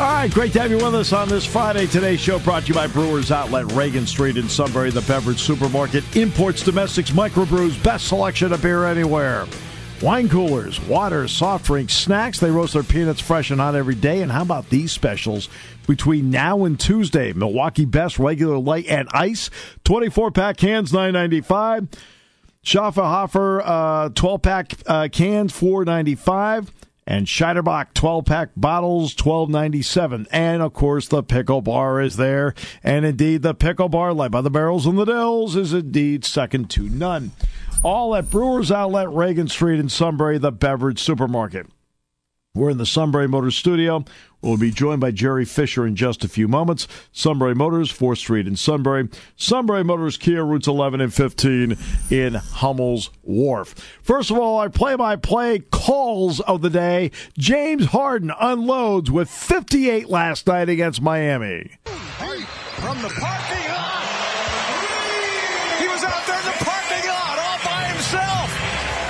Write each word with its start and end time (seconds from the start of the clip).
All 0.00 0.06
right, 0.06 0.32
great 0.32 0.54
to 0.54 0.60
have 0.62 0.70
you 0.70 0.78
with 0.78 0.94
us 0.94 1.12
on 1.12 1.28
this 1.28 1.44
Friday. 1.44 1.86
Today's 1.86 2.20
show 2.20 2.38
brought 2.38 2.62
to 2.62 2.68
you 2.68 2.74
by 2.74 2.86
Brewers 2.86 3.30
Outlet, 3.30 3.70
Reagan 3.72 4.06
Street 4.06 4.38
in 4.38 4.48
Sunbury, 4.48 4.90
the 4.90 5.02
beverage 5.02 5.42
supermarket. 5.42 6.16
Imports, 6.16 6.62
domestics, 6.62 7.10
microbrews, 7.10 7.80
best 7.84 8.08
selection 8.08 8.50
of 8.54 8.62
beer 8.62 8.86
anywhere. 8.86 9.46
Wine 10.00 10.30
coolers, 10.30 10.80
water, 10.86 11.28
soft 11.28 11.66
drinks, 11.66 11.92
snacks. 11.92 12.40
They 12.40 12.50
roast 12.50 12.72
their 12.72 12.82
peanuts 12.82 13.20
fresh 13.20 13.50
and 13.50 13.60
hot 13.60 13.74
every 13.74 13.94
day. 13.94 14.22
And 14.22 14.32
how 14.32 14.40
about 14.40 14.70
these 14.70 14.90
specials 14.90 15.50
between 15.86 16.30
now 16.30 16.64
and 16.64 16.80
Tuesday? 16.80 17.34
Milwaukee 17.34 17.84
Best 17.84 18.18
regular 18.18 18.56
light 18.56 18.86
and 18.86 19.06
ice, 19.12 19.50
24 19.84 20.30
pack 20.30 20.56
cans, 20.56 20.92
9.95. 20.92 21.92
Schafferhofer 22.64 23.62
uh, 23.62 24.08
12 24.08 24.40
pack 24.40 24.72
uh, 24.86 25.08
cans, 25.12 25.52
4.95 25.52 26.70
and 27.10 27.26
Scheiderbach 27.26 27.92
12 27.92 28.24
pack 28.24 28.50
bottles 28.56 29.16
12.97 29.16 30.28
and 30.30 30.62
of 30.62 30.72
course 30.72 31.08
the 31.08 31.24
pickle 31.24 31.60
bar 31.60 32.00
is 32.00 32.16
there. 32.16 32.54
And 32.84 33.04
indeed 33.04 33.42
the 33.42 33.52
pickle 33.52 33.88
bar 33.88 34.14
led 34.14 34.30
by 34.30 34.42
the 34.42 34.48
barrels 34.48 34.86
and 34.86 34.96
the 34.96 35.04
dills 35.04 35.56
is 35.56 35.72
indeed 35.72 36.24
second 36.24 36.70
to 36.70 36.88
none. 36.88 37.32
All 37.82 38.14
at 38.14 38.30
Brewers 38.30 38.70
Outlet 38.70 39.10
Reagan 39.10 39.48
Street 39.48 39.80
in 39.80 39.88
Sunbury 39.88 40.38
the 40.38 40.52
beverage 40.52 41.00
supermarket. 41.00 41.66
We're 42.54 42.70
in 42.70 42.78
the 42.78 42.86
Sunbury 42.86 43.26
Motors 43.26 43.56
studio. 43.56 44.04
We'll 44.42 44.56
be 44.56 44.70
joined 44.70 45.00
by 45.00 45.10
Jerry 45.10 45.44
Fisher 45.44 45.86
in 45.86 45.96
just 45.96 46.24
a 46.24 46.28
few 46.28 46.48
moments. 46.48 46.88
Sunbury 47.12 47.54
Motors, 47.54 47.92
4th 47.92 48.18
Street 48.18 48.46
in 48.46 48.56
Sunbury. 48.56 49.08
Sunbury 49.36 49.84
Motors, 49.84 50.16
Kia, 50.16 50.44
routes 50.44 50.66
11 50.66 51.00
and 51.00 51.12
15 51.12 51.76
in 52.10 52.34
Hummel's 52.34 53.10
Wharf. 53.22 53.74
First 54.02 54.30
of 54.30 54.38
all, 54.38 54.58
our 54.58 54.70
play 54.70 54.96
by 54.96 55.16
play 55.16 55.58
calls 55.58 56.40
of 56.40 56.62
the 56.62 56.70
day. 56.70 57.10
James 57.36 57.86
Harden 57.86 58.32
unloads 58.40 59.10
with 59.10 59.30
58 59.30 60.08
last 60.08 60.46
night 60.46 60.68
against 60.68 61.02
Miami. 61.02 61.72
From 61.84 63.02
the 63.02 63.08
parking 63.08 63.49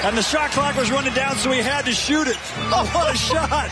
And 0.02 0.16
the 0.16 0.22
shot 0.22 0.50
clock 0.52 0.76
was 0.76 0.90
running 0.90 1.12
down, 1.12 1.36
so 1.36 1.50
he 1.50 1.60
had 1.60 1.84
to 1.84 1.92
shoot 1.92 2.26
it. 2.26 2.36
Oh, 2.72 2.86
what 2.94 3.12
a 3.12 3.18
shot! 3.18 3.68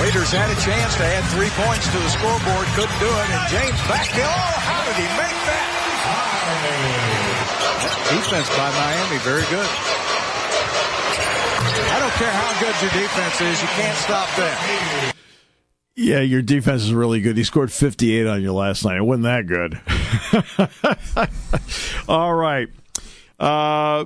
Waiters 0.00 0.30
had 0.30 0.46
a 0.46 0.58
chance 0.62 0.94
to 0.94 1.02
add 1.02 1.26
three 1.34 1.50
points 1.58 1.90
to 1.90 1.98
the 1.98 2.08
scoreboard, 2.08 2.66
couldn't 2.78 2.98
do 3.02 3.10
it, 3.10 3.28
and 3.34 3.42
James 3.50 3.80
back. 3.90 4.06
Oh, 4.14 4.22
how 4.62 4.86
did 4.86 4.94
he 4.94 5.08
make 5.18 5.38
that? 5.50 5.66
Defense 8.14 8.48
by 8.56 8.70
Miami, 8.70 9.18
very 9.26 9.42
good. 9.50 9.66
I 11.90 11.98
don't 11.98 12.14
care 12.14 12.30
how 12.30 12.60
good 12.62 12.74
your 12.80 12.94
defense 12.94 13.40
is, 13.40 13.60
you 13.60 13.68
can't 13.74 13.98
stop 13.98 14.28
that. 14.36 15.12
Yeah, 15.96 16.20
your 16.20 16.42
defense 16.42 16.84
is 16.84 16.94
really 16.94 17.20
good. 17.20 17.36
He 17.36 17.42
scored 17.42 17.72
58 17.72 18.26
on 18.26 18.40
you 18.40 18.52
last 18.52 18.84
night. 18.84 18.98
It 18.98 19.02
wasn't 19.02 19.24
that 19.24 19.46
good. 19.48 19.80
All 22.08 22.32
right. 22.32 22.68
Uh, 23.38 24.04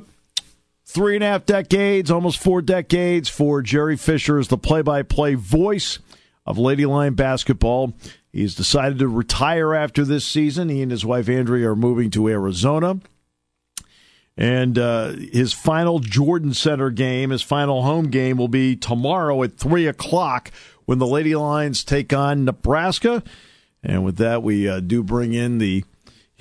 three 0.92 1.14
and 1.14 1.24
a 1.24 1.28
half 1.28 1.46
decades, 1.46 2.10
almost 2.10 2.38
four 2.38 2.62
decades 2.62 3.28
for 3.28 3.62
Jerry 3.62 3.96
Fisher 3.96 4.38
as 4.38 4.48
the 4.48 4.58
play 4.58 4.82
by 4.82 5.02
play 5.02 5.34
voice 5.34 5.98
of 6.46 6.58
Lady 6.58 6.86
Lion 6.86 7.14
basketball. 7.14 7.94
He's 8.32 8.54
decided 8.54 8.98
to 8.98 9.08
retire 9.08 9.74
after 9.74 10.04
this 10.04 10.24
season. 10.24 10.68
He 10.68 10.82
and 10.82 10.90
his 10.90 11.04
wife 11.04 11.28
Andrea 11.28 11.70
are 11.70 11.76
moving 11.76 12.10
to 12.10 12.28
Arizona. 12.28 13.00
And 14.36 14.78
uh, 14.78 15.12
his 15.32 15.52
final 15.52 15.98
Jordan 15.98 16.54
Center 16.54 16.90
game, 16.90 17.30
his 17.30 17.42
final 17.42 17.82
home 17.82 18.08
game, 18.08 18.38
will 18.38 18.48
be 18.48 18.76
tomorrow 18.76 19.42
at 19.42 19.58
3 19.58 19.86
o'clock 19.86 20.50
when 20.86 20.98
the 20.98 21.06
Lady 21.06 21.34
Lions 21.34 21.84
take 21.84 22.12
on 22.12 22.44
Nebraska. 22.44 23.22
And 23.82 24.04
with 24.04 24.16
that, 24.16 24.42
we 24.42 24.68
uh, 24.68 24.80
do 24.80 25.02
bring 25.02 25.34
in 25.34 25.58
the 25.58 25.84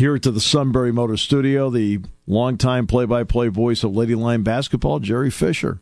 here 0.01 0.17
to 0.17 0.31
the 0.31 0.41
Sunbury 0.41 0.91
Motor 0.91 1.16
Studio, 1.16 1.69
the 1.69 2.00
longtime 2.25 2.88
play-by-play 2.88 3.50
voice 3.50 3.84
of 3.84 3.95
Lady 3.95 4.16
Lion 4.16 4.41
basketball, 4.41 5.00
Jerry 5.00 5.29
Fisher. 5.29 5.79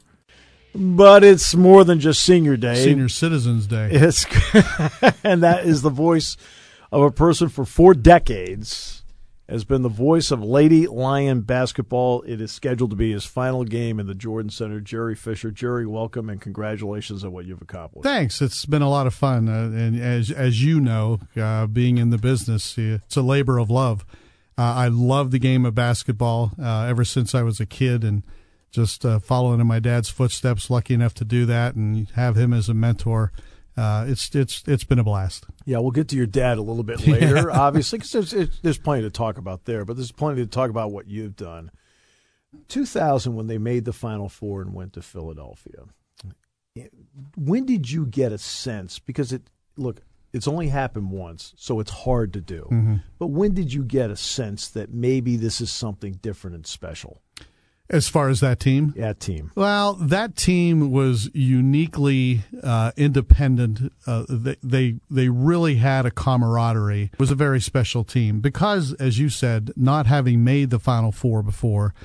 But 0.75 1.23
it's 1.23 1.55
more 1.55 1.85
than 1.85 2.01
just 2.01 2.21
Senior 2.21 2.57
Day. 2.57 2.83
Senior 2.83 3.07
Citizens 3.07 3.65
Day. 3.65 3.87
It's, 3.93 4.25
and 5.23 5.41
that 5.41 5.61
is 5.63 5.83
the 5.83 5.89
voice 5.89 6.35
of 6.91 7.01
a 7.01 7.11
person 7.11 7.47
for 7.47 7.63
four 7.63 7.93
decades 7.93 8.98
has 9.49 9.63
been 9.63 9.81
the 9.81 9.89
voice 9.89 10.31
of 10.31 10.43
Lady 10.43 10.87
Lion 10.87 11.41
basketball. 11.41 12.21
It 12.21 12.39
is 12.39 12.51
scheduled 12.51 12.91
to 12.91 12.95
be 12.95 13.11
his 13.11 13.25
final 13.25 13.63
game 13.63 13.99
in 13.99 14.07
the 14.07 14.13
Jordan 14.13 14.49
Center. 14.49 14.79
Jerry 14.79 15.15
Fisher, 15.15 15.51
Jerry, 15.51 15.85
welcome 15.85 16.29
and 16.29 16.39
congratulations 16.39 17.23
on 17.23 17.31
what 17.31 17.45
you've 17.45 17.61
accomplished. 17.61 18.03
Thanks. 18.03 18.41
It's 18.41 18.65
been 18.65 18.81
a 18.81 18.89
lot 18.89 19.07
of 19.07 19.13
fun, 19.13 19.49
uh, 19.49 19.75
and 19.75 19.99
as 19.99 20.31
as 20.31 20.63
you 20.63 20.79
know, 20.79 21.19
uh, 21.35 21.67
being 21.67 21.97
in 21.97 22.11
the 22.11 22.17
business, 22.17 22.77
it's 22.77 23.17
a 23.17 23.21
labor 23.21 23.57
of 23.57 23.69
love. 23.69 24.05
Uh, 24.57 24.73
I 24.75 24.87
love 24.89 25.31
the 25.31 25.39
game 25.39 25.65
of 25.65 25.73
basketball 25.73 26.51
uh, 26.61 26.83
ever 26.83 27.03
since 27.03 27.33
I 27.33 27.41
was 27.43 27.59
a 27.59 27.65
kid, 27.65 28.03
and 28.03 28.23
just 28.71 29.05
uh, 29.05 29.19
following 29.19 29.59
in 29.59 29.67
my 29.67 29.79
dad's 29.79 30.09
footsteps. 30.09 30.69
Lucky 30.69 30.93
enough 30.93 31.13
to 31.15 31.25
do 31.25 31.45
that, 31.45 31.75
and 31.75 32.09
have 32.11 32.35
him 32.35 32.53
as 32.53 32.69
a 32.69 32.73
mentor. 32.73 33.31
Uh, 33.79 34.03
it's 34.09 34.35
it's 34.35 34.61
it's 34.67 34.83
been 34.83 34.99
a 34.99 35.03
blast. 35.05 35.45
Yeah, 35.63 35.77
we'll 35.77 35.91
get 35.91 36.09
to 36.09 36.17
your 36.17 36.25
dad 36.25 36.57
a 36.57 36.61
little 36.61 36.83
bit 36.83 37.07
later, 37.07 37.49
obviously, 37.49 37.99
because 37.99 38.31
there's, 38.31 38.59
there's 38.61 38.77
plenty 38.77 39.03
to 39.03 39.09
talk 39.09 39.37
about 39.37 39.63
there, 39.63 39.85
but 39.85 39.95
there's 39.95 40.11
plenty 40.11 40.43
to 40.43 40.49
talk 40.49 40.69
about 40.69 40.91
what 40.91 41.07
you've 41.07 41.37
done. 41.37 41.71
2000, 42.67 43.35
when 43.35 43.47
they 43.47 43.57
made 43.57 43.85
the 43.85 43.93
Final 43.93 44.27
Four 44.27 44.61
and 44.61 44.73
went 44.73 44.93
to 44.93 45.01
Philadelphia, 45.01 45.85
when 47.37 47.65
did 47.65 47.89
you 47.89 48.05
get 48.05 48.33
a 48.33 48.37
sense? 48.37 48.99
Because 48.99 49.31
it 49.31 49.43
look, 49.77 50.01
it's 50.33 50.47
only 50.47 50.67
happened 50.67 51.11
once, 51.11 51.53
so 51.55 51.79
it's 51.79 51.91
hard 51.91 52.33
to 52.33 52.41
do. 52.41 52.67
Mm-hmm. 52.69 52.95
But 53.17 53.27
when 53.27 53.53
did 53.53 53.71
you 53.71 53.83
get 53.83 54.11
a 54.11 54.17
sense 54.17 54.67
that 54.69 54.93
maybe 54.93 55.37
this 55.37 55.61
is 55.61 55.71
something 55.71 56.13
different 56.21 56.55
and 56.57 56.67
special? 56.67 57.21
As 57.91 58.07
far 58.07 58.29
as 58.29 58.39
that 58.41 58.59
team, 58.59 58.93
Yeah, 58.95 59.13
team. 59.13 59.51
Well, 59.55 59.95
that 59.95 60.35
team 60.35 60.91
was 60.91 61.29
uniquely 61.33 62.41
uh, 62.61 62.91
independent. 62.95 63.91
Uh, 64.05 64.25
they, 64.29 64.57
they 64.61 64.95
they 65.09 65.29
really 65.29 65.75
had 65.75 66.05
a 66.05 66.11
camaraderie. 66.11 67.09
It 67.13 67.19
was 67.19 67.31
a 67.31 67.35
very 67.35 67.59
special 67.59 68.03
team 68.03 68.41
because, 68.41 68.93
as 68.93 69.17
you 69.17 69.29
said, 69.29 69.71
not 69.75 70.05
having 70.05 70.43
made 70.43 70.69
the 70.69 70.77
Final 70.79 71.11
Four 71.11 71.41
before, 71.41 71.95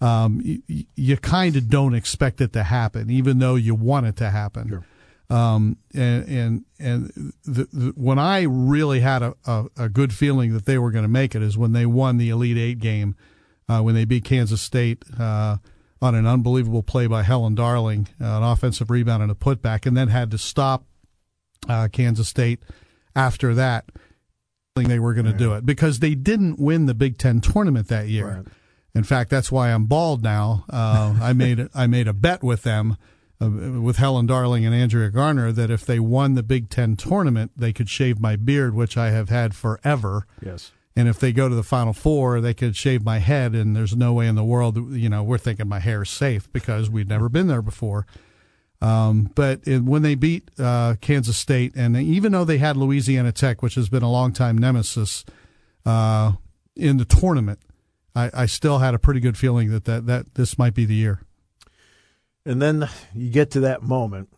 um, 0.00 0.40
you, 0.42 0.84
you 0.94 1.16
kind 1.18 1.54
of 1.56 1.68
don't 1.68 1.94
expect 1.94 2.40
it 2.40 2.52
to 2.54 2.62
happen, 2.62 3.10
even 3.10 3.38
though 3.38 3.56
you 3.56 3.74
want 3.74 4.06
it 4.06 4.16
to 4.16 4.30
happen. 4.30 4.68
Sure. 4.68 4.84
Um, 5.28 5.76
and 5.92 6.28
and 6.28 6.64
and 6.78 7.32
the, 7.44 7.64
the, 7.72 7.92
when 7.96 8.18
I 8.18 8.42
really 8.42 9.00
had 9.00 9.22
a, 9.22 9.34
a, 9.44 9.66
a 9.76 9.88
good 9.88 10.14
feeling 10.14 10.52
that 10.54 10.66
they 10.66 10.78
were 10.78 10.92
going 10.92 11.04
to 11.04 11.08
make 11.08 11.34
it 11.34 11.42
is 11.42 11.58
when 11.58 11.72
they 11.72 11.84
won 11.84 12.16
the 12.16 12.30
Elite 12.30 12.56
Eight 12.56 12.78
game 12.78 13.16
uh, 13.68 13.80
when 13.80 13.94
they 13.94 14.04
beat 14.04 14.24
Kansas 14.24 14.60
State 14.60 15.02
uh, 15.18 15.56
on 16.00 16.14
an 16.14 16.26
unbelievable 16.26 16.82
play 16.82 17.06
by 17.06 17.22
Helen 17.22 17.54
Darling, 17.54 18.08
uh, 18.20 18.24
an 18.24 18.42
offensive 18.42 18.90
rebound 18.90 19.22
and 19.22 19.32
a 19.32 19.34
putback, 19.34 19.86
and 19.86 19.96
then 19.96 20.08
had 20.08 20.30
to 20.30 20.38
stop 20.38 20.84
uh, 21.68 21.88
Kansas 21.90 22.28
State 22.28 22.62
after 23.14 23.54
that. 23.54 23.86
They 24.76 24.98
were 24.98 25.14
going 25.14 25.26
to 25.26 25.32
do 25.32 25.54
it 25.54 25.64
because 25.64 26.00
they 26.00 26.14
didn't 26.14 26.58
win 26.58 26.84
the 26.84 26.92
Big 26.92 27.16
Ten 27.16 27.40
tournament 27.40 27.88
that 27.88 28.08
year. 28.08 28.26
Right. 28.26 28.46
In 28.94 29.04
fact, 29.04 29.30
that's 29.30 29.50
why 29.50 29.70
I'm 29.70 29.86
bald 29.86 30.22
now. 30.22 30.66
Uh, 30.68 31.16
I 31.20 31.32
made 31.32 31.68
I 31.74 31.86
made 31.86 32.06
a 32.08 32.12
bet 32.12 32.42
with 32.42 32.62
them, 32.62 32.98
uh, 33.40 33.48
with 33.80 33.96
Helen 33.96 34.26
Darling 34.26 34.66
and 34.66 34.74
Andrea 34.74 35.10
Garner, 35.10 35.50
that 35.52 35.70
if 35.70 35.86
they 35.86 35.98
won 35.98 36.34
the 36.34 36.42
Big 36.42 36.68
Ten 36.68 36.94
tournament, 36.94 37.52
they 37.56 37.72
could 37.72 37.88
shave 37.88 38.20
my 38.20 38.36
beard, 38.36 38.74
which 38.74 38.98
I 38.98 39.10
have 39.12 39.30
had 39.30 39.54
forever. 39.54 40.26
Yes. 40.44 40.72
And 40.98 41.08
if 41.08 41.20
they 41.20 41.30
go 41.30 41.48
to 41.48 41.54
the 41.54 41.62
Final 41.62 41.92
Four, 41.92 42.40
they 42.40 42.54
could 42.54 42.74
shave 42.74 43.04
my 43.04 43.18
head, 43.18 43.54
and 43.54 43.76
there's 43.76 43.94
no 43.94 44.14
way 44.14 44.26
in 44.26 44.34
the 44.34 44.42
world, 44.42 44.92
you 44.92 45.10
know, 45.10 45.22
we're 45.22 45.36
thinking 45.36 45.68
my 45.68 45.78
hair 45.78 46.02
is 46.02 46.10
safe 46.10 46.50
because 46.52 46.88
we'd 46.88 47.08
never 47.08 47.28
been 47.28 47.48
there 47.48 47.60
before. 47.60 48.06
Um, 48.80 49.30
but 49.34 49.60
it, 49.66 49.84
when 49.84 50.02
they 50.02 50.14
beat 50.14 50.50
uh, 50.58 50.94
Kansas 51.00 51.36
State, 51.36 51.74
and 51.76 51.96
even 51.96 52.32
though 52.32 52.44
they 52.44 52.58
had 52.58 52.76
Louisiana 52.76 53.32
Tech, 53.32 53.62
which 53.62 53.74
has 53.74 53.88
been 53.88 54.02
a 54.02 54.10
long 54.10 54.32
time 54.32 54.56
nemesis 54.56 55.24
uh, 55.84 56.32
in 56.74 56.96
the 56.96 57.04
tournament, 57.04 57.58
I, 58.14 58.30
I 58.32 58.46
still 58.46 58.78
had 58.78 58.94
a 58.94 58.98
pretty 58.98 59.20
good 59.20 59.36
feeling 59.36 59.70
that, 59.70 59.84
that 59.84 60.06
that 60.06 60.34
this 60.34 60.58
might 60.58 60.74
be 60.74 60.86
the 60.86 60.94
year. 60.94 61.20
And 62.44 62.62
then 62.62 62.88
you 63.14 63.30
get 63.30 63.50
to 63.52 63.60
that 63.60 63.82
moment, 63.82 64.30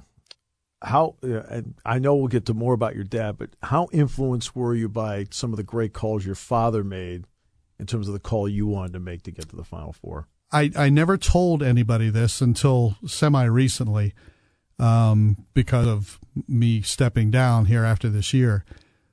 how 0.82 1.16
uh, 1.24 1.42
and 1.48 1.74
I 1.84 1.98
know 1.98 2.14
we'll 2.14 2.28
get 2.28 2.46
to 2.46 2.54
more 2.54 2.74
about 2.74 2.94
your 2.94 3.04
dad, 3.04 3.36
but 3.38 3.50
how 3.62 3.88
influenced 3.92 4.54
were 4.54 4.74
you 4.74 4.88
by 4.88 5.26
some 5.30 5.52
of 5.52 5.56
the 5.56 5.62
great 5.62 5.92
calls 5.92 6.24
your 6.24 6.34
father 6.34 6.84
made 6.84 7.24
in 7.78 7.86
terms 7.86 8.08
of 8.08 8.14
the 8.14 8.20
call 8.20 8.48
you 8.48 8.66
wanted 8.66 8.92
to 8.92 9.00
make 9.00 9.22
to 9.24 9.30
get 9.30 9.48
to 9.50 9.56
the 9.56 9.64
Final 9.64 9.92
Four? 9.92 10.28
I, 10.50 10.70
I 10.76 10.88
never 10.88 11.16
told 11.16 11.62
anybody 11.62 12.10
this 12.10 12.40
until 12.40 12.96
semi 13.06 13.44
recently 13.44 14.14
um, 14.78 15.44
because 15.54 15.86
of 15.86 16.18
me 16.46 16.82
stepping 16.82 17.30
down 17.30 17.66
here 17.66 17.84
after 17.84 18.08
this 18.08 18.32
year. 18.32 18.64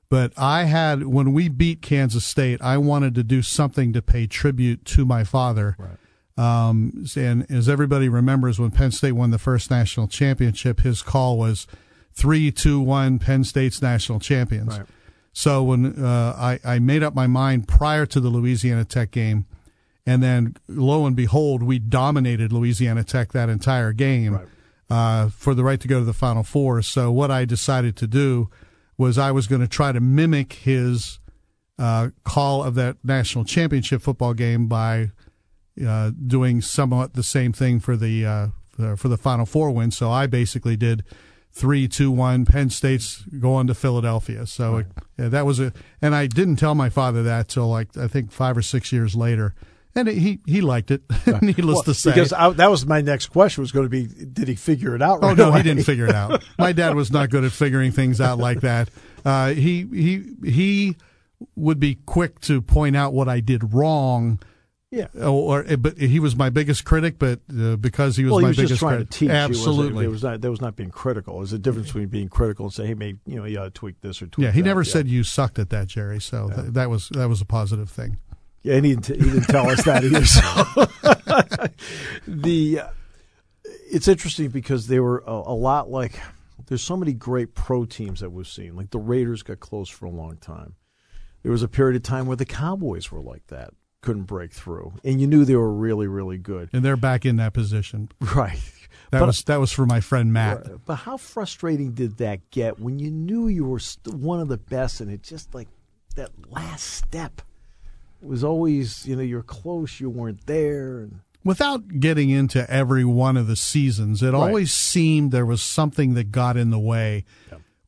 But 0.08 0.32
I 0.36 0.64
had, 0.64 1.06
when 1.06 1.32
we 1.32 1.48
beat 1.48 1.82
Kansas 1.82 2.24
State, 2.24 2.62
I 2.62 2.78
wanted 2.78 3.14
to 3.16 3.24
do 3.24 3.42
something 3.42 3.92
to 3.92 4.00
pay 4.00 4.26
tribute 4.26 4.84
to 4.86 5.04
my 5.04 5.24
father. 5.24 5.74
Right. 5.78 5.96
Um, 6.36 7.06
and 7.16 7.50
as 7.50 7.68
everybody 7.68 8.08
remembers, 8.08 8.58
when 8.58 8.70
Penn 8.70 8.90
State 8.90 9.12
won 9.12 9.30
the 9.30 9.38
first 9.38 9.70
national 9.70 10.06
championship, 10.08 10.80
his 10.80 11.02
call 11.02 11.38
was 11.38 11.66
three, 12.12 12.50
two, 12.50 12.80
one, 12.80 13.18
Penn 13.18 13.44
State's 13.44 13.80
national 13.80 14.20
champions. 14.20 14.78
Right. 14.78 14.86
So 15.32 15.62
when 15.62 16.02
uh, 16.02 16.34
I, 16.38 16.58
I 16.64 16.78
made 16.78 17.02
up 17.02 17.14
my 17.14 17.26
mind 17.26 17.68
prior 17.68 18.06
to 18.06 18.20
the 18.20 18.28
Louisiana 18.28 18.84
Tech 18.84 19.10
game, 19.10 19.46
and 20.06 20.22
then 20.22 20.56
lo 20.68 21.06
and 21.06 21.16
behold, 21.16 21.62
we 21.62 21.78
dominated 21.78 22.52
Louisiana 22.52 23.02
Tech 23.04 23.32
that 23.32 23.48
entire 23.48 23.92
game 23.92 24.34
Right. 24.34 24.46
uh, 24.88 25.28
for 25.30 25.54
the 25.54 25.64
right 25.64 25.80
to 25.80 25.88
go 25.88 25.98
to 25.98 26.04
the 26.04 26.12
Final 26.14 26.42
Four. 26.42 26.80
So 26.82 27.10
what 27.10 27.30
I 27.30 27.44
decided 27.44 27.96
to 27.96 28.06
do 28.06 28.48
was 28.98 29.18
I 29.18 29.30
was 29.30 29.46
going 29.46 29.60
to 29.62 29.68
try 29.68 29.92
to 29.92 30.00
mimic 30.00 30.52
his 30.54 31.18
uh, 31.78 32.10
call 32.24 32.62
of 32.62 32.74
that 32.76 32.96
national 33.04 33.44
championship 33.44 34.00
football 34.00 34.32
game 34.32 34.68
by 34.68 35.10
uh, 35.84 36.10
doing 36.26 36.60
somewhat 36.60 37.14
the 37.14 37.22
same 37.22 37.52
thing 37.52 37.80
for 37.80 37.96
the 37.96 38.24
uh, 38.26 38.46
for- 38.96 39.08
the 39.08 39.16
Final 39.16 39.46
Four 39.46 39.70
win. 39.70 39.90
So 39.90 40.10
I 40.10 40.26
basically 40.26 40.76
did 40.76 41.04
three, 41.52 41.88
two, 41.88 42.10
one. 42.10 42.44
Penn 42.44 42.70
State's 42.70 43.22
going 43.22 43.66
to 43.66 43.74
Philadelphia. 43.74 44.46
So 44.46 44.76
it, 44.78 44.86
yeah, 45.18 45.28
that 45.28 45.46
was 45.46 45.58
a, 45.60 45.72
and 46.02 46.14
I 46.14 46.26
didn't 46.26 46.56
tell 46.56 46.74
my 46.74 46.90
father 46.90 47.22
that 47.22 47.48
till 47.48 47.68
like 47.68 47.96
I 47.96 48.08
think 48.08 48.30
five 48.32 48.56
or 48.56 48.62
six 48.62 48.92
years 48.92 49.16
later, 49.16 49.54
and 49.94 50.08
he 50.08 50.40
he 50.46 50.60
liked 50.60 50.90
it. 50.90 51.02
Needless 51.42 51.76
Well, 51.76 51.82
to 51.84 51.94
say, 51.94 52.10
because 52.10 52.32
I, 52.32 52.50
that 52.50 52.70
was 52.70 52.84
my 52.86 53.00
next 53.00 53.28
question 53.28 53.62
was 53.62 53.72
going 53.72 53.86
to 53.86 53.90
be, 53.90 54.06
did 54.06 54.48
he 54.48 54.54
figure 54.54 54.94
it 54.94 55.02
out? 55.02 55.20
Oh 55.22 55.32
no, 55.34 55.48
away? 55.48 55.58
he 55.58 55.62
didn't 55.62 55.84
figure 55.84 56.06
it 56.06 56.14
out. 56.14 56.44
My 56.58 56.72
dad 56.72 56.94
was 56.94 57.10
not 57.10 57.30
good 57.30 57.44
at 57.44 57.52
figuring 57.52 57.92
things 57.92 58.20
out 58.20 58.38
like 58.38 58.60
that. 58.60 58.90
Uh, 59.24 59.48
he 59.54 59.86
he 59.92 60.24
he 60.44 60.96
would 61.54 61.80
be 61.80 61.96
quick 62.06 62.40
to 62.40 62.60
point 62.62 62.96
out 62.96 63.12
what 63.12 63.28
I 63.28 63.40
did 63.40 63.74
wrong. 63.74 64.40
Yeah. 64.96 65.08
Or, 65.28 65.62
but 65.76 65.98
he 65.98 66.18
was 66.20 66.34
my 66.36 66.48
biggest 66.48 66.84
critic. 66.86 67.18
But 67.18 67.40
uh, 67.54 67.76
because 67.76 68.16
he 68.16 68.24
was 68.24 68.30
Well, 68.32 68.40
my 68.40 68.46
he 68.46 68.48
was 68.48 68.56
biggest 68.56 68.68
just 68.70 68.80
trying 68.80 68.96
critic, 68.96 69.10
to 69.10 69.18
teach. 69.18 69.28
Absolutely. 69.30 70.04
There 70.04 70.10
was 70.10 70.22
not 70.22 70.40
there 70.40 70.50
was 70.50 70.60
not 70.62 70.74
being 70.74 70.90
critical. 70.90 71.38
There's 71.38 71.52
a 71.52 71.58
difference 71.58 71.88
between 71.88 72.08
being 72.08 72.28
critical 72.28 72.66
and 72.66 72.72
saying, 72.72 72.88
"Hey, 72.88 72.94
maybe 72.94 73.18
you 73.26 73.36
know, 73.36 73.44
you 73.44 73.58
ought 73.58 73.64
to 73.64 73.70
tweak 73.70 74.00
this 74.00 74.22
or 74.22 74.26
tweak." 74.26 74.44
yeah, 74.44 74.52
he 74.52 74.62
that. 74.62 74.66
never 74.66 74.82
Yeah. 74.82 74.92
said 74.92 75.08
you 75.08 75.22
sucked 75.22 75.58
at 75.58 75.68
that, 75.70 75.88
Jerry. 75.88 76.20
So 76.20 76.48
th- 76.48 76.72
that 76.72 76.88
was 76.88 77.08
that 77.10 77.28
was 77.28 77.40
a 77.40 77.44
positive 77.44 77.90
thing. 77.90 78.16
Yeah, 78.62 78.74
and 78.76 78.86
he 78.86 78.96
didn't, 78.96 79.22
he 79.22 79.30
didn't 79.30 79.44
tell 79.48 79.68
us 79.70 79.84
that 79.84 80.02
either. 80.02 80.24
So 80.24 81.66
the 82.26 82.80
uh, 82.80 82.88
it's 83.90 84.08
interesting 84.08 84.48
because 84.48 84.86
they 84.88 85.00
were 85.00 85.22
a, 85.26 85.30
a 85.32 85.54
lot 85.54 85.90
like 85.90 86.18
there's 86.66 86.82
so 86.82 86.96
many 86.96 87.12
great 87.12 87.54
pro 87.54 87.84
teams 87.84 88.20
that 88.20 88.30
we've 88.30 88.48
seen. 88.48 88.74
Like 88.76 88.90
the 88.90 88.98
Raiders 88.98 89.42
got 89.42 89.60
close 89.60 89.88
for 89.88 90.06
a 90.06 90.10
long 90.10 90.36
time. 90.38 90.74
There 91.42 91.52
was 91.52 91.62
a 91.62 91.68
period 91.68 91.96
of 91.96 92.02
time 92.02 92.26
where 92.26 92.36
the 92.36 92.44
Cowboys 92.46 93.12
were 93.12 93.20
like 93.20 93.46
that, 93.48 93.70
couldn't 94.02 94.24
break 94.24 94.52
through, 94.52 94.92
and 95.04 95.20
you 95.20 95.26
knew 95.26 95.44
they 95.44 95.56
were 95.56 95.72
really, 95.72 96.06
really 96.06 96.38
good. 96.38 96.68
And 96.72 96.84
they're 96.84 96.96
back 96.96 97.24
in 97.24 97.36
that 97.36 97.52
position. 97.52 98.08
Right. 98.34 98.58
That 99.12 99.20
But- 99.20 99.26
was 99.26 99.44
that 99.44 99.60
was 99.60 99.70
for 99.72 99.86
my 99.86 100.00
friend 100.00 100.32
Matt. 100.32 100.84
But 100.84 100.96
how 100.96 101.16
frustrating 101.16 101.92
did 101.92 102.16
that 102.18 102.50
get 102.50 102.80
when 102.80 102.98
you 102.98 103.10
knew 103.10 103.46
you 103.46 103.64
were 103.64 103.78
one 104.10 104.40
of 104.40 104.48
the 104.48 104.56
best, 104.58 105.00
and 105.00 105.10
it 105.10 105.22
just 105.22 105.54
like 105.54 105.68
that 106.16 106.30
last 106.50 106.82
step 106.84 107.42
was 108.22 108.42
always, 108.42 109.06
you 109.06 109.14
know, 109.14 109.22
you're 109.22 109.42
close, 109.42 110.00
you 110.00 110.10
weren't 110.10 110.46
there, 110.46 111.00
and 111.00 111.20
without 111.44 112.00
getting 112.00 112.30
into 112.30 112.68
every 112.68 113.04
one 113.04 113.36
of 113.36 113.46
the 113.46 113.54
seasons, 113.54 114.22
it 114.22 114.34
always 114.34 114.72
seemed 114.72 115.30
there 115.30 115.46
was 115.46 115.62
something 115.62 116.14
that 116.14 116.32
got 116.32 116.56
in 116.56 116.70
the 116.70 116.78
way. 116.78 117.24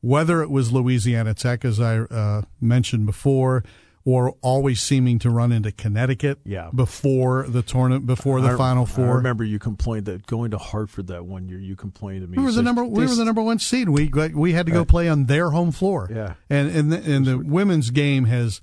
Whether 0.01 0.41
it 0.41 0.49
was 0.49 0.71
Louisiana 0.71 1.33
Tech, 1.33 1.65
as 1.65 1.81
I 1.81 1.97
uh, 1.99 2.43
mentioned 2.61 3.05
before, 3.05 3.65
or 4.05 4.35
always 4.41 4.81
seeming 4.81 5.19
to 5.19 5.29
run 5.29 5.51
into 5.51 5.71
Connecticut 5.71 6.39
Yeah. 6.45 6.69
before 6.73 7.45
the 7.47 7.61
tournament, 7.61 8.05
before 8.05 8.41
the 8.41 8.49
I- 8.49 8.57
Final 8.57 8.83
I 8.83 8.87
Four. 8.87 9.15
remember 9.17 9.43
you 9.43 9.59
complained 9.59 10.05
that 10.05 10.25
going 10.25 10.51
to 10.51 10.57
Hartford 10.57 11.07
that 11.07 11.25
one 11.25 11.47
year, 11.49 11.59
you 11.59 11.75
complained 11.75 12.21
to 12.21 12.27
me. 12.27 12.37
we 12.37 12.43
were 12.43 12.51
the 12.51 12.61
number. 12.63 12.83
We 12.85 13.05
were 13.05 13.15
the 13.15 13.25
number 13.25 13.41
one 13.41 13.59
seed. 13.59 13.89
We 13.89 14.09
we 14.33 14.53
had 14.53 14.65
to 14.65 14.71
go 14.71 14.85
play 14.85 15.07
on 15.09 15.25
their 15.25 15.49
home 15.51 15.71
floor. 15.71 16.09
Yeah. 16.13 16.33
and 16.49 16.69
and 16.69 16.91
the, 16.91 16.97
and 17.15 17.25
the 17.25 17.37
women's 17.37 17.89
game 17.91 18.25
has 18.25 18.61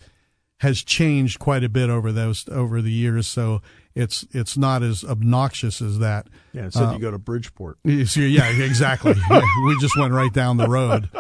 has 0.61 0.83
changed 0.83 1.39
quite 1.39 1.63
a 1.63 1.69
bit 1.69 1.91
over 1.91 2.11
those 2.13 2.47
over 2.51 2.81
the 2.81 2.91
years. 2.91 3.27
So 3.27 3.61
it's 3.95 4.27
it's 4.33 4.57
not 4.57 4.83
as 4.83 5.05
obnoxious 5.05 5.83
as 5.83 5.99
that. 5.99 6.29
Yeah, 6.55 6.71
said 6.71 6.85
Uh, 6.85 6.93
you 6.95 6.99
go 6.99 7.11
to 7.11 7.19
Bridgeport. 7.19 7.77
Yeah, 7.85 8.49
exactly. 8.63 9.15
Yeah, 9.31 9.43
we 9.67 9.79
just 9.81 9.99
went 9.99 10.15
right 10.15 10.33
down 10.33 10.57
the 10.57 10.67
road. 10.69 11.11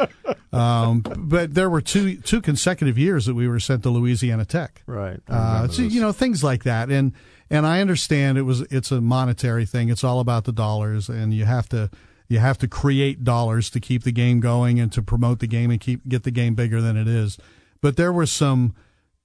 Um, 0.52 1.00
but 1.00 1.54
there 1.54 1.68
were 1.68 1.80
two 1.80 2.18
two 2.18 2.40
consecutive 2.40 2.96
years 2.96 3.26
that 3.26 3.34
we 3.34 3.48
were 3.48 3.60
sent 3.60 3.82
to 3.82 3.90
Louisiana 3.90 4.44
Tech. 4.44 4.82
Right. 4.86 5.20
Uh, 5.28 5.68
so 5.68 5.82
you 5.82 6.00
know 6.00 6.12
things 6.12 6.42
like 6.44 6.64
that, 6.64 6.90
and 6.90 7.12
and 7.50 7.66
I 7.66 7.80
understand 7.80 8.38
it 8.38 8.42
was 8.42 8.62
it's 8.62 8.90
a 8.90 9.00
monetary 9.00 9.66
thing. 9.66 9.88
It's 9.88 10.04
all 10.04 10.20
about 10.20 10.44
the 10.44 10.52
dollars, 10.52 11.08
and 11.08 11.34
you 11.34 11.44
have 11.44 11.68
to 11.70 11.90
you 12.28 12.38
have 12.38 12.58
to 12.58 12.68
create 12.68 13.24
dollars 13.24 13.70
to 13.70 13.80
keep 13.80 14.02
the 14.02 14.12
game 14.12 14.40
going 14.40 14.80
and 14.80 14.92
to 14.92 15.02
promote 15.02 15.40
the 15.40 15.46
game 15.46 15.70
and 15.70 15.80
keep 15.80 16.06
get 16.08 16.22
the 16.22 16.30
game 16.30 16.54
bigger 16.54 16.80
than 16.80 16.96
it 16.96 17.08
is. 17.08 17.38
But 17.80 17.96
there 17.96 18.12
were 18.12 18.26
some 18.26 18.74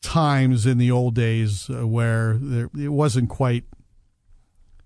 times 0.01 0.65
in 0.65 0.77
the 0.77 0.91
old 0.91 1.15
days 1.15 1.69
uh, 1.69 1.87
where 1.87 2.37
there, 2.39 2.69
it 2.77 2.89
wasn't 2.89 3.29
quite 3.29 3.63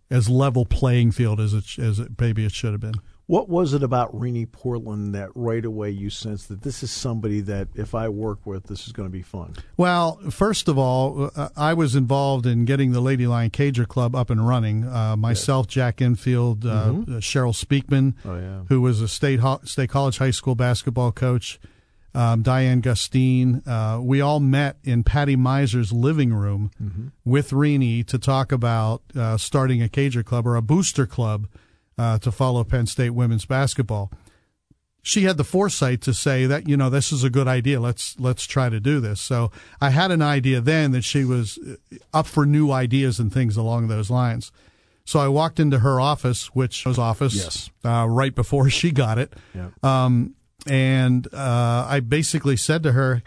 as 0.10 0.30
level 0.30 0.66
playing 0.66 1.12
field 1.12 1.40
as 1.40 1.54
it 1.54 1.80
as 1.80 2.00
it, 2.00 2.12
maybe 2.20 2.46
it 2.46 2.52
should 2.52 2.72
have 2.72 2.82
been. 2.82 3.00
What 3.28 3.50
was 3.50 3.74
it 3.74 3.82
about 3.82 4.18
Rene 4.20 4.46
Portland 4.46 5.16
that 5.16 5.30
right 5.34 5.66
away 5.66 5.90
you 5.90 6.12
sensed 6.12 6.48
that 6.50 6.62
this 6.62 6.84
is 6.84 6.92
somebody 6.92 7.42
that 7.42 7.70
if 7.74 7.96
I 7.96 8.08
work 8.08 8.46
with, 8.46 8.66
this 8.68 8.86
is 8.86 8.94
going 8.94 9.08
to 9.10 9.12
be 9.12 9.24
fun? 9.24 9.56
Well, 9.78 10.18
first 10.30 10.68
of 10.68 10.78
all, 10.78 11.32
uh, 11.36 11.50
I 11.58 11.74
was 11.74 11.96
involved 11.96 12.46
in 12.46 12.66
getting 12.66 12.92
the 12.92 13.02
Lady 13.02 13.26
Lion 13.26 13.50
Cager 13.50 13.88
Club 13.88 14.16
up 14.16 14.30
and 14.30 14.48
running. 14.48 14.86
Uh, 14.86 15.16
myself, 15.18 15.66
Jack 15.66 16.04
Enfield, 16.04 16.68
uh, 16.68 16.70
uh, 16.70 16.94
Cheryl 17.20 17.54
Speakman, 17.56 18.14
Oh, 18.24 18.36
yeah. 18.36 18.60
who 18.70 18.80
was 18.82 19.02
a 19.02 19.08
state 19.08 19.40
ho- 19.40 19.62
state 19.64 19.90
college 19.90 20.20
high 20.20 20.30
school 20.30 20.54
basketball 20.54 21.12
coach, 21.12 21.60
um, 22.14 22.44
Diane 22.44 22.80
Gustine. 22.80 23.64
Uh, 23.66 24.00
we 24.04 24.22
all 24.22 24.40
met 24.40 24.78
in 24.84 25.04
Patty 25.04 25.36
Miser's 25.36 25.92
living 25.92 26.32
room 26.32 26.70
with 27.26 27.52
Rene 27.52 28.04
to 28.04 28.20
talk 28.20 28.52
about 28.52 29.02
uh, 29.16 29.38
starting 29.38 29.82
a 29.82 29.88
Cager 29.88 30.24
Club 30.24 30.46
or 30.46 30.56
a 30.56 30.62
booster 30.62 31.08
club 31.08 31.48
uh, 31.98 32.18
to 32.20 32.32
follow 32.32 32.64
Penn 32.64 32.86
State 32.88 33.12
women's 33.12 33.46
basketball 33.46 34.12
she 35.08 35.22
had 35.22 35.38
the 35.38 35.44
foresight 35.44 36.02
to 36.02 36.14
say 36.16 36.48
that 36.48 36.68
you 36.68 36.76
know 36.76 36.90
this 36.90 37.12
is 37.12 37.24
a 37.24 37.30
good 37.30 37.48
idea 37.48 37.80
let's 37.80 38.20
let's 38.20 38.44
try 38.48 38.70
to 38.70 38.80
do 38.80 39.00
this 39.00 39.22
so 39.22 39.52
i 39.80 39.92
had 39.92 40.10
an 40.10 40.22
idea 40.24 40.60
then 40.60 40.92
that 40.94 41.04
she 41.04 41.24
was 41.24 41.60
uh, 41.60 41.76
up 42.12 42.26
for 42.26 42.44
new 42.44 42.72
ideas 42.72 43.20
and 43.20 43.32
things 43.32 43.56
along 43.56 43.88
those 43.88 44.10
lines 44.10 44.52
so 45.06 45.20
i 45.20 45.28
walked 45.28 45.60
into 45.60 45.78
her 45.80 46.02
office 46.02 46.48
which 46.56 46.86
was 46.88 46.98
office 46.98 47.36
Yes. 47.36 47.70
uh, 47.86 48.08
right 48.10 48.34
before 48.34 48.68
she 48.80 48.90
got 48.92 49.20
it 49.20 49.32
Yeah. 49.54 49.70
um, 49.84 50.34
and 50.66 51.32
uh, 51.32 51.86
i 51.88 52.00
basically 52.00 52.58
said 52.58 52.82
to 52.82 52.94
her 52.94 53.22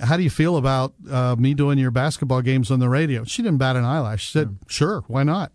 how 0.00 0.16
do 0.16 0.22
you 0.22 0.30
feel 0.30 0.56
about 0.56 0.94
uh, 1.10 1.36
me 1.38 1.52
doing 1.52 1.76
your 1.76 1.90
basketball 1.90 2.40
games 2.40 2.70
on 2.70 2.78
the 2.78 2.88
radio? 2.88 3.24
She 3.24 3.42
didn't 3.42 3.58
bat 3.58 3.76
an 3.76 3.84
eyelash. 3.84 4.24
She 4.24 4.32
said, 4.32 4.56
"Sure, 4.66 5.04
why 5.06 5.22
not?" 5.22 5.52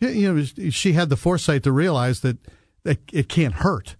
You- 0.00 0.08
You 0.08 0.34
know, 0.34 0.70
she 0.70 0.92
had 0.92 1.08
the 1.08 1.16
foresight 1.16 1.62
to 1.64 1.72
realize 1.72 2.20
that 2.20 2.38
it, 2.84 3.00
it 3.12 3.28
can't 3.28 3.54
hurt. 3.54 3.96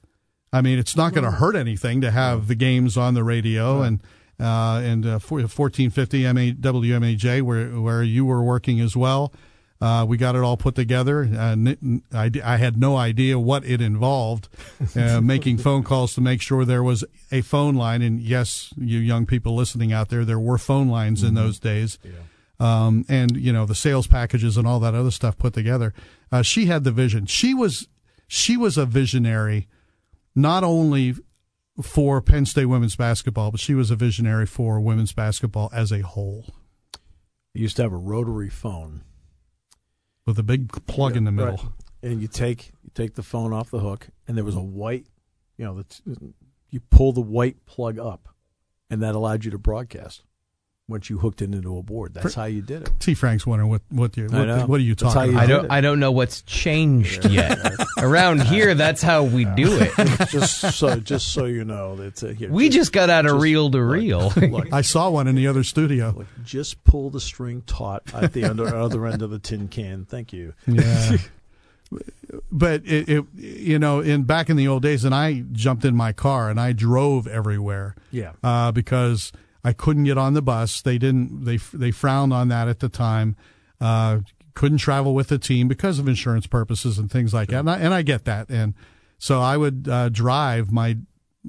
I 0.52 0.60
mean, 0.60 0.78
it's 0.78 0.96
not 0.96 1.12
going 1.12 1.24
to 1.24 1.32
hurt 1.32 1.56
anything 1.56 2.00
to 2.02 2.10
have 2.12 2.46
the 2.48 2.54
games 2.54 2.96
on 2.96 3.14
the 3.14 3.24
radio 3.24 3.82
and 3.82 4.00
uh, 4.40 4.80
and 4.84 5.06
uh, 5.06 5.18
fourteen 5.20 5.90
fifty 5.90 6.22
MA, 6.24 6.52
WMAJ 6.52 7.42
where 7.42 7.68
where 7.80 8.02
you 8.02 8.24
were 8.24 8.42
working 8.42 8.80
as 8.80 8.96
well. 8.96 9.32
Uh, 9.80 10.04
we 10.08 10.16
got 10.16 10.34
it 10.36 10.42
all 10.42 10.56
put 10.56 10.74
together. 10.76 11.28
Uh, 11.36 11.56
I, 12.12 12.30
I 12.42 12.56
had 12.56 12.76
no 12.78 12.96
idea 12.96 13.38
what 13.38 13.64
it 13.66 13.80
involved. 13.80 14.48
Uh, 14.96 15.20
making 15.22 15.58
phone 15.58 15.82
calls 15.82 16.14
to 16.14 16.20
make 16.20 16.40
sure 16.40 16.64
there 16.64 16.82
was 16.82 17.04
a 17.32 17.42
phone 17.42 17.74
line. 17.74 18.00
And 18.00 18.20
yes, 18.20 18.72
you 18.78 18.98
young 18.98 19.26
people 19.26 19.54
listening 19.54 19.92
out 19.92 20.08
there, 20.08 20.24
there 20.24 20.38
were 20.38 20.56
phone 20.58 20.88
lines 20.88 21.22
in 21.22 21.34
those 21.34 21.58
days. 21.58 21.98
Um, 22.60 23.04
and 23.08 23.36
you 23.36 23.52
know 23.52 23.66
the 23.66 23.74
sales 23.74 24.06
packages 24.06 24.56
and 24.56 24.66
all 24.66 24.78
that 24.80 24.94
other 24.94 25.10
stuff 25.10 25.36
put 25.36 25.54
together. 25.54 25.92
Uh, 26.30 26.42
she 26.42 26.66
had 26.66 26.84
the 26.84 26.92
vision. 26.92 27.26
She 27.26 27.52
was 27.52 27.88
she 28.28 28.56
was 28.56 28.78
a 28.78 28.86
visionary, 28.86 29.68
not 30.34 30.62
only 30.64 31.14
for 31.82 32.20
Penn 32.22 32.46
State 32.46 32.66
women's 32.66 32.94
basketball, 32.96 33.50
but 33.50 33.60
she 33.60 33.74
was 33.74 33.90
a 33.90 33.96
visionary 33.96 34.46
for 34.46 34.80
women's 34.80 35.12
basketball 35.12 35.68
as 35.72 35.90
a 35.90 36.00
whole, 36.02 36.46
You 37.52 37.62
used 37.62 37.76
to 37.76 37.82
have 37.82 37.92
a 37.92 37.96
rotary 37.96 38.48
phone. 38.50 39.02
with 40.24 40.38
a 40.38 40.44
big 40.44 40.86
plug 40.86 41.16
in 41.16 41.24
the 41.24 41.32
middle. 41.32 41.56
Right. 41.56 42.10
And 42.12 42.22
you 42.22 42.28
take 42.28 42.72
you 42.84 42.90
take 42.94 43.14
the 43.14 43.22
phone 43.22 43.52
off 43.52 43.70
the 43.70 43.80
hook, 43.80 44.08
and 44.28 44.36
there 44.36 44.44
was 44.44 44.54
a 44.54 44.60
white 44.60 45.06
you 45.56 45.64
know, 45.64 45.82
the, 45.82 46.34
you 46.70 46.80
pull 46.80 47.12
the 47.12 47.20
white 47.20 47.64
plug 47.66 47.98
up, 47.98 48.28
and 48.90 49.02
that 49.02 49.14
allowed 49.14 49.44
you 49.44 49.50
to 49.52 49.58
broadcast 49.58 50.22
once 50.86 51.08
you 51.08 51.18
hooked 51.18 51.40
it 51.40 51.54
into 51.54 51.78
a 51.78 51.82
board. 51.82 52.12
That's 52.12 52.34
how 52.34 52.44
you 52.44 52.60
did 52.60 52.82
it. 52.82 52.92
T. 53.00 53.14
Frank's 53.14 53.46
wondering 53.46 53.70
what 53.70 53.82
what 53.88 54.16
you 54.16 54.26
what, 54.28 54.68
what 54.68 54.80
are 54.80 54.82
you 54.82 54.94
talking 54.94 55.30
you 55.30 55.30
about? 55.30 55.42
I 55.42 55.46
don't. 55.46 55.70
I 55.70 55.80
don't 55.80 56.00
know 56.00 56.12
what's 56.12 56.42
changed 56.42 57.24
yet. 57.30 57.58
Around 57.98 58.42
here, 58.42 58.74
that's 58.74 59.00
how 59.00 59.22
we 59.24 59.44
do 59.44 59.78
it. 59.80 59.92
just 60.28 60.60
so, 60.78 60.96
just 61.00 61.32
so 61.32 61.46
you 61.46 61.64
know, 61.64 61.96
it's 62.00 62.22
a, 62.22 62.34
here, 62.34 62.50
We 62.50 62.68
just 62.68 62.92
got 62.92 63.08
out 63.08 63.24
of 63.24 63.40
reel 63.40 63.70
to 63.70 63.82
reel. 63.82 64.32
Look, 64.36 64.72
I 64.72 64.82
saw 64.82 65.08
one 65.08 65.26
in 65.26 65.36
the 65.36 65.46
other 65.46 65.64
studio. 65.64 66.14
look, 66.16 66.26
just 66.44 66.84
pull 66.84 67.10
the 67.10 67.20
string 67.20 67.62
taut 67.66 68.02
at 68.12 68.32
the 68.32 68.44
under, 68.44 68.66
other 68.76 69.06
end 69.06 69.22
of 69.22 69.30
the 69.30 69.38
tin 69.38 69.68
can. 69.68 70.04
Thank 70.04 70.32
you. 70.32 70.54
Yeah. 70.66 71.16
but 72.52 72.82
it, 72.84 73.08
it, 73.08 73.24
you 73.34 73.78
know, 73.78 74.00
in 74.00 74.24
back 74.24 74.50
in 74.50 74.56
the 74.56 74.68
old 74.68 74.82
days, 74.82 75.04
and 75.04 75.14
I 75.14 75.44
jumped 75.52 75.84
in 75.84 75.96
my 75.96 76.12
car 76.12 76.50
and 76.50 76.60
I 76.60 76.72
drove 76.72 77.26
everywhere. 77.26 77.94
Yeah. 78.10 78.32
Uh, 78.42 78.70
because 78.72 79.32
I 79.64 79.72
couldn't 79.72 80.04
get 80.04 80.18
on 80.18 80.34
the 80.34 80.42
bus. 80.42 80.82
They 80.82 80.98
didn't. 80.98 81.44
They 81.44 81.56
they 81.56 81.90
frowned 81.90 82.32
on 82.32 82.48
that 82.48 82.68
at 82.68 82.80
the 82.80 82.88
time. 82.88 83.36
Uh, 83.80 84.20
couldn't 84.54 84.78
travel 84.78 85.14
with 85.14 85.28
the 85.28 85.38
team 85.38 85.66
because 85.68 85.98
of 85.98 86.06
insurance 86.06 86.46
purposes 86.46 86.98
and 86.98 87.10
things 87.10 87.34
like 87.34 87.48
that. 87.48 87.60
And 87.60 87.70
I, 87.70 87.78
and 87.78 87.92
I 87.92 88.02
get 88.02 88.24
that. 88.24 88.48
And 88.48 88.74
so 89.18 89.40
I 89.40 89.56
would 89.56 89.88
uh, 89.88 90.10
drive 90.10 90.70
my 90.70 90.98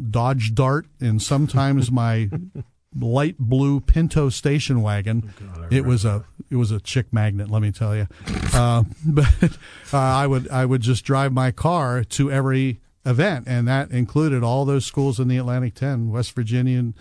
Dodge 0.10 0.56
Dart 0.56 0.88
and 1.00 1.22
sometimes 1.22 1.92
my 1.92 2.30
light 3.00 3.38
blue 3.38 3.80
Pinto 3.80 4.30
station 4.30 4.82
wagon. 4.82 5.34
it 5.70 5.86
was 5.86 6.06
a 6.06 6.26
it 6.50 6.56
was 6.56 6.72
a 6.72 6.80
chick 6.80 7.12
magnet, 7.12 7.50
let 7.50 7.62
me 7.62 7.72
tell 7.72 7.96
you. 7.96 8.08
uh, 8.54 8.84
but 9.06 9.58
uh, 9.94 9.98
I 9.98 10.28
would 10.28 10.50
I 10.50 10.66
would 10.66 10.82
just 10.82 11.06
drive 11.06 11.32
my 11.32 11.52
car 11.52 12.04
to 12.04 12.32
every 12.32 12.80
event, 13.06 13.46
and 13.48 13.68
that 13.68 13.92
included 13.92 14.44
all 14.44 14.66
those 14.66 14.86
schools 14.86 15.20
in 15.20 15.28
the 15.28 15.38
Atlantic 15.38 15.76
Ten, 15.76 16.10
West 16.10 16.34
Virginia, 16.34 16.80
and 16.80 16.94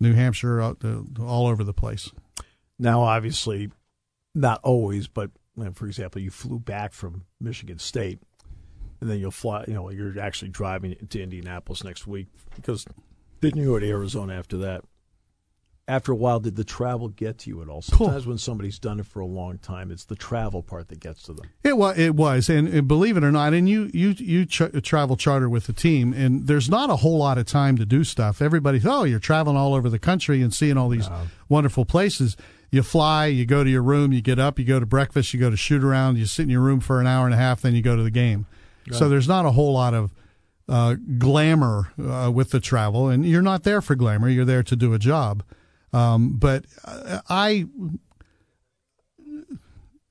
New 0.00 0.14
Hampshire, 0.14 0.60
uh, 0.60 0.74
all 1.20 1.46
over 1.46 1.64
the 1.64 1.72
place. 1.72 2.10
Now, 2.78 3.02
obviously, 3.02 3.70
not 4.34 4.60
always, 4.62 5.08
but 5.08 5.30
for 5.74 5.86
example, 5.86 6.20
you 6.22 6.30
flew 6.30 6.60
back 6.60 6.92
from 6.92 7.24
Michigan 7.40 7.78
State, 7.78 8.20
and 9.00 9.10
then 9.10 9.18
you'll 9.18 9.30
fly. 9.30 9.64
You 9.66 9.74
know, 9.74 9.90
you're 9.90 10.20
actually 10.20 10.50
driving 10.50 10.94
to 11.10 11.20
Indianapolis 11.20 11.82
next 11.82 12.06
week 12.06 12.28
because 12.54 12.84
then 13.40 13.56
you 13.56 13.64
go 13.66 13.78
to 13.78 13.88
Arizona 13.88 14.34
after 14.34 14.56
that. 14.58 14.84
After 15.88 16.12
a 16.12 16.16
while, 16.16 16.38
did 16.38 16.54
the 16.56 16.64
travel 16.64 17.08
get 17.08 17.38
to 17.38 17.50
you 17.50 17.62
at 17.62 17.68
all? 17.70 17.80
Sometimes 17.80 18.26
when 18.26 18.36
somebody's 18.36 18.78
done 18.78 19.00
it 19.00 19.06
for 19.06 19.20
a 19.20 19.26
long 19.26 19.56
time, 19.56 19.90
it's 19.90 20.04
the 20.04 20.16
travel 20.16 20.62
part 20.62 20.88
that 20.88 21.00
gets 21.00 21.22
to 21.22 21.32
them. 21.32 21.46
It 21.64 21.78
was, 21.78 21.98
it 21.98 22.14
was, 22.14 22.50
and, 22.50 22.68
and 22.68 22.86
believe 22.86 23.16
it 23.16 23.24
or 23.24 23.32
not, 23.32 23.54
and 23.54 23.66
you 23.66 23.90
you 23.94 24.10
you 24.18 24.44
ch- 24.44 24.70
travel 24.82 25.16
charter 25.16 25.48
with 25.48 25.66
the 25.66 25.72
team, 25.72 26.12
and 26.12 26.46
there's 26.46 26.68
not 26.68 26.90
a 26.90 26.96
whole 26.96 27.16
lot 27.16 27.38
of 27.38 27.46
time 27.46 27.78
to 27.78 27.86
do 27.86 28.04
stuff. 28.04 28.42
Everybody, 28.42 28.82
oh, 28.84 29.04
you're 29.04 29.18
traveling 29.18 29.56
all 29.56 29.72
over 29.72 29.88
the 29.88 29.98
country 29.98 30.42
and 30.42 30.52
seeing 30.52 30.76
all 30.76 30.90
these 30.90 31.08
wonderful 31.48 31.86
places. 31.86 32.36
You 32.70 32.82
fly, 32.82 33.26
you 33.26 33.46
go 33.46 33.64
to 33.64 33.70
your 33.70 33.82
room, 33.82 34.12
you 34.12 34.20
get 34.20 34.38
up, 34.38 34.58
you 34.58 34.66
go 34.66 34.78
to 34.78 34.84
breakfast, 34.84 35.32
you 35.32 35.40
go 35.40 35.48
to 35.48 35.56
shoot 35.56 35.82
around, 35.82 36.18
you 36.18 36.26
sit 36.26 36.42
in 36.42 36.50
your 36.50 36.60
room 36.60 36.80
for 36.80 37.00
an 37.00 37.06
hour 37.06 37.24
and 37.24 37.32
a 37.32 37.38
half, 37.38 37.62
then 37.62 37.74
you 37.74 37.80
go 37.80 37.96
to 37.96 38.02
the 38.02 38.10
game. 38.10 38.44
So 38.90 39.08
there's 39.08 39.26
not 39.26 39.46
a 39.46 39.52
whole 39.52 39.72
lot 39.72 39.94
of 39.94 40.12
uh, 40.68 40.96
glamour 41.16 41.92
uh, 41.98 42.30
with 42.30 42.50
the 42.50 42.60
travel, 42.60 43.08
and 43.08 43.24
you're 43.24 43.40
not 43.40 43.62
there 43.62 43.80
for 43.80 43.94
glamour. 43.94 44.28
You're 44.28 44.44
there 44.44 44.62
to 44.62 44.76
do 44.76 44.92
a 44.92 44.98
job. 44.98 45.42
Um, 45.92 46.34
but 46.38 46.64
uh, 46.84 47.20
I 47.28 47.66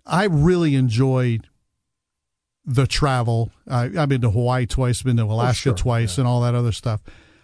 I 0.05 0.25
really 0.25 0.75
enjoyed 0.75 1.47
the 2.65 2.87
travel. 2.87 3.51
I, 3.69 3.89
I've 3.97 4.09
been 4.09 4.21
to 4.21 4.31
Hawaii 4.31 4.65
twice, 4.65 5.01
been 5.01 5.17
to 5.17 5.23
Alaska 5.23 5.69
sure, 5.69 5.73
twice, 5.73 6.17
and 6.17 6.27
all 6.27 6.41
that 6.41 6.55
other 6.55 6.71
stuff. 6.71 7.01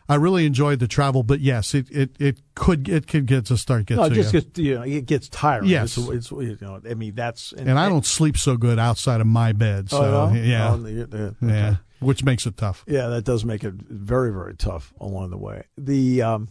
I 0.09 0.15
really 0.15 0.45
enjoyed 0.45 0.79
the 0.79 0.87
travel, 0.87 1.23
but 1.23 1.39
yes, 1.39 1.73
it, 1.73 1.89
it, 1.89 2.11
it 2.19 2.39
could 2.55 2.89
it 2.89 3.07
could 3.07 3.25
get 3.25 3.45
to 3.45 3.57
start 3.57 3.85
get 3.85 3.95
No, 3.97 4.09
to 4.09 4.15
just 4.15 4.33
you. 4.33 4.41
gets 4.41 4.59
you 4.59 4.75
know 4.75 4.81
it 4.81 5.05
gets 5.05 5.29
tiring. 5.29 5.69
Yes. 5.69 5.97
it's, 5.97 6.09
it's 6.09 6.31
you 6.31 6.57
know 6.59 6.81
I 6.89 6.93
mean 6.93 7.15
that's 7.15 7.53
and 7.53 7.79
I 7.79 7.87
don't 7.87 8.05
sleep 8.05 8.37
so 8.37 8.57
good 8.57 8.79
outside 8.79 9.21
of 9.21 9.27
my 9.27 9.53
bed, 9.53 9.89
so 9.89 10.03
Oh, 10.03 10.29
no? 10.29 10.41
yeah, 10.41 10.73
Oh, 10.73 10.85
yeah, 10.85 11.05
yeah, 11.13 11.29
yeah, 11.41 11.75
which 11.99 12.23
makes 12.25 12.45
it 12.45 12.57
tough. 12.57 12.83
Yeah, 12.85 13.07
that 13.07 13.23
does 13.23 13.45
make 13.45 13.63
it 13.63 13.75
very, 13.75 14.31
very 14.33 14.55
tough 14.55 14.93
along 14.99 15.29
the 15.29 15.37
way. 15.37 15.63
The 15.77 16.21
um, 16.21 16.49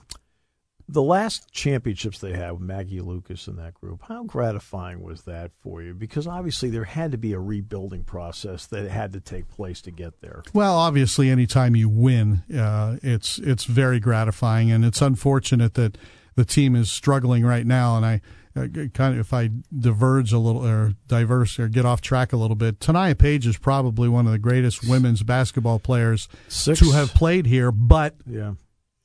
the 0.93 1.03
last 1.03 1.51
championships 1.51 2.19
they 2.19 2.33
had 2.33 2.53
with 2.53 2.61
Maggie 2.61 3.01
Lucas 3.01 3.47
and 3.47 3.59
that 3.59 3.75
group, 3.75 4.03
how 4.07 4.25
gratifying 4.25 5.01
was 5.03 5.23
that 5.23 5.51
for 5.63 5.83
you? 5.83 5.95
Because 5.95 6.27
obviously 6.27 6.69
there 6.69 6.85
had 6.85 7.13
to 7.13 7.19
be 7.19 7.33
a 7.33 7.41
rebuilding 7.41 8.05
process 8.05 8.67
that 8.67 8.89
had 8.91 9.13
to 9.15 9.21
take 9.21 9.49
place 9.49 9.81
to 9.83 9.91
get 9.91 10.21
there. 10.21 10.43
Well, 10.53 10.77
obviously, 10.77 11.31
anytime 11.31 11.75
you 11.75 11.89
win, 11.89 12.43
uh, 12.55 12.99
it's 13.03 13.39
it's 13.39 13.65
very 13.65 14.01
gratifying, 14.01 14.71
and 14.71 14.85
it's 14.85 15.01
unfortunate 15.01 15.75
that 15.75 15.97
the 16.35 16.45
team 16.45 16.77
is 16.77 16.91
struggling 16.91 17.45
right 17.45 17.67
now. 17.67 17.97
And 17.97 18.05
I 18.07 18.21
uh, 18.55 18.67
kind 18.93 19.15
of, 19.15 19.21
if 19.21 19.33
I 19.33 19.51
diverge 19.77 20.33
a 20.33 20.39
little 20.39 20.67
or 20.67 20.93
diverse 21.09 21.59
or 21.59 21.69
get 21.69 21.87
off 21.87 22.03
track 22.03 22.33
a 22.33 22.37
little 22.37 22.57
bit, 22.57 22.81
Teniya 22.81 23.17
Page 23.17 23.47
is 23.47 23.57
probably 23.57 24.09
one 24.09 24.27
of 24.27 24.33
the 24.33 24.39
greatest 24.39 24.87
women's 24.87 25.23
basketball 25.23 25.79
players 25.79 26.29
Six- 26.49 26.81
to 26.81 26.91
have 26.91 27.15
played 27.15 27.47
here, 27.47 27.73
but 27.73 28.17
Yeah, 28.27 28.55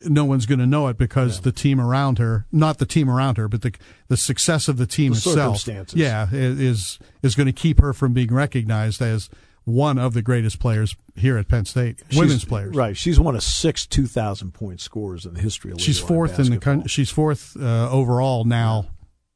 no 0.04 0.26
one's 0.26 0.46
going 0.46 0.60
to 0.60 0.66
know 0.68 0.88
it 0.88 0.98
because 0.98 1.42
the 1.42 1.52
team 1.52 1.80
around 1.82 2.18
her, 2.20 2.46
not 2.52 2.78
the 2.78 2.86
team 2.86 3.10
around 3.10 3.38
her, 3.38 3.48
but 3.48 3.62
the 3.62 3.74
the 4.08 4.18
success 4.18 4.68
of 4.68 4.78
the 4.78 4.86
team 4.88 5.12
The 5.14 5.18
itself, 5.18 5.68
yeah, 5.96 6.28
is 6.32 7.00
is 7.24 7.36
going 7.36 7.48
to 7.48 7.54
keep 7.54 7.80
her 7.80 7.94
from 7.94 8.14
being 8.14 8.34
recognized 8.34 9.02
as 9.02 9.30
one 9.64 9.98
of 9.98 10.14
the 10.14 10.22
greatest 10.22 10.60
players 10.60 10.96
here 11.16 11.38
at 11.38 11.48
Penn 11.50 11.66
State, 11.66 12.02
women's 12.14 12.34
She's- 12.42 12.46
players. 12.46 12.76
Right, 12.76 12.96
she's 12.96 13.20
one 13.20 13.36
of 13.36 13.44
six 13.44 13.86
two 13.86 14.06
thousand 14.08 14.54
point 14.54 14.80
scorers 14.82 15.26
in 15.26 15.34
the 15.34 15.42
history 15.42 15.72
of. 15.72 15.82
She's 15.82 16.00
fourth 16.00 16.40
in 16.40 16.50
the 16.52 16.58
country. 16.58 16.88
She's 16.90 17.10
fourth 17.10 17.58
uh, 17.60 17.90
overall 17.90 18.44
now. 18.46 18.88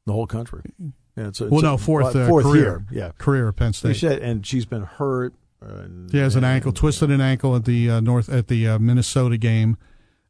the 0.06 0.12
whole 0.12 0.26
country. 0.26 0.62
Yeah, 1.16 1.28
it's 1.28 1.40
a, 1.40 1.44
Well, 1.44 1.54
it's 1.58 1.62
a- 1.64 1.66
no, 1.66 1.76
fourth, 1.76 2.16
uh, 2.16 2.26
fourth 2.28 2.44
career. 2.46 2.62
year. 2.62 2.86
Yeah, 2.90 3.12
Career 3.18 3.48
at 3.48 3.56
Penn 3.56 3.72
State. 3.74 3.96
She 3.96 4.06
had- 4.06 4.18
and 4.20 4.46
she's 4.46 4.64
been 4.64 4.84
hurt. 4.84 5.34
And, 5.60 6.10
She 6.10 6.16
has 6.18 6.34
an 6.34 6.42
and- 6.44 6.54
ankle, 6.54 6.72
twisted 6.72 7.10
an 7.10 7.20
ankle 7.20 7.54
at 7.54 7.66
the 7.66 7.90
uh, 7.90 8.00
north 8.00 8.28
at 8.30 8.48
the 8.48 8.66
uh, 8.66 8.78
Minnesota 8.78 9.36
game, 9.36 9.76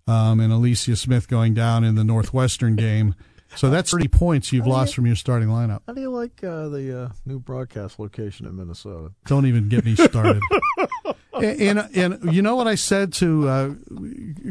um, 0.07 0.41
and 0.41 0.53
Alicia 0.53 0.97
Smith 0.97 1.29
going 1.29 1.55
down 1.55 1.85
in 1.85 1.95
the 1.95 2.05
Northwestern 2.05 2.77
game. 2.77 3.15
So 3.55 3.69
that's 3.69 3.91
30 3.91 4.09
points 4.09 4.53
you've 4.53 4.67
lost 4.67 4.95
from 4.95 5.05
your 5.07 5.17
starting 5.17 5.49
lineup. 5.49 5.83
How 5.87 5.93
do 5.93 6.01
you 6.01 6.11
like 6.11 6.43
uh, 6.43 6.69
the 6.69 7.03
uh, 7.03 7.09
new 7.27 7.39
broadcast 7.39 7.99
location 7.99 8.47
in 8.47 8.57
Minnesota? 8.57 9.13
Don't 9.27 9.45
even 9.45 9.69
get 9.69 9.85
me 9.85 9.95
started. 9.95 10.43
and, 11.35 11.79
and 11.79 11.97
and 11.97 12.35
you 12.35 12.41
know 12.41 12.57
what 12.57 12.67
I 12.67 12.77
said 12.77 13.13
to 13.15 13.49
uh, 13.49 13.69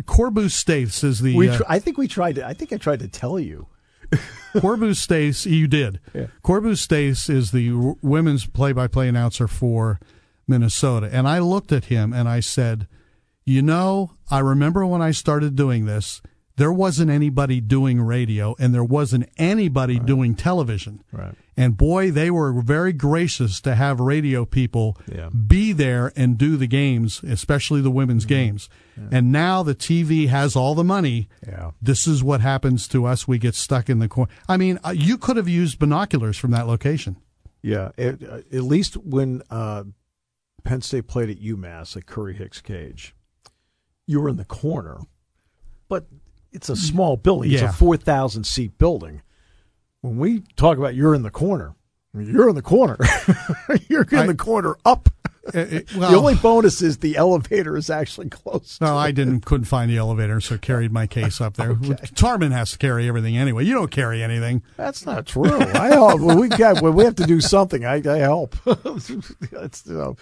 Corbu 0.04 0.52
States 0.52 1.04
is 1.04 1.22
the 1.22 1.36
We, 1.36 1.50
uh, 1.50 1.58
tr- 1.58 1.64
I 1.68 1.80
think 1.80 1.98
we 1.98 2.08
tried 2.08 2.36
to. 2.36 2.46
I 2.46 2.54
think 2.54 2.72
I 2.74 2.78
tried 2.78 3.00
to 3.00 3.08
tell 3.08 3.40
you. 3.40 3.68
Corbu 4.56 4.96
Stace, 4.96 5.46
you 5.46 5.68
did. 5.68 6.00
Yeah. 6.14 6.28
Corbu 6.44 6.78
Stace 6.78 7.30
is 7.30 7.52
the 7.52 7.70
w- 7.70 7.96
women's 8.02 8.46
play-by-play 8.46 9.08
announcer 9.08 9.48
for 9.48 10.00
Minnesota, 10.48 11.10
and 11.12 11.28
I 11.28 11.40
looked 11.40 11.72
at 11.72 11.86
him 11.86 12.12
and 12.12 12.28
I 12.28 12.42
said, 12.42 12.88
"You 13.46 13.62
know, 13.62 14.12
I 14.30 14.40
remember 14.40 14.86
when 14.86 15.02
I 15.02 15.12
started 15.12 15.56
doing 15.56 15.86
this, 15.86 16.22
there 16.58 16.72
wasn't 16.72 17.10
anybody 17.10 17.60
doing 17.62 18.02
radio, 18.02 18.56
and 18.60 18.74
there 18.74 18.84
wasn't 18.84 19.30
anybody 19.38 19.98
doing 20.00 20.36
television. 20.36 21.02
Right. 21.12 21.34
And 21.58 21.76
boy, 21.78 22.12
they 22.12 22.30
were 22.30 22.62
very 22.62 22.94
gracious 22.94 23.62
to 23.62 23.74
have 23.76 24.00
radio 24.00 24.46
people 24.46 24.98
Yeah. 25.12 25.30
be 25.30 25.74
there 25.74 26.12
and 26.16 26.38
do 26.38 26.58
the 26.58 26.68
games, 26.68 27.22
especially 27.24 27.82
the 27.82 27.90
women's 27.92 28.26
games. 28.26 28.70
And 29.12 29.32
now 29.32 29.64
the 29.64 29.74
TV 29.76 30.28
has 30.28 30.56
all 30.56 30.76
the 30.76 30.84
money. 30.84 31.30
Yeah. 31.48 31.72
This 31.82 32.08
is 32.08 32.24
what 32.24 32.42
happens 32.42 32.88
to 32.90 33.06
us. 33.06 33.28
We 33.28 33.38
get 33.40 33.56
stuck 33.56 33.90
in 33.90 34.00
the 34.00 34.08
corner. 34.08 34.32
I 34.48 34.58
mean, 34.58 34.78
uh, 34.86 34.92
you 34.96 35.18
could 35.18 35.38
have 35.38 35.48
used 35.50 35.80
binoculars 35.80 36.38
from 36.38 36.52
that 36.52 36.68
location. 36.68 37.16
Yeah. 37.64 37.92
It, 37.98 38.24
uh, 38.24 38.38
at 38.56 38.64
least 38.64 38.98
when 38.98 39.42
uh, 39.50 39.86
Penn 40.64 40.82
State 40.82 41.08
played 41.08 41.30
at 41.30 41.40
UMass 41.42 41.96
at 41.98 42.06
Curry 42.06 42.36
Hicks 42.36 42.62
Cage, 42.62 43.16
you 44.12 44.22
were 44.22 44.30
in 44.30 44.36
the 44.36 44.46
corner, 44.46 45.00
but 45.88 46.06
it's 46.52 46.70
a 46.70 46.74
mm. 46.74 46.78
small 46.78 47.18
building. 47.18 47.52
It's 47.52 47.62
Yeah. 47.62 47.70
a 47.70 47.74
four 47.74 47.98
thousand 47.98 48.46
seat 48.46 48.78
building. 48.78 49.22
When 50.02 50.18
we 50.18 50.42
talk 50.56 50.78
about 50.78 50.96
you're 50.96 51.16
in 51.16 51.24
the 51.24 51.32
corner, 51.32 51.76
you're 52.14 52.50
in 52.50 52.56
the 52.56 52.62
corner. 52.62 52.98
you're 53.90 54.04
in 54.04 54.18
I- 54.18 54.28
the 54.28 54.36
corner 54.36 54.76
up. 54.86 55.10
Uh, 55.48 55.60
it- 55.60 55.88
the 55.90 56.06
only 56.16 56.36
bonus 56.36 56.82
is 56.82 57.00
the 57.00 57.18
elevator 57.18 57.76
is 57.76 57.90
actually 57.90 58.30
close. 58.30 58.78
No, 58.80 58.96
I 58.98 59.10
it. 59.10 59.14
didn't. 59.14 59.42
Couldn't 59.46 59.66
find 59.66 59.90
the 59.90 59.98
elevator, 59.98 60.40
so 60.40 60.58
carried 60.58 60.92
my 60.92 61.08
case 61.08 61.42
up 61.42 61.56
there. 61.58 61.74
Tarman 61.76 62.52
has 62.52 62.72
to 62.72 62.78
carry 62.78 63.08
everything 63.08 63.38
anyway. 63.38 63.66
You 63.66 63.74
don't 63.74 63.92
carry 63.92 64.22
anything. 64.22 64.62
That's 64.78 65.06
not 65.06 65.26
true. 65.26 65.52
I 65.60 65.90
help 65.90 66.22
when 66.22 66.40
we 66.40 66.48
got 66.48 66.82
when 66.82 66.94
we 66.94 67.04
have 67.06 67.16
to 67.16 67.26
do 67.26 67.42
something. 67.42 67.86
I, 67.86 67.96
I 67.96 68.18
help. 68.18 68.56
That's, 69.52 69.86
you 69.86 69.94
know, 69.94 70.16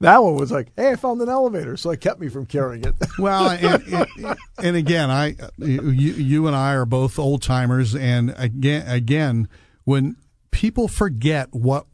that 0.00 0.22
one 0.22 0.36
was 0.36 0.52
like, 0.52 0.68
hey, 0.76 0.90
I 0.90 0.96
found 0.96 1.22
an 1.22 1.28
elevator, 1.30 1.76
so 1.78 1.90
it 1.90 2.00
kept 2.02 2.20
me 2.20 2.28
from 2.28 2.44
carrying 2.46 2.84
it. 2.84 2.94
Well, 3.18 3.48
and, 3.48 3.82
and, 4.18 4.36
and 4.62 4.76
again, 4.76 5.10
I, 5.10 5.36
you, 5.56 5.80
you 5.90 6.46
and 6.46 6.54
I 6.54 6.74
are 6.74 6.84
both 6.84 7.18
old 7.18 7.40
timers, 7.40 7.94
and 7.94 8.34
again, 8.36 8.86
again, 8.86 9.48
when 9.84 10.16
people 10.50 10.86
forget 10.86 11.48
what 11.52 11.86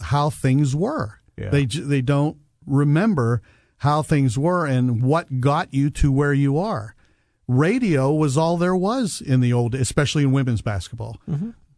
how 0.00 0.30
things 0.30 0.74
were, 0.74 1.19
Yeah. 1.40 1.48
they 1.50 1.64
they 1.66 2.02
don't 2.02 2.36
remember 2.66 3.40
how 3.78 4.02
things 4.02 4.38
were 4.38 4.66
and 4.66 5.02
what 5.02 5.40
got 5.40 5.72
you 5.72 5.88
to 5.90 6.12
where 6.12 6.34
you 6.34 6.58
are. 6.58 6.94
Radio 7.48 8.12
was 8.12 8.36
all 8.36 8.56
there 8.56 8.76
was 8.76 9.20
in 9.20 9.40
the 9.40 9.52
old, 9.52 9.74
especially 9.74 10.22
in 10.22 10.32
women's 10.32 10.62
basketball. 10.62 11.18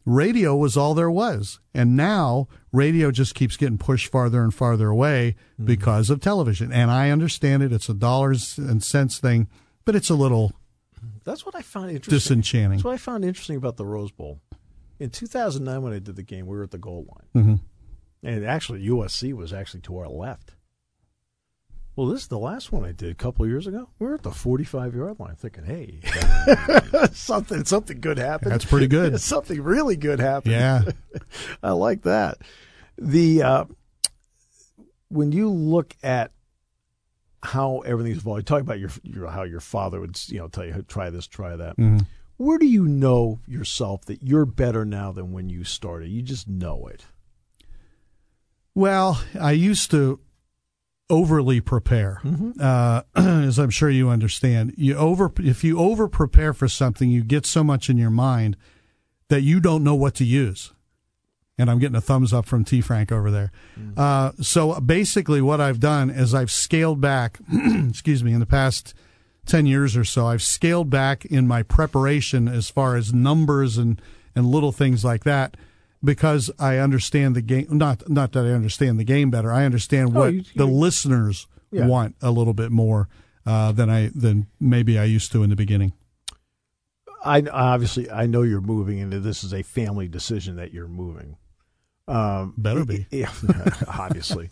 Radio 0.04 0.56
was 0.56 0.76
all 0.76 0.94
there 0.94 1.10
was. 1.10 1.60
And 1.72 1.96
now 1.96 2.48
radio 2.72 3.10
just 3.12 3.34
keeps 3.36 3.56
getting 3.56 3.78
pushed 3.78 4.08
farther 4.10 4.42
and 4.42 4.52
farther 4.52 4.88
away 4.88 5.36
because 5.62 6.10
of 6.10 6.20
television. 6.20 6.72
And 6.72 6.90
I 6.90 7.10
understand 7.10 7.62
it. 7.62 7.72
It's 7.72 7.88
a 7.88 7.94
dollars 7.94 8.58
and 8.58 8.82
cents 8.82 9.18
thing, 9.18 9.48
but 9.84 9.94
it's 9.94 10.10
a 10.10 10.14
little 10.16 10.52
That's 11.24 11.46
what 11.46 11.54
I 11.54 11.62
found 11.62 11.90
interesting. 11.90 12.18
disenchanting. 12.18 12.70
That's 12.78 12.84
what 12.84 12.94
I 12.94 12.98
found 12.98 13.24
interesting 13.24 13.56
about 13.56 13.76
the 13.76 13.86
Rose 13.86 14.10
Bowl. 14.10 14.40
In 14.98 15.10
2009, 15.10 15.82
when 15.82 15.92
I 15.92 15.98
did 16.00 16.16
the 16.16 16.22
game, 16.22 16.46
we 16.46 16.56
were 16.56 16.64
at 16.64 16.70
the 16.72 16.78
goal 16.78 17.06
line. 17.34 17.44
hmm 17.44 17.54
And 18.22 18.44
actually, 18.44 18.86
USC 18.86 19.32
was 19.32 19.52
actually 19.52 19.80
to 19.82 19.98
our 19.98 20.08
left. 20.08 20.54
Well, 21.94 22.06
this 22.06 22.22
is 22.22 22.28
the 22.28 22.38
last 22.38 22.72
one 22.72 22.84
I 22.84 22.92
did 22.92 23.10
a 23.10 23.14
couple 23.14 23.44
of 23.44 23.50
years 23.50 23.66
ago. 23.66 23.90
We 23.98 24.06
were 24.06 24.14
at 24.14 24.22
the 24.22 24.30
45 24.30 24.94
yard 24.94 25.20
line 25.20 25.34
thinking, 25.34 25.64
hey, 25.64 26.00
something 27.12 27.64
something 27.66 28.00
good 28.00 28.16
happened. 28.16 28.52
That's 28.52 28.64
pretty 28.64 28.86
good. 28.86 29.20
something 29.20 29.60
really 29.60 29.96
good 29.96 30.18
happened. 30.18 30.52
Yeah. 30.52 30.82
I 31.62 31.72
like 31.72 32.02
that. 32.02 32.38
The 32.96 33.42
uh, 33.42 33.64
when 35.08 35.32
you 35.32 35.50
look 35.50 35.94
at 36.02 36.30
how 37.42 37.80
everything's 37.80 38.18
evolved, 38.18 38.38
you 38.40 38.44
talk 38.44 38.62
about 38.62 38.78
your, 38.78 38.90
your 39.02 39.28
how 39.28 39.42
your 39.42 39.60
father 39.60 40.00
would 40.00 40.18
you 40.28 40.38
know 40.38 40.48
tell 40.48 40.64
you 40.64 40.84
try 40.88 41.10
this, 41.10 41.26
try 41.26 41.56
that. 41.56 41.76
Mhm. 41.76 42.06
Where 42.38 42.56
do 42.58 42.66
you 42.66 42.86
know 42.86 43.40
yourself 43.46 44.06
that 44.06 44.22
you're 44.22 44.46
better 44.46 44.86
now 44.86 45.12
than 45.12 45.32
when 45.32 45.50
you 45.50 45.62
started? 45.64 46.08
You 46.08 46.22
just 46.22 46.48
know 46.48 46.86
it. 46.86 47.04
Well, 48.74 49.22
I 49.38 49.52
used 49.52 49.90
to 49.90 50.20
overly 51.10 51.60
prepare, 51.60 52.22
uh, 52.58 53.02
as 53.14 53.58
I'm 53.58 53.70
sure 53.70 53.90
you 53.90 54.08
understand. 54.08 54.74
You 54.78 54.96
over 54.96 55.30
if 55.38 55.62
you 55.62 55.78
over 55.78 56.08
prepare 56.08 56.54
for 56.54 56.68
something, 56.68 57.10
you 57.10 57.22
get 57.22 57.44
so 57.44 57.62
much 57.62 57.90
in 57.90 57.98
your 57.98 58.10
mind 58.10 58.56
that 59.28 59.42
you 59.42 59.60
don't 59.60 59.84
know 59.84 59.94
what 59.94 60.14
to 60.16 60.24
use. 60.24 60.72
And 61.58 61.70
I'm 61.70 61.78
getting 61.78 61.96
a 61.96 62.00
thumbs 62.00 62.32
up 62.32 62.46
from 62.46 62.64
T 62.64 62.80
Frank 62.80 63.12
over 63.12 63.30
there. 63.30 63.52
Uh, 63.96 64.32
so 64.40 64.80
basically, 64.80 65.42
what 65.42 65.60
I've 65.60 65.80
done 65.80 66.08
is 66.08 66.34
I've 66.34 66.50
scaled 66.50 67.00
back. 67.00 67.38
excuse 67.88 68.24
me, 68.24 68.32
in 68.32 68.40
the 68.40 68.46
past 68.46 68.94
ten 69.44 69.66
years 69.66 69.96
or 69.96 70.04
so, 70.04 70.26
I've 70.26 70.42
scaled 70.42 70.88
back 70.88 71.26
in 71.26 71.46
my 71.46 71.62
preparation 71.62 72.48
as 72.48 72.70
far 72.70 72.96
as 72.96 73.12
numbers 73.12 73.76
and 73.76 74.00
and 74.34 74.46
little 74.46 74.72
things 74.72 75.04
like 75.04 75.24
that 75.24 75.58
because 76.04 76.50
I 76.58 76.78
understand 76.78 77.36
the 77.36 77.42
game. 77.42 77.66
Not 77.70 78.08
not 78.08 78.32
that 78.32 78.44
I 78.44 78.50
understand 78.50 78.98
the 78.98 79.04
game 79.04 79.30
better. 79.30 79.52
I 79.52 79.64
understand 79.64 80.10
Oh, 80.16 80.20
what 80.20 80.34
you- 80.34 80.44
the 80.56 80.66
you- 80.66 80.72
listeners 80.72 81.46
Yeah. 81.70 81.86
want 81.86 82.16
a 82.20 82.30
little 82.30 82.54
bit 82.54 82.70
more 82.72 83.08
uh, 83.46 83.72
than 83.72 83.88
I 83.90 84.10
than 84.14 84.46
maybe 84.60 84.98
I 84.98 85.04
used 85.04 85.32
to 85.32 85.42
in 85.42 85.50
the 85.50 85.56
beginning. 85.56 85.92
I 87.24 87.42
obviously 87.52 88.10
I 88.10 88.26
know 88.26 88.42
you're 88.42 88.60
moving, 88.60 89.00
and 89.00 89.12
this 89.12 89.44
is 89.44 89.52
a 89.54 89.62
family 89.62 90.08
decision 90.08 90.56
that 90.56 90.72
you're 90.72 90.88
moving. 90.88 91.36
Um, 92.08 92.54
Better 92.58 92.84
be. 92.84 93.06
yeah, 93.10 93.30
obviously. 93.88 94.50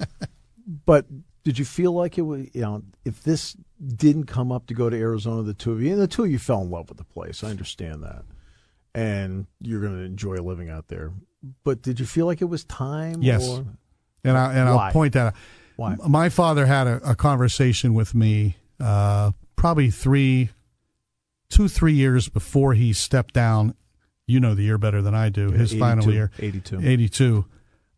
but 0.87 1.07
did 1.43 1.59
you 1.59 1.65
feel 1.65 1.93
like 1.93 2.17
it 2.17 2.23
was 2.23 2.47
you 2.55 2.61
know 2.61 2.83
if 3.05 3.23
this 3.25 3.57
didn't 3.97 4.27
come 4.27 4.53
up 4.53 4.67
to 4.67 4.75
go 4.75 4.89
to 4.89 4.97
Arizona, 4.97 5.43
the 5.43 5.55
two 5.55 5.73
of 5.73 5.83
you 5.83 5.93
and 5.93 6.01
the 6.01 6.07
two 6.07 6.25
of 6.25 6.31
you 6.31 6.39
fell 6.39 6.63
in 6.63 6.71
love 6.71 6.89
with 6.89 6.99
the 6.99 7.05
place. 7.05 7.43
I 7.43 7.49
understand 7.51 8.03
that, 8.05 8.23
and 8.95 9.47
you're 9.61 9.81
going 9.81 9.97
to 9.97 10.05
enjoy 10.05 10.37
living 10.37 10.71
out 10.71 10.87
there. 10.89 11.13
But 11.65 11.83
did 11.83 12.01
you 12.01 12.07
feel 12.07 12.27
like 12.27 12.43
it 12.43 12.47
was 12.47 12.65
time? 12.65 13.23
Yes. 13.23 13.49
Or, 13.49 13.65
And 14.25 14.37
I 14.37 14.55
and 14.55 14.75
Why? 14.75 14.87
I'll 14.87 14.93
point 14.93 15.15
that 15.15 15.29
out. 15.29 15.35
Why? 15.77 15.97
My 16.07 16.29
father 16.29 16.67
had 16.67 16.87
a, 16.87 17.11
a 17.11 17.15
conversation 17.15 17.95
with 17.95 18.15
me 18.15 18.57
uh, 18.79 19.33
probably 19.57 19.91
three, 19.91 20.51
two 21.49 21.69
three 21.69 21.95
years 21.95 22.29
before 22.29 22.75
he 22.75 22.93
stepped 22.93 23.35
down. 23.35 23.75
You 24.27 24.41
know 24.41 24.55
the 24.55 24.63
year 24.63 24.79
better 24.79 25.03
than 25.03 25.15
I 25.15 25.29
do. 25.29 25.51
His 25.51 25.73
final 25.73 26.13
year, 26.13 26.31
82. 26.39 26.81
eighty 26.83 27.09
two. 27.09 27.47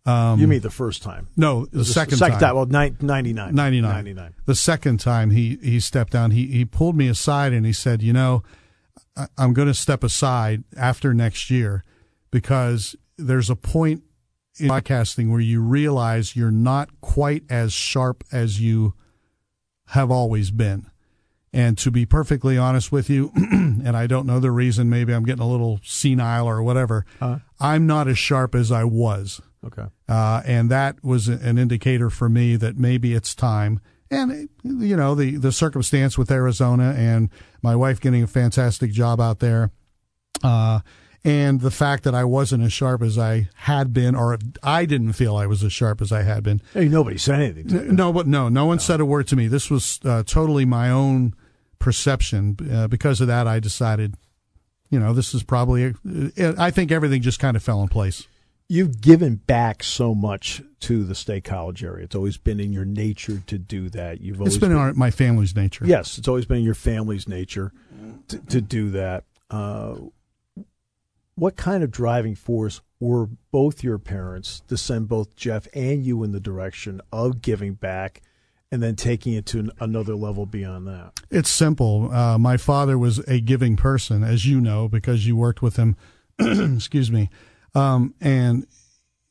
Um, 0.05 0.41
you 0.41 0.49
mean 0.49 0.61
the 0.61 0.71
first 0.71 1.03
time? 1.03 1.29
no, 1.37 1.67
the, 1.67 1.85
second, 1.85 2.19
second 2.19 2.41
time. 2.41 2.57
Well, 2.57 2.67
nine, 2.67 2.97
99. 3.01 3.55
99. 3.55 3.91
99. 3.93 4.35
The 4.47 4.55
second 4.57 4.99
time 4.99 5.31
he, 5.31 5.59
he 5.63 5.79
stepped 5.79 6.13
down, 6.13 6.33
he, 6.33 6.47
he 6.47 6.65
pulled 6.65 6.97
me 6.97 7.07
aside 7.07 7.53
and 7.53 7.65
he 7.65 7.73
said, 7.73 8.03
You 8.03 8.13
know, 8.13 8.43
I'm 9.39 9.53
going 9.53 9.69
to 9.69 9.75
step 9.75 10.03
aside 10.03 10.65
after 10.77 11.15
next 11.15 11.51
year 11.51 11.85
because 12.33 12.97
there's 13.27 13.51
a 13.51 13.57
point 13.57 14.03
in 14.59 14.69
podcasting 14.69 15.31
where 15.31 15.41
you 15.41 15.61
realize 15.61 16.37
you're 16.37 16.51
not 16.51 17.01
quite 17.01 17.45
as 17.51 17.73
sharp 17.73 18.25
as 18.33 18.61
you 18.61 18.95
have 19.87 20.11
always 20.11 20.51
been. 20.51 20.87
And 21.55 21.77
to 21.79 21.91
be 21.91 22.07
perfectly 22.07 22.57
honest 22.57 22.91
with 22.91 23.11
you, 23.11 23.31
and 23.35 23.97
I 23.97 24.07
don't 24.07 24.27
know 24.27 24.41
the 24.41 24.51
reason, 24.51 24.89
maybe 24.89 25.13
I'm 25.13 25.25
getting 25.25 25.43
a 25.43 25.49
little 25.49 25.81
senile 25.83 26.47
or 26.47 26.63
whatever, 26.63 27.05
I'm 27.61 27.87
not 27.87 28.09
as 28.09 28.19
sharp 28.19 28.55
as 28.55 28.73
I 28.73 28.85
was. 28.85 29.41
Okay. 29.65 29.85
Uh, 30.09 30.43
and 30.47 30.71
that 30.71 31.05
was 31.05 31.29
an 31.29 31.59
indicator 31.59 32.11
for 32.11 32.29
me 32.29 32.57
that 32.57 32.77
maybe 32.79 33.15
it's 33.15 33.35
time. 33.35 33.81
And 34.11 34.51
you 34.63 34.95
know 34.95 35.15
the 35.15 35.37
the 35.37 35.53
circumstance 35.53 36.19
with 36.19 36.31
Arizona 36.31 36.95
and 36.99 37.31
my 37.63 37.75
wife 37.75 37.99
getting 37.99 38.23
a 38.23 38.27
fantastic 38.27 38.93
job 38.93 39.23
out 39.23 39.39
there, 39.39 39.71
uh, 40.43 40.81
and 41.25 41.61
the 41.61 41.71
fact 41.71 42.03
that 42.05 42.15
I 42.15 42.25
wasn't 42.25 42.65
as 42.65 42.73
sharp 42.73 43.01
as 43.03 43.17
I 43.19 43.49
had 43.55 43.93
been, 43.93 44.15
or 44.17 44.39
I 44.63 44.85
didn't 44.87 45.13
feel 45.13 45.37
I 45.37 45.47
was 45.47 45.63
as 45.63 45.73
sharp 45.73 46.01
as 46.01 46.11
I 46.13 46.23
had 46.23 46.43
been. 46.43 46.61
Hey, 46.75 46.89
nobody 46.89 47.17
said 47.19 47.41
anything. 47.41 47.95
No, 47.95 48.13
but 48.13 48.27
no, 48.27 48.49
no 48.49 48.67
one 48.67 48.79
said 48.81 49.01
a 49.01 49.05
word 49.05 49.29
to 49.29 49.37
me. 49.37 49.47
This 49.47 49.71
was 49.71 50.01
uh, 50.05 50.23
totally 50.27 50.65
my 50.65 50.91
own 50.91 51.35
perception. 51.79 52.57
Uh, 52.73 52.89
because 52.89 53.21
of 53.21 53.27
that, 53.29 53.47
I 53.47 53.61
decided, 53.61 54.15
you 54.91 54.99
know, 54.99 55.13
this 55.13 55.33
is 55.35 55.43
probably. 55.43 55.95
uh, 56.39 56.53
I 56.59 56.71
think 56.71 56.91
everything 56.91 57.23
just 57.23 57.39
kind 57.39 57.57
of 57.57 57.63
fell 57.63 57.83
in 57.83 57.89
place. 57.89 58.27
You've 58.69 59.01
given 59.03 59.37
back 59.37 59.83
so 59.83 60.15
much 60.15 60.63
to 60.81 61.05
the 61.05 61.15
state 61.15 61.45
college 61.45 61.85
area. 61.85 62.05
It's 62.05 62.15
always 62.15 62.39
been 62.39 62.59
in 62.59 62.73
your 62.73 62.87
nature 62.87 63.43
to 63.47 63.59
do 63.59 63.91
that. 63.91 64.23
You've 64.23 64.41
always 64.41 64.55
It's 64.55 64.61
been 64.61 64.73
in 64.73 64.79
our, 64.79 64.95
my 64.95 65.11
family's 65.11 65.55
nature. 65.55 65.85
yes, 65.87 66.17
it's 66.17 66.27
always 66.27 66.47
been 66.47 66.59
in 66.59 66.65
your 66.65 66.75
family's 66.75 67.29
nature 67.29 67.73
to, 68.29 68.39
to 68.39 68.61
do 68.63 68.91
that. 68.91 69.25
Uh, 69.51 69.97
what 71.35 71.57
kind 71.57 71.83
of 71.83 71.91
driving 71.91 72.35
force 72.35 72.81
were 73.01 73.29
both 73.51 73.83
your 73.83 73.99
parents 73.99 74.63
to 74.69 74.77
send 74.77 75.09
both 75.09 75.35
Jeff 75.35 75.67
and 75.75 76.05
you 76.05 76.23
in 76.23 76.33
the 76.33 76.41
direction 76.41 77.01
of 77.13 77.43
giving 77.43 77.75
back, 77.75 78.23
and 78.71 78.83
then 78.83 78.97
taking 78.97 79.35
it 79.35 79.45
to 79.45 79.59
an, 79.59 79.71
another 79.81 80.15
level 80.15 80.47
beyond 80.47 80.87
that? 80.87 81.21
It's 81.31 81.51
simple. 81.51 82.11
Uh, 82.13 82.39
my 82.39 82.57
father 82.57 82.97
was 82.97 83.19
a 83.29 83.41
giving 83.41 83.77
person, 83.77 84.23
as 84.23 84.47
you 84.47 84.61
know, 84.61 84.89
because 84.89 85.27
you 85.27 85.37
worked 85.37 85.63
with 85.63 85.77
him. 85.77 85.97
excuse 86.39 87.11
me. 87.11 87.29
Um, 87.75 88.15
and 88.21 88.67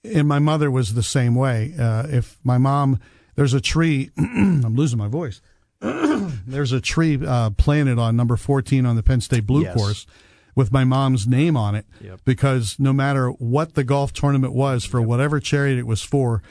and 0.03 0.27
my 0.27 0.39
mother 0.39 0.69
was 0.71 0.93
the 0.93 1.03
same 1.03 1.35
way. 1.35 1.73
Uh, 1.77 2.07
if 2.09 2.37
my 2.43 2.57
mom, 2.57 2.99
there's 3.35 3.53
a 3.53 3.61
tree. 3.61 4.09
I'm 4.17 4.75
losing 4.75 4.97
my 4.97 5.07
voice. 5.07 5.41
there's 5.79 6.71
a 6.71 6.81
tree 6.81 7.19
uh, 7.25 7.51
planted 7.51 7.97
on 7.99 8.15
number 8.15 8.35
14 8.35 8.85
on 8.85 8.95
the 8.95 9.03
Penn 9.03 9.21
State 9.21 9.45
Blue 9.45 9.63
Yes. 9.63 9.75
Course 9.75 10.07
with 10.55 10.71
my 10.71 10.83
mom's 10.83 11.27
name 11.27 11.55
on 11.57 11.75
it 11.75 11.85
Yep. 12.01 12.21
because 12.25 12.75
no 12.79 12.91
matter 12.93 13.29
what 13.29 13.75
the 13.75 13.83
golf 13.83 14.13
tournament 14.13 14.53
was 14.53 14.83
for 14.85 15.01
whatever 15.01 15.39
charity 15.39 15.79
it 15.79 15.87
was 15.87 16.01
for, 16.01 16.41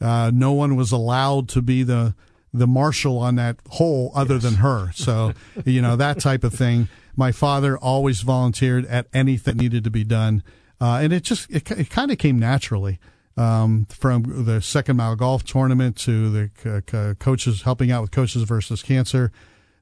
uh, 0.00 0.30
no 0.32 0.52
one 0.52 0.76
was 0.76 0.92
allowed 0.92 1.48
to 1.50 1.62
be 1.62 1.82
the 1.82 2.14
the 2.54 2.66
marshal 2.66 3.18
on 3.18 3.34
that 3.36 3.56
hole 3.68 4.10
other 4.14 4.38
than 4.38 4.54
her. 4.54 4.90
So 4.94 5.32
you 5.64 5.82
know 5.82 5.96
that 5.96 6.20
type 6.20 6.44
of 6.44 6.54
thing. 6.54 6.88
My 7.16 7.32
father 7.32 7.76
always 7.76 8.20
volunteered 8.20 8.86
at 8.86 9.06
anything 9.12 9.56
that 9.56 9.60
needed 9.62 9.84
to 9.84 9.90
be 9.90 10.04
done, 10.04 10.42
uh, 10.80 11.00
and 11.02 11.12
it 11.12 11.24
just 11.24 11.50
it, 11.50 11.68
it 11.72 11.90
kind 11.90 12.10
of 12.10 12.18
came 12.18 12.38
naturally. 12.38 12.98
Um, 13.36 13.86
from 13.90 14.44
the 14.46 14.60
second 14.60 14.96
mile 14.96 15.14
golf 15.14 15.44
tournament 15.44 15.96
to 15.98 16.28
the 16.28 16.50
co- 16.60 16.80
co- 16.80 17.14
coaches 17.14 17.62
helping 17.62 17.92
out 17.92 18.02
with 18.02 18.10
coaches 18.10 18.42
versus 18.42 18.82
cancer, 18.82 19.30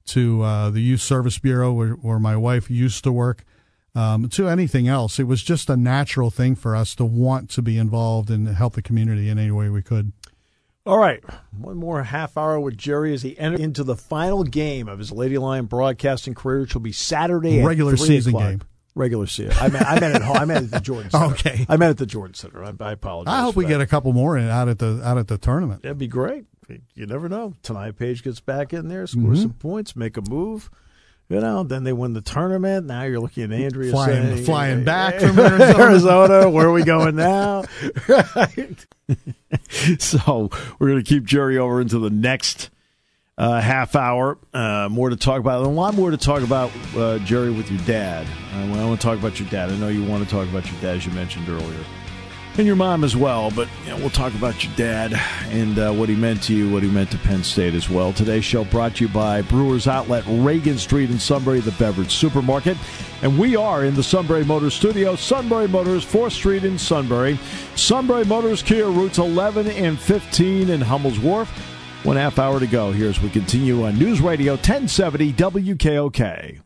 to 0.09 0.43
uh, 0.43 0.69
the 0.71 0.81
youth 0.83 1.01
service 1.01 1.39
bureau 1.39 1.73
where, 1.73 1.93
where 1.93 2.19
my 2.19 2.37
wife 2.37 2.69
used 2.71 3.03
to 3.05 3.13
work, 3.13 3.45
um, 3.97 4.29
to 4.29 4.49
anything 4.49 4.87
else. 4.87 5.19
It 5.19 5.25
was 5.25 5.43
just 5.43 5.69
a 5.71 5.77
natural 5.77 6.31
thing 6.31 6.55
for 6.55 6.77
us 6.77 6.95
to 6.97 7.05
want 7.05 7.51
to 7.51 7.63
be 7.63 7.79
involved 7.79 8.31
and 8.31 8.47
help 8.49 8.75
the 8.75 8.83
community 8.83 9.29
in 9.29 9.39
any 9.39 9.51
way 9.51 9.69
we 9.71 9.83
could. 9.83 10.13
All 10.85 10.99
right, 10.99 11.21
one 11.59 11.77
more 11.79 12.05
half 12.05 12.37
hour 12.37 12.61
with 12.61 12.79
Jerry 12.79 13.13
as 13.13 13.23
he 13.23 13.37
enters 13.41 13.59
into 13.61 13.83
the 13.83 13.97
final 13.97 14.45
game 14.45 14.87
of 14.87 15.01
his 15.01 15.11
Lady 15.11 15.37
Lion 15.37 15.65
broadcasting 15.67 16.35
career, 16.35 16.61
which 16.61 16.75
will 16.75 16.81
be 16.83 16.93
Saturday. 16.93 17.61
at 17.61 17.67
Regular 17.67 17.97
3 17.97 18.07
season 18.07 18.35
o'clock. 18.35 18.49
game. 18.51 18.61
Regular 18.95 19.27
season. 19.27 19.53
I 19.61 19.69
meant, 19.69 19.85
I 19.85 19.99
meant 19.99 20.15
at 20.15 20.23
home. 20.23 20.37
I 20.37 20.45
meant 20.45 20.65
at 20.67 20.71
the 20.71 20.81
Jordan 20.81 21.11
Center. 21.11 21.27
Okay. 21.35 21.67
I 21.69 21.77
meant 21.77 21.91
at 21.91 21.99
the 21.99 22.07
Jordan 22.07 22.35
Center. 22.35 22.65
I, 22.65 22.73
I 22.81 22.93
apologize. 22.93 23.35
I 23.35 23.43
hope 23.43 23.57
we 23.57 23.65
that. 23.65 23.71
get 23.71 23.81
a 23.81 23.87
couple 23.87 24.13
more 24.13 24.39
in, 24.39 24.49
out 24.49 24.69
at 24.69 24.79
the 24.79 25.01
out 25.05 25.19
at 25.19 25.27
the 25.29 25.37
tournament. 25.39 25.83
That'd 25.83 25.99
be 25.99 26.07
great. 26.07 26.45
You 26.95 27.07
never 27.07 27.29
know. 27.29 27.53
Teniya 27.63 27.95
Page 27.97 28.23
gets 28.23 28.41
back 28.41 28.73
in 28.73 28.89
there, 28.89 29.07
scores 29.07 29.25
Mm-hmm. 29.25 29.43
some 29.43 29.53
points, 29.55 29.97
make 29.97 30.17
a 30.17 30.23
move. 30.23 30.71
You 31.29 31.41
know, 31.41 31.65
then 31.65 31.83
they 31.83 31.93
win 31.93 32.13
the 32.13 32.21
tournament. 32.21 32.87
Now 32.87 33.03
you're 33.03 33.19
looking 33.19 33.45
at 33.45 33.53
Andrea 33.53 33.91
Flying- 33.91 34.35
saying, 34.35 34.45
flying 34.45 34.85
back 34.85 35.19
from 35.19 35.39
Arizona. 35.39 35.83
Arizona, 35.83 36.51
Where 36.51 36.69
are 36.69 36.73
we 36.73 36.85
going 36.85 37.17
now? 37.17 37.65
right. 38.09 38.87
so 39.99 40.51
we're 40.79 40.89
going 40.89 41.03
to 41.03 41.09
keep 41.09 41.25
Jerry 41.25 41.59
over 41.59 41.81
into 41.81 41.99
the 41.99 42.11
next 42.11 42.71
uh, 43.39 43.61
half 43.61 43.97
hour. 43.97 44.39
Uh, 44.55 44.89
more 44.91 45.11
to 45.11 45.17
talk 45.17 45.41
about. 45.41 45.65
A 45.65 45.69
lot 45.69 45.95
more 45.95 46.13
to 46.13 46.17
talk 46.17 46.43
about, 46.43 46.71
uh, 46.97 47.19
Jerry, 47.19 47.51
with 47.51 47.71
your 47.73 47.81
dad. 47.87 48.27
Uh, 48.55 48.59
I 48.81 48.85
want 48.87 49.01
to 49.01 49.05
talk 49.05 49.19
about 49.19 49.41
your 49.41 49.49
dad. 49.49 49.71
I 49.71 49.77
know 49.77 49.89
you 49.89 50.05
want 50.05 50.23
to 50.25 50.31
talk 50.31 50.49
about 50.49 50.71
your 50.71 50.81
dad, 50.81 50.97
as 50.99 51.07
you 51.07 51.13
mentioned 51.13 51.49
earlier. 51.49 51.85
And 52.59 52.67
your 52.67 52.77
mom 52.77 53.05
as 53.05 53.15
well, 53.15 53.51
but 53.51 53.69
you 53.85 53.91
know, 53.91 53.97
we'll 53.97 54.09
talk 54.09 54.35
about 54.35 54.65
your 54.65 54.75
dad 54.77 55.13
and 55.51 55.79
uh, 55.79 55.93
what 55.93 56.09
he 56.09 56.17
meant 56.17 56.43
to 56.45 56.55
you, 56.55 56.71
what 56.71 56.83
he 56.83 56.89
meant 56.89 57.11
to 57.11 57.19
Penn 57.19 57.45
State 57.45 57.75
as 57.75 57.91
well. 57.91 58.15
Today's 58.15 58.47
show 58.47 58.65
brought 58.65 58.97
to 58.97 59.05
you 59.05 59.13
by 59.13 59.43
Brewers 59.43 59.87
Outlet, 59.87 60.25
Reagan 60.27 60.79
Street 60.79 61.11
in 61.11 61.19
Sunbury, 61.19 61.61
the 61.61 61.73
beverage 61.73 62.13
supermarket. 62.13 62.79
And 63.21 63.39
we 63.39 63.57
are 63.57 63.85
in 63.85 63.95
the 63.95 64.03
Sunbury 64.03 64.43
Motors 64.43 64.73
studio, 64.73 65.17
Sunbury 65.17 65.69
Motors, 65.69 66.03
4th 66.07 66.33
Street 66.33 66.65
in 66.65 66.79
Sunbury. 66.79 67.39
Sunbury 67.75 68.25
Motors, 68.25 68.63
Kia 68.63 68.87
routes 68.87 69.19
11 69.19 69.67
and 69.69 70.01
15 70.01 70.71
in 70.71 70.81
Hummel's 70.81 71.19
Wharf. 71.19 71.51
One 72.05 72.17
half 72.17 72.39
hour 72.39 72.59
to 72.59 72.67
go 72.67 72.91
here 72.91 73.11
as 73.11 73.21
we 73.21 73.29
continue 73.29 73.85
on 73.85 73.99
News 73.99 74.23
Radio 74.23 74.53
1070 74.53 75.35
WKOK. 75.35 76.66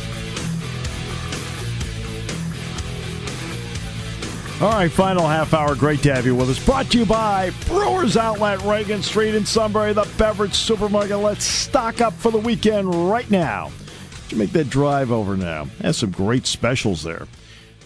All 4.61 4.69
right, 4.69 4.91
final 4.91 5.27
half 5.27 5.55
hour. 5.55 5.73
Great 5.73 6.03
to 6.03 6.13
have 6.13 6.27
you 6.27 6.35
with 6.35 6.47
us. 6.51 6.63
Brought 6.63 6.91
to 6.91 6.99
you 6.99 7.05
by 7.07 7.49
Brewers 7.65 8.15
Outlet, 8.15 8.61
Reagan 8.61 9.01
Street 9.01 9.33
in 9.33 9.43
Sunbury, 9.43 9.91
the 9.91 10.07
beverage 10.19 10.53
supermarket. 10.53 11.17
Let's 11.17 11.45
stock 11.45 11.99
up 11.99 12.13
for 12.13 12.31
the 12.31 12.37
weekend 12.37 13.09
right 13.09 13.27
now. 13.31 13.71
You 14.29 14.37
make 14.37 14.51
that 14.51 14.69
drive 14.69 15.11
over 15.11 15.35
now. 15.35 15.65
Has 15.81 15.97
some 15.97 16.11
great 16.11 16.45
specials 16.45 17.01
there. 17.01 17.27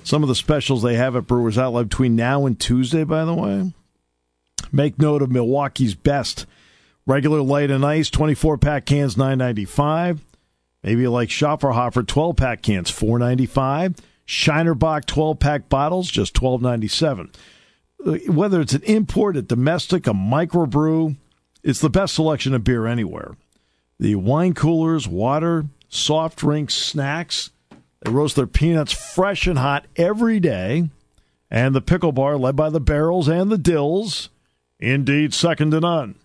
Some 0.03 0.21
of 0.21 0.27
the 0.27 0.35
specials 0.35 0.81
they 0.83 0.95
have 0.95 1.15
at 1.15 1.27
Brewers 1.27 1.57
Outlet 1.57 1.87
between 1.87 2.17
now 2.17 2.45
and 2.45 2.59
Tuesday, 2.59 3.05
by 3.05 3.23
the 3.23 3.33
way. 3.33 3.71
Make 4.69 4.99
note 4.99 5.21
of 5.21 5.31
Milwaukee's 5.31 5.95
best. 5.95 6.45
Regular 7.05 7.41
light 7.41 7.71
and 7.71 7.85
ice, 7.85 8.09
24 8.09 8.57
pack 8.57 8.85
cans, 8.85 9.15
nine 9.15 9.37
ninety 9.37 9.63
five. 9.63 10.25
Maybe 10.83 11.03
you 11.03 11.09
like 11.09 11.29
Schafferhofer 11.29 12.05
12 12.05 12.35
pack 12.35 12.61
cans, 12.61 12.89
four 12.89 13.17
ninety 13.17 13.45
five. 13.45 13.95
Shinerbach 14.27 15.05
12 15.05 15.39
pack 15.39 15.69
bottles, 15.69 16.09
just 16.09 16.33
twelve 16.33 16.61
ninety 16.61 16.87
seven. 16.87 17.31
Uh, 18.05 18.17
whether 18.27 18.61
it's 18.61 18.73
an 18.73 18.83
import, 18.83 19.37
a 19.37 19.41
domestic, 19.41 20.07
a 20.07 20.11
microbrew, 20.11 21.15
it's 21.63 21.79
the 21.79 21.89
best 21.89 22.15
selection 22.15 22.53
of 22.53 22.63
beer 22.63 22.85
anywhere. 22.85 23.35
The 23.99 24.15
wine 24.15 24.53
coolers, 24.53 25.07
water, 25.07 25.65
soft 25.89 26.39
drinks, 26.39 26.73
snacks. 26.73 27.51
They 28.01 28.11
roast 28.11 28.35
their 28.35 28.47
peanuts 28.47 28.91
fresh 28.91 29.47
and 29.47 29.57
hot 29.57 29.85
every 29.95 30.39
day. 30.39 30.89
And 31.49 31.73
the 31.73 31.81
pickle 31.81 32.11
bar, 32.11 32.37
led 32.37 32.55
by 32.55 32.69
the 32.69 32.79
barrels 32.79 33.27
and 33.27 33.51
the 33.51 33.57
dills, 33.57 34.29
indeed 34.79 35.33
second 35.33 35.71
to 35.71 35.79
none. 35.79 36.15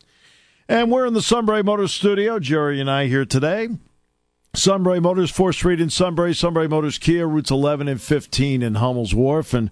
And 0.69 0.91
we're 0.91 1.07
in 1.07 1.15
the 1.15 1.23
Sunbury 1.23 1.63
Motors 1.63 1.93
studio, 1.93 2.39
Jerry 2.39 2.81
and 2.81 2.91
I 2.91 3.07
here 3.07 3.25
today. 3.25 3.69
Sunbury 4.55 5.01
Motors, 5.01 5.33
4th 5.33 5.55
Street 5.55 5.81
in 5.81 5.91
Sunbury, 5.91 6.35
Sunbury 6.35 6.69
Motors 6.69 6.99
Kia, 6.99 7.27
routes 7.27 7.51
11 7.51 7.87
and 7.89 8.01
15 8.01 8.63
in 8.63 8.75
Hummel's 8.77 9.15
Wharf. 9.15 9.55
And 9.55 9.71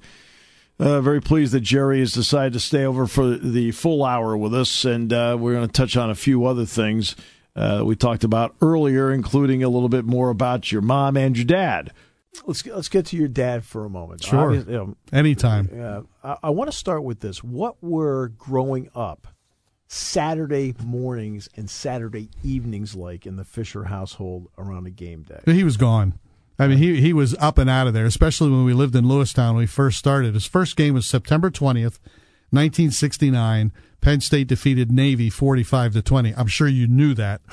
uh, 0.79 1.01
very 1.01 1.21
pleased 1.21 1.53
that 1.53 1.61
Jerry 1.61 1.99
has 2.01 2.13
decided 2.13 2.53
to 2.53 2.61
stay 2.61 2.85
over 2.85 3.07
for 3.07 3.37
the 3.37 3.73
full 3.73 4.05
hour 4.05 4.37
with 4.37 4.55
us. 4.55 4.85
And 4.85 5.13
uh, 5.13 5.37
we're 5.39 5.55
going 5.55 5.67
to 5.67 5.73
touch 5.73 5.97
on 5.97 6.11
a 6.11 6.15
few 6.15 6.45
other 6.45 6.65
things 6.65 7.17
uh, 7.57 7.83
we 7.85 7.97
talked 7.97 8.23
about 8.23 8.55
earlier, 8.63 9.13
including 9.13 9.65
a 9.65 9.69
little 9.69 9.89
bit 9.89 10.05
more 10.05 10.31
about 10.31 10.71
your 10.71 10.83
mom 10.83 11.17
and 11.17 11.37
your 11.37 11.47
dad. 11.47 11.93
Let's 12.47 12.63
get, 12.63 12.77
let's 12.77 12.89
get 12.89 13.07
to 13.07 13.17
your 13.17 13.27
dad 13.27 13.65
for 13.65 13.85
a 13.85 13.91
moment. 13.91 14.23
Sure. 14.23 14.39
Obviously, 14.39 14.73
you 14.75 14.79
know, 14.79 14.97
Anytime. 15.13 15.69
uh, 15.75 16.03
I, 16.23 16.37
I 16.45 16.51
want 16.51 16.71
to 16.71 16.77
start 16.77 17.03
with 17.03 17.19
this. 17.19 17.43
What 17.43 17.83
were 17.83 18.29
growing 18.29 18.91
up 18.95 19.27
Saturday 19.89 20.75
mornings 20.85 21.49
and 21.57 21.69
Saturday 21.69 22.29
evenings 22.45 22.95
like 22.95 23.27
in 23.27 23.37
the 23.37 23.45
Fisher 23.45 23.85
household 23.85 24.49
around 24.59 24.87
a 24.87 24.91
game 24.91 25.23
day? 25.23 25.41
He 25.47 25.65
was 25.65 25.77
gone. 25.77 26.19
I 26.59 26.67
mean, 26.67 26.79
he 26.79 27.01
he 27.01 27.13
was 27.13 27.35
up 27.39 27.57
and 27.57 27.71
out 27.71 27.87
of 27.87 27.95
there, 27.95 28.05
especially 28.05 28.51
when 28.51 28.65
we 28.65 28.75
lived 28.75 28.95
in 28.95 29.05
Lewistown 29.05 29.49
when 29.51 29.57
we 29.57 29.67
first 29.67 29.99
started. 29.99 30.35
His 30.35 30.45
first 30.45 30.77
game 30.77 30.95
was 30.95 31.07
September 31.07 31.51
20th, 31.51 31.99
1969. 32.51 33.73
Penn 34.01 34.21
State 34.21 34.47
defeated 34.47 34.93
Navy 34.93 35.31
45 35.31 35.95
to 35.95 36.03
20. 36.03 36.35
I'm 36.37 36.47
sure 36.47 36.69
you 36.69 36.87
knew 36.87 37.15
that. 37.15 37.45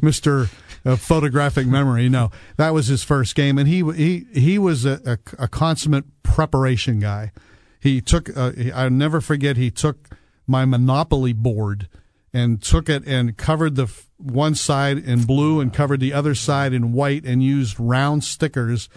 Mr. 0.00 0.50
Uh, 0.84 0.96
photographic 0.96 1.66
memory. 1.66 2.08
No, 2.08 2.30
that 2.56 2.72
was 2.72 2.86
his 2.86 3.02
first 3.02 3.34
game 3.34 3.58
and 3.58 3.68
he 3.68 3.82
he 3.92 4.26
he 4.32 4.58
was 4.58 4.86
a, 4.86 5.00
a, 5.04 5.44
a 5.44 5.48
consummate 5.48 6.04
preparation 6.22 7.00
guy. 7.00 7.32
He 7.80 8.00
took 8.00 8.34
uh, 8.34 8.52
I'll 8.74 8.90
never 8.90 9.20
forget 9.20 9.56
he 9.58 9.70
took 9.70 10.08
my 10.50 10.64
Monopoly 10.64 11.32
board 11.32 11.88
and 12.32 12.60
took 12.62 12.88
it 12.88 13.04
and 13.06 13.36
covered 13.36 13.74
the 13.76 13.84
f- 13.84 14.08
one 14.18 14.54
side 14.54 14.98
in 14.98 15.24
blue 15.24 15.60
and 15.60 15.72
covered 15.72 16.00
the 16.00 16.12
other 16.12 16.34
side 16.34 16.72
in 16.72 16.92
white 16.92 17.24
and 17.24 17.42
used 17.42 17.80
round 17.80 18.22
stickers 18.22 18.88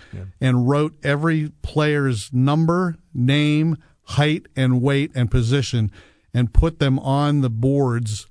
and 0.41 0.67
wrote 0.69 0.93
every 1.03 1.51
player's 1.61 2.31
number, 2.33 2.97
name, 3.13 3.77
height, 4.03 4.47
and 4.55 4.81
weight 4.81 5.11
and 5.15 5.31
position 5.31 5.91
and 6.33 6.53
put 6.53 6.79
them 6.79 6.99
on 6.99 7.41
the 7.41 7.49
boards 7.49 8.27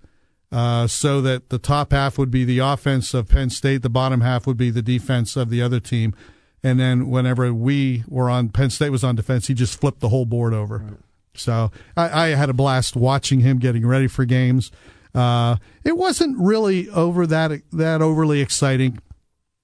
uh, 0.52 0.86
so 0.86 1.20
that 1.22 1.48
the 1.48 1.58
top 1.58 1.92
half 1.92 2.18
would 2.18 2.30
be 2.30 2.44
the 2.44 2.58
offense 2.58 3.14
of 3.14 3.28
Penn 3.28 3.48
State, 3.48 3.80
the 3.82 3.88
bottom 3.88 4.20
half 4.20 4.46
would 4.46 4.58
be 4.58 4.70
the 4.70 4.82
defense 4.82 5.34
of 5.34 5.48
the 5.48 5.62
other 5.62 5.80
team. 5.80 6.14
And 6.62 6.78
then 6.78 7.08
whenever 7.08 7.52
we 7.54 8.04
were 8.06 8.28
on, 8.28 8.50
Penn 8.50 8.70
State 8.70 8.90
was 8.90 9.02
on 9.02 9.16
defense, 9.16 9.46
he 9.46 9.54
just 9.54 9.80
flipped 9.80 10.00
the 10.00 10.10
whole 10.10 10.26
board 10.26 10.52
over. 10.52 10.98
So 11.34 11.70
I, 11.96 12.24
I 12.24 12.28
had 12.30 12.50
a 12.50 12.52
blast 12.54 12.94
watching 12.96 13.40
him 13.40 13.58
getting 13.58 13.86
ready 13.86 14.06
for 14.08 14.24
games. 14.24 14.70
Uh, 15.14 15.56
it 15.84 15.96
wasn't 15.96 16.38
really 16.38 16.88
over 16.90 17.26
that 17.26 17.62
that 17.72 18.02
overly 18.02 18.40
exciting. 18.40 18.98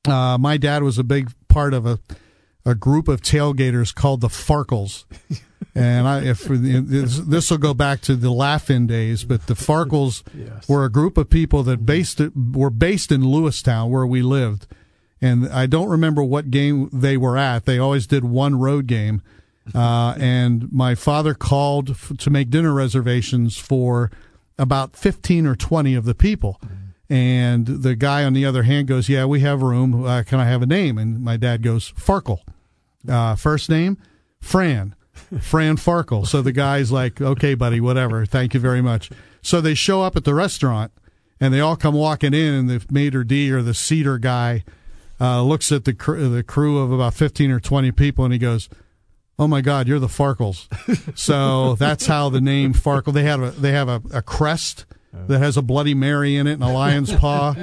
Uh, 0.06 0.38
my 0.38 0.56
dad 0.56 0.82
was 0.82 0.98
a 0.98 1.04
big 1.04 1.30
part 1.48 1.74
of 1.74 1.86
a 1.86 1.98
a 2.64 2.74
group 2.74 3.08
of 3.08 3.22
tailgaters 3.22 3.94
called 3.94 4.20
the 4.20 4.28
Farkles, 4.28 5.04
And 5.74 6.08
I, 6.08 6.22
if 6.24 6.44
this 6.44 7.50
will 7.50 7.58
go 7.58 7.72
back 7.72 8.00
to 8.02 8.16
the 8.16 8.30
Laugh-In 8.30 8.86
days, 8.86 9.24
but 9.24 9.46
the 9.46 9.54
Farkles 9.54 10.22
Yes. 10.36 10.68
were 10.68 10.84
a 10.84 10.90
group 10.90 11.16
of 11.16 11.30
people 11.30 11.62
that 11.62 11.86
based 11.86 12.20
were 12.34 12.70
based 12.70 13.12
in 13.12 13.22
Lewistown 13.22 13.88
where 13.90 14.06
we 14.06 14.20
lived, 14.22 14.66
and 15.20 15.48
I 15.48 15.66
don't 15.66 15.88
remember 15.88 16.22
what 16.22 16.50
game 16.50 16.90
they 16.92 17.16
were 17.16 17.36
at. 17.38 17.64
They 17.64 17.78
always 17.78 18.06
did 18.06 18.24
one 18.24 18.58
road 18.58 18.86
game, 18.86 19.22
uh, 19.74 20.14
and 20.18 20.72
my 20.72 20.94
father 20.94 21.34
called 21.34 21.90
f- 21.90 22.12
to 22.18 22.30
make 22.30 22.50
dinner 22.50 22.72
reservations 22.72 23.56
for 23.56 24.10
about 24.58 24.96
fifteen 24.96 25.46
or 25.46 25.54
twenty 25.56 25.94
of 25.94 26.04
the 26.04 26.14
people. 26.14 26.60
And 27.10 27.66
the 27.66 27.94
guy 27.94 28.24
on 28.24 28.34
the 28.34 28.44
other 28.44 28.64
hand 28.64 28.88
goes, 28.88 29.08
"Yeah, 29.08 29.24
we 29.24 29.40
have 29.40 29.62
room. 29.62 30.04
Uh, 30.04 30.22
can 30.24 30.40
I 30.40 30.44
have 30.44 30.62
a 30.62 30.66
name?" 30.66 30.98
And 30.98 31.22
my 31.22 31.36
dad 31.36 31.62
goes, 31.62 31.92
"Farkle." 31.92 32.40
Uh, 33.08 33.36
first 33.36 33.70
name, 33.70 33.96
Fran. 34.40 34.94
Fran 35.40 35.76
Farkle. 35.76 36.26
So 36.26 36.42
the 36.42 36.52
guy's 36.52 36.92
like, 36.92 37.20
okay, 37.20 37.54
buddy, 37.54 37.80
whatever. 37.80 38.24
Thank 38.24 38.54
you 38.54 38.60
very 38.60 38.80
much. 38.80 39.10
So 39.42 39.60
they 39.60 39.74
show 39.74 40.02
up 40.02 40.16
at 40.16 40.24
the 40.24 40.34
restaurant 40.34 40.92
and 41.40 41.52
they 41.52 41.60
all 41.60 41.76
come 41.76 41.94
walking 41.94 42.34
in, 42.34 42.54
and 42.54 42.68
the 42.70 42.84
maitre 42.90 43.24
d' 43.24 43.50
or 43.50 43.62
the 43.62 43.74
cedar 43.74 44.18
guy 44.18 44.64
uh, 45.20 45.42
looks 45.42 45.72
at 45.72 45.84
the 45.84 45.94
cr- 45.94 46.18
the 46.18 46.42
crew 46.42 46.78
of 46.78 46.92
about 46.92 47.14
fifteen 47.14 47.50
or 47.50 47.60
twenty 47.60 47.90
people, 47.90 48.24
and 48.24 48.32
he 48.32 48.38
goes, 48.38 48.68
"Oh 49.38 49.46
my 49.48 49.60
God, 49.60 49.86
you're 49.88 49.98
the 49.98 50.06
Farkles." 50.08 50.66
so 51.18 51.74
that's 51.76 52.06
how 52.06 52.28
the 52.28 52.40
name 52.40 52.74
Farkle. 52.74 53.12
They 53.12 53.24
have 53.24 53.42
a 53.42 53.50
they 53.52 53.72
have 53.72 53.88
a, 53.88 54.02
a 54.12 54.22
crest 54.22 54.86
that 55.26 55.38
has 55.38 55.56
a 55.56 55.62
Bloody 55.62 55.94
Mary 55.94 56.36
in 56.36 56.46
it 56.46 56.52
and 56.54 56.62
a 56.62 56.68
lion's 56.68 57.12
paw. 57.14 57.54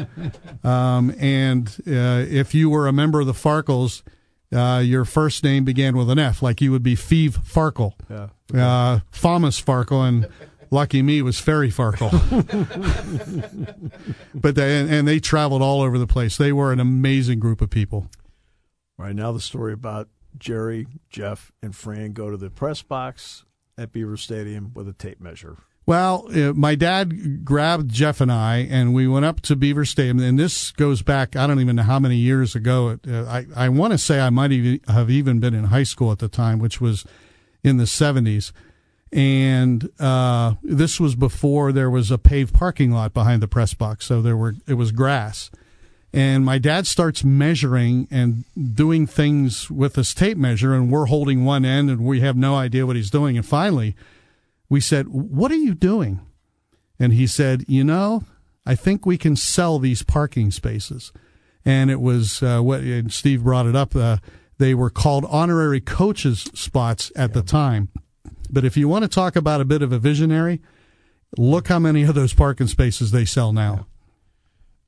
Um, 0.64 1.14
and 1.20 1.68
uh, 1.88 2.26
if 2.28 2.54
you 2.56 2.70
were 2.70 2.88
a 2.88 2.92
member 2.94 3.20
of 3.22 3.28
the 3.28 3.34
Farkles, 3.34 4.02
uh, 4.54 4.80
your 4.80 5.06
first 5.06 5.44
name 5.44 5.64
began 5.64 5.96
with 5.96 6.10
an 6.10 6.18
F, 6.20 6.42
like 6.42 6.60
you 6.60 6.72
would 6.72 6.84
be 6.84 6.96
Feeve 6.96 7.38
Farkle, 7.38 7.94
Yeah. 8.10 8.30
uh, 8.54 9.00
Thomas 9.12 9.62
Farkle, 9.62 10.08
and 10.08 10.28
lucky 10.72 11.02
me 11.02 11.22
was 11.22 11.40
Ferry 11.40 11.70
Farkle. 11.72 12.12
but 14.34 14.56
they, 14.56 14.80
and, 14.80 14.90
and 14.90 15.08
they 15.08 15.20
traveled 15.20 15.62
all 15.62 15.82
over 15.82 15.98
the 15.98 16.08
place. 16.08 16.38
They 16.38 16.52
were 16.52 16.72
an 16.72 16.80
amazing 16.80 17.40
group 17.40 17.62
of 17.62 17.70
people. 17.70 18.08
Right 18.98 19.16
now, 19.16 19.32
the 19.32 19.40
story 19.42 19.74
about 19.74 20.10
Jerry, 20.38 20.88
Jeff, 21.10 21.52
and 21.62 21.76
Fran 21.76 22.14
go 22.14 22.30
to 22.30 22.38
the 22.38 22.50
press 22.50 22.82
box 22.82 23.46
at 23.78 23.92
Beaver 23.92 24.18
Stadium 24.18 24.72
with 24.74 24.88
a 24.88 24.94
tape 24.94 25.20
measure. 25.20 25.58
Well, 25.88 26.28
uh, 26.34 26.54
my 26.54 26.74
dad 26.74 27.46
grabbed 27.46 27.92
Jeff 27.94 28.20
and 28.20 28.32
I, 28.32 28.68
and 28.70 28.94
we 28.94 29.08
went 29.08 29.26
up 29.26 29.42
to 29.42 29.56
Beaver 29.56 29.86
Stadium. 29.86 30.20
And 30.20 30.40
this 30.40 30.72
goes 30.72 31.04
back, 31.04 31.36
I 31.36 31.46
don't 31.46 31.60
even 31.60 31.76
know 31.76 31.84
how 31.84 32.00
many 32.00 32.16
years 32.16 32.56
ago. 32.56 32.98
Uh, 33.08 33.26
I, 33.26 33.46
I 33.56 33.70
want 33.70 33.92
to 33.92 34.00
say 34.00 34.20
I 34.20 34.32
might 34.32 34.52
even 34.52 34.80
have 34.88 35.12
even 35.12 35.40
been 35.40 35.54
in 35.54 35.66
high 35.66 35.84
school 35.84 36.12
at 36.12 36.20
the 36.20 36.28
time, 36.28 36.58
which 36.58 36.82
was 36.82 37.06
in 37.64 37.78
the 37.78 37.84
70s. 37.84 38.52
And 39.12 39.90
uh, 40.00 40.56
this 40.64 41.00
was 41.00 41.16
before 41.16 41.72
there 41.72 41.90
was 41.90 42.10
a 42.10 42.18
paved 42.18 42.54
parking 42.54 42.92
lot 42.92 43.14
behind 43.14 43.44
the 43.44 43.48
press 43.48 43.76
box. 43.76 44.06
So 44.08 44.22
there 44.22 44.36
were 44.36 44.56
it 44.68 44.74
was 44.74 44.92
grass. 44.92 45.52
And 46.16 46.46
my 46.46 46.60
dad 46.60 46.88
starts 46.88 47.26
measuring 47.26 48.08
and 48.10 48.46
doing 48.56 49.06
things 49.06 49.70
with 49.70 49.96
this 49.96 50.14
tape 50.14 50.38
measure, 50.38 50.74
and 50.74 50.90
we're 50.90 51.08
holding 51.08 51.44
one 51.44 51.66
end, 51.66 51.90
and 51.90 52.06
we 52.06 52.22
have 52.22 52.38
no 52.38 52.56
idea 52.56 52.86
what 52.86 52.96
he's 52.96 53.10
doing. 53.10 53.36
And 53.36 53.46
finally, 53.46 53.98
we 54.70 54.80
said, 54.80 55.10
What 55.10 55.52
are 55.52 55.58
you 55.58 55.74
doing? 55.74 56.22
And 56.98 57.12
he 57.12 57.28
said, 57.28 57.66
You 57.68 57.84
know, 57.84 58.24
I 58.66 58.76
think 58.76 59.06
we 59.06 59.18
can 59.18 59.36
sell 59.36 59.78
these 59.78 60.04
parking 60.04 60.52
spaces. 60.52 61.12
And 61.66 61.92
it 61.92 62.00
was 62.00 62.42
uh, 62.42 62.62
what 62.62 62.80
and 62.80 63.12
Steve 63.12 63.44
brought 63.44 63.66
it 63.66 63.76
up. 63.76 63.94
Uh, 63.94 64.18
they 64.58 64.74
were 64.74 64.90
called 64.90 65.26
honorary 65.26 65.82
coaches 65.82 66.50
spots 66.54 67.12
at 67.18 67.34
the 67.34 67.42
time. 67.42 67.90
But 68.50 68.64
if 68.64 68.78
you 68.78 68.88
want 68.88 69.04
to 69.04 69.10
talk 69.10 69.36
about 69.36 69.60
a 69.60 69.66
bit 69.66 69.82
of 69.82 69.92
a 69.92 70.00
visionary, 70.00 70.62
look 71.38 71.68
how 71.68 71.80
many 71.80 72.04
of 72.04 72.16
those 72.16 72.34
parking 72.34 72.68
spaces 72.68 73.12
they 73.12 73.26
sell 73.26 73.52
now. 73.52 73.88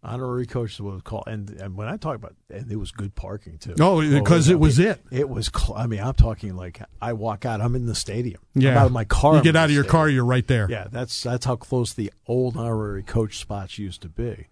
Honorary 0.07 0.45
coach 0.45 0.73
is 0.73 0.81
what 0.81 0.91
it 0.91 0.93
was 0.93 1.01
called. 1.03 1.25
And, 1.27 1.49
and 1.49 1.75
when 1.75 1.87
I 1.87 1.97
talk 1.97 2.15
about, 2.15 2.35
and 2.49 2.71
it 2.71 2.77
was 2.77 2.91
good 2.91 3.13
parking 3.13 3.57
too. 3.57 3.75
Oh, 3.79 4.01
because 4.01 4.47
it 4.47 4.59
was 4.59 4.79
mean, 4.79 4.87
it. 4.89 5.01
It 5.11 5.29
was. 5.29 5.51
Cl- 5.53 5.77
I 5.77 5.85
mean, 5.85 5.99
I'm 5.99 6.13
talking 6.13 6.55
like 6.55 6.81
I 7.01 7.13
walk 7.13 7.45
out. 7.45 7.59
I'm 7.59 7.75
in 7.75 7.85
the 7.85 7.95
stadium. 7.95 8.41
Yeah. 8.55 8.71
I'm 8.71 8.77
out 8.77 8.85
of 8.85 8.91
my 8.93 9.03
car. 9.03 9.35
You 9.35 9.43
get 9.43 9.55
out 9.57 9.65
of 9.65 9.75
your 9.75 9.83
car, 9.83 10.07
you're 10.07 10.25
right 10.25 10.47
there. 10.47 10.67
Yeah, 10.69 10.87
that's 10.89 11.23
that's 11.23 11.45
how 11.45 11.57
close 11.57 11.93
the 11.93 12.11
old 12.25 12.55
honorary 12.55 13.03
coach 13.03 13.37
spots 13.37 13.77
used 13.77 14.01
to 14.03 14.09
be. 14.09 14.47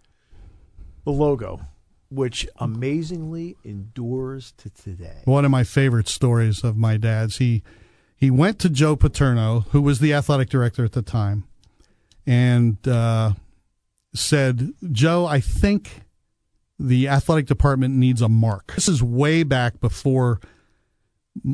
The 1.05 1.11
logo, 1.11 1.61
which 2.09 2.47
amazingly 2.57 3.55
endures 3.63 4.53
to 4.57 4.69
today. 4.69 5.21
one 5.25 5.45
of 5.45 5.51
my 5.51 5.63
favorite 5.63 6.07
stories 6.07 6.63
of 6.63 6.75
my 6.75 6.97
dad's. 6.97 7.37
He 7.37 7.63
he 8.15 8.29
went 8.31 8.59
to 8.59 8.69
Joe 8.69 8.95
Paterno, 8.95 9.61
who 9.71 9.81
was 9.81 9.99
the 9.99 10.13
athletic 10.13 10.49
director 10.49 10.83
at 10.83 10.93
the 10.93 11.01
time, 11.01 11.45
and 12.25 12.85
uh, 12.87 13.33
said, 14.15 14.73
"Joe, 14.91 15.25
I 15.25 15.39
think 15.39 16.01
the 16.79 17.07
athletic 17.07 17.45
department 17.45 17.95
needs 17.95 18.21
a 18.21 18.29
mark." 18.29 18.73
This 18.75 18.87
is 18.87 19.03
way 19.03 19.43
back 19.43 19.79
before 19.79 20.39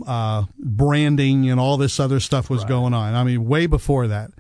uh, 0.05 0.45
branding 0.59 1.49
and 1.49 1.59
all 1.59 1.77
this 1.77 1.99
other 1.99 2.19
stuff 2.19 2.49
was 2.49 2.63
going 2.65 2.93
on. 2.93 3.15
I 3.15 3.23
mean, 3.23 3.45
way 3.45 3.65
before 3.65 4.07
that. 4.07 4.31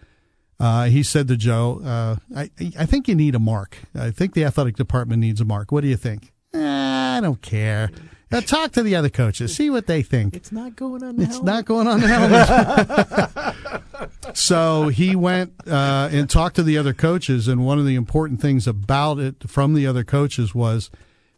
Uh, 0.59 0.85
he 0.85 1.01
said 1.01 1.27
to 1.27 1.35
Joe, 1.35 1.81
uh, 1.83 2.15
I, 2.35 2.51
I 2.77 2.85
think 2.85 3.07
you 3.07 3.15
need 3.15 3.33
a 3.33 3.39
mark. 3.39 3.77
I 3.95 4.11
think 4.11 4.35
the 4.35 4.45
athletic 4.45 4.75
department 4.75 5.19
needs 5.19 5.41
a 5.41 5.45
mark. 5.45 5.71
What 5.71 5.81
do 5.81 5.87
you 5.87 5.97
think? 5.97 6.31
"Eh, 6.53 6.59
I 6.59 7.19
don't 7.21 7.41
care. 7.41 7.89
Uh, 8.31 8.39
talk 8.41 8.71
to 8.73 8.83
the 8.83 8.95
other 8.95 9.09
coaches. 9.09 9.55
See 9.55 9.69
what 9.71 9.87
they 9.87 10.03
think. 10.03 10.35
It's 10.35 10.51
not 10.51 10.75
going 10.75 11.03
on. 11.03 11.15
The 11.17 11.23
It's 11.23 11.33
helmet. 11.37 11.45
not 11.53 11.65
going 11.65 11.87
on 11.87 11.99
the 11.99 12.07
helmet. 12.07 13.83
so 14.33 14.89
he 14.89 15.15
went 15.15 15.53
uh, 15.67 16.09
and 16.11 16.29
talked 16.29 16.55
to 16.57 16.63
the 16.63 16.77
other 16.77 16.93
coaches, 16.93 17.47
and 17.47 17.65
one 17.65 17.79
of 17.79 17.85
the 17.85 17.95
important 17.95 18.41
things 18.41 18.67
about 18.67 19.19
it 19.19 19.49
from 19.49 19.73
the 19.73 19.87
other 19.87 20.03
coaches 20.03 20.53
was 20.53 20.89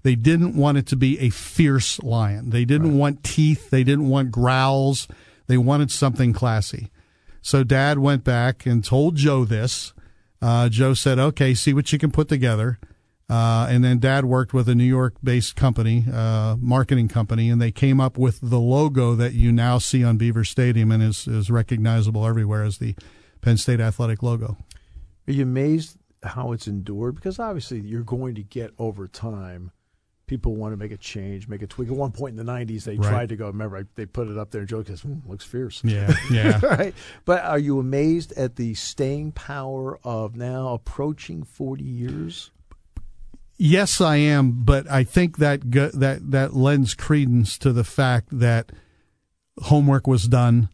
they 0.04 0.16
didn't 0.16 0.56
want 0.56 0.78
it 0.78 0.88
to 0.88 0.96
be 0.96 1.20
a 1.20 1.30
fierce 1.30 2.02
lion. 2.04 2.50
They 2.50 2.66
didn't 2.66 2.98
want 2.98 3.24
teeth. 3.24 3.70
They 3.70 3.84
didn't 3.84 4.10
want 4.10 4.32
growls. 4.32 5.08
They 5.48 5.58
wanted 5.58 5.92
something 5.92 6.34
classy. 6.34 6.92
So 7.42 7.64
Dad 7.64 8.00
went 8.00 8.24
back 8.24 8.66
and 8.66 8.84
told 8.84 9.16
Joe 9.16 9.46
this. 9.46 9.94
Uh, 10.42 10.70
Joe 10.70 10.94
said, 10.94 11.20
"Okay, 11.20 11.54
see 11.54 11.74
what 11.74 11.92
you 11.92 12.00
can 12.00 12.12
put 12.12 12.28
together." 12.28 12.80
Uh, 13.34 13.66
and 13.68 13.84
then 13.84 13.98
Dad 13.98 14.26
worked 14.26 14.54
with 14.54 14.70
a 14.70 14.76
New 14.76 14.84
York-based 14.84 15.56
company, 15.56 16.06
uh, 16.14 16.56
marketing 16.60 17.08
company, 17.08 17.50
and 17.50 17.60
they 17.60 17.72
came 17.72 18.00
up 18.00 18.16
with 18.16 18.38
the 18.44 18.60
logo 18.60 19.16
that 19.16 19.34
you 19.34 19.52
now 19.52 19.80
see 19.80 20.04
on 20.04 20.18
Beaver 20.18 20.44
Stadium 20.44 20.92
and 20.92 21.02
is 21.02 21.28
is 21.28 21.50
recognizable 21.50 22.28
everywhere 22.28 22.64
as 22.64 22.78
the 22.78 22.94
Penn 23.42 23.58
State 23.58 23.80
athletic 23.80 24.22
logo. 24.22 24.56
Are 25.28 25.34
you 25.34 25.42
amazed 25.44 25.98
how 26.22 26.52
it's 26.52 26.68
endured? 26.68 27.16
Because 27.16 27.40
obviously 27.40 27.80
you're 27.80 28.04
going 28.04 28.36
to 28.36 28.44
get 28.44 28.72
over 28.78 29.08
time. 29.08 29.72
People 30.28 30.56
want 30.56 30.72
to 30.74 30.78
make 30.78 30.92
a 30.92 30.98
change, 30.98 31.48
make 31.48 31.62
a 31.64 31.68
tweak. 31.68 31.90
At 31.90 31.96
one 31.96 32.12
point 32.12 32.38
in 32.40 32.46
the 32.46 32.52
'90s, 32.52 32.84
they 32.84 32.98
Right. 32.98 33.10
tried 33.10 33.30
to 33.30 33.36
go. 33.36 33.48
Remember, 33.48 33.78
I, 33.78 33.84
they 33.96 34.06
put 34.06 34.28
it 34.28 34.38
up 34.38 34.52
there 34.52 34.62
and 34.62 34.70
Joe 34.70 34.84
goes, 34.84 35.02
hmm, 35.02 35.16
"Looks 35.28 35.44
fierce." 35.44 35.82
Yeah, 35.84 36.14
yeah. 36.32 36.60
right. 36.64 36.94
But 37.26 37.44
are 37.44 37.58
you 37.60 37.80
amazed 37.80 38.32
at 38.34 38.58
the 38.58 38.76
staying 38.76 39.32
power 39.32 39.98
of 40.04 40.36
now 40.36 40.70
approaching 40.74 41.44
40 41.44 41.84
years? 41.84 42.52
Yes, 43.58 44.02
I 44.02 44.18
am, 44.18 44.64
but 44.64 44.90
I 44.90 45.04
think 45.04 45.38
that 45.38 45.70
go, 45.70 45.90
that 45.90 46.32
that 46.32 46.56
lends 46.56 46.94
credence 46.96 47.58
to 47.60 47.72
the 47.72 47.84
fact 47.84 48.28
that 48.32 48.72
homework 49.64 50.08
was 50.08 50.28
done, 50.28 50.70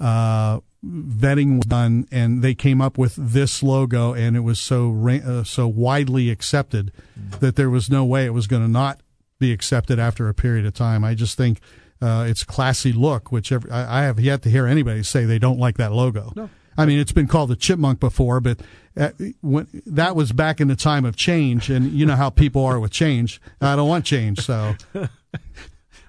uh, 0.00 0.60
vetting 0.84 1.56
was 1.56 1.66
done, 1.66 2.06
and 2.10 2.42
they 2.42 2.54
came 2.54 2.80
up 2.80 2.98
with 2.98 3.14
this 3.16 3.62
logo, 3.62 4.12
and 4.14 4.36
it 4.36 4.40
was 4.40 4.58
so 4.58 4.90
ra- 4.90 5.24
uh, 5.24 5.44
so 5.44 5.68
widely 5.68 6.30
accepted 6.30 6.92
that 7.40 7.56
there 7.56 7.70
was 7.70 7.88
no 7.88 8.04
way 8.04 8.24
it 8.24 8.34
was 8.34 8.46
going 8.46 8.62
to 8.62 8.68
not 8.68 9.00
be 9.38 9.52
accepted 9.52 9.98
after 9.98 10.28
a 10.28 10.34
period 10.34 10.66
of 10.66 10.74
time. 10.74 11.04
I 11.04 11.14
just 11.14 11.36
think 11.36 11.60
uh, 12.02 12.26
it's 12.28 12.44
classy 12.44 12.92
look, 12.92 13.30
which 13.30 13.52
every, 13.52 13.70
I, 13.70 14.00
I 14.00 14.02
have 14.04 14.18
yet 14.20 14.42
to 14.42 14.50
hear 14.50 14.66
anybody 14.66 15.02
say 15.02 15.24
they 15.24 15.38
don't 15.38 15.58
like 15.58 15.76
that 15.78 15.92
logo. 15.92 16.32
No. 16.34 16.50
I 16.78 16.86
mean, 16.86 16.98
it's 16.98 17.12
been 17.12 17.26
called 17.26 17.50
the 17.50 17.56
chipmunk 17.56 17.98
before, 18.00 18.40
but 18.40 18.60
uh, 18.96 19.10
when, 19.42 19.66
that 19.84 20.14
was 20.16 20.32
back 20.32 20.60
in 20.60 20.68
the 20.68 20.76
time 20.76 21.04
of 21.04 21.16
change, 21.16 21.68
and 21.70 21.92
you 21.92 22.06
know 22.06 22.16
how 22.16 22.30
people 22.30 22.64
are 22.64 22.78
with 22.80 22.92
change. 22.92 23.40
I 23.60 23.76
don't 23.76 23.88
want 23.88 24.04
change, 24.04 24.40
so 24.40 24.74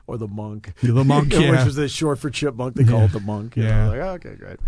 Or 0.07 0.17
the 0.17 0.27
monk? 0.27 0.73
The 0.81 1.03
monk, 1.03 1.33
yeah. 1.33 1.51
Which 1.51 1.65
was 1.65 1.75
the 1.75 1.87
short 1.87 2.17
for 2.19 2.29
chipmunk. 2.31 2.75
They 2.75 2.83
call 2.83 3.01
it 3.03 3.11
the 3.11 3.19
monk. 3.19 3.55
you 3.57 3.63
know, 3.63 3.69
Yeah. 3.69 3.87
like, 3.89 3.99
oh, 3.99 4.09
okay, 4.29 4.35
great. 4.35 4.59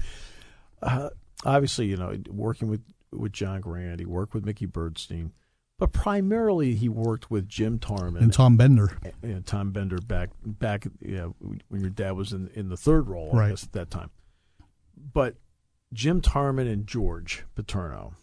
Uh, 0.83 1.09
obviously, 1.45 1.87
you 1.87 1.97
know, 1.97 2.15
working 2.29 2.67
with, 2.67 2.81
with 3.11 3.31
John 3.33 3.61
Grant, 3.61 3.99
he 3.99 4.05
worked 4.05 4.33
with 4.35 4.45
Mickey 4.45 4.67
Bergstein, 4.67 5.31
but 5.79 5.93
primarily 5.93 6.75
he 6.75 6.89
worked 6.89 7.31
with 7.31 7.47
Jim 7.49 7.79
Tarman 7.79 8.21
and 8.21 8.31
Tom 8.33 8.55
Bender. 8.55 8.97
And, 9.23 9.33
know, 9.33 9.41
Tom 9.41 9.71
Bender 9.71 9.97
back 9.97 10.29
back 10.45 10.85
you 10.99 11.15
know, 11.17 11.35
when 11.69 11.81
your 11.81 11.89
dad 11.89 12.11
was 12.11 12.33
in 12.33 12.49
in 12.53 12.69
the 12.69 12.77
third 12.77 13.07
role, 13.07 13.31
I 13.33 13.37
Right. 13.37 13.49
guess 13.49 13.63
at 13.63 13.71
that 13.73 13.89
time. 13.89 14.11
But 15.13 15.35
Jim 15.93 16.21
Tarman 16.21 16.71
and 16.71 16.87
George 16.87 17.43
Paterno, 17.55 18.15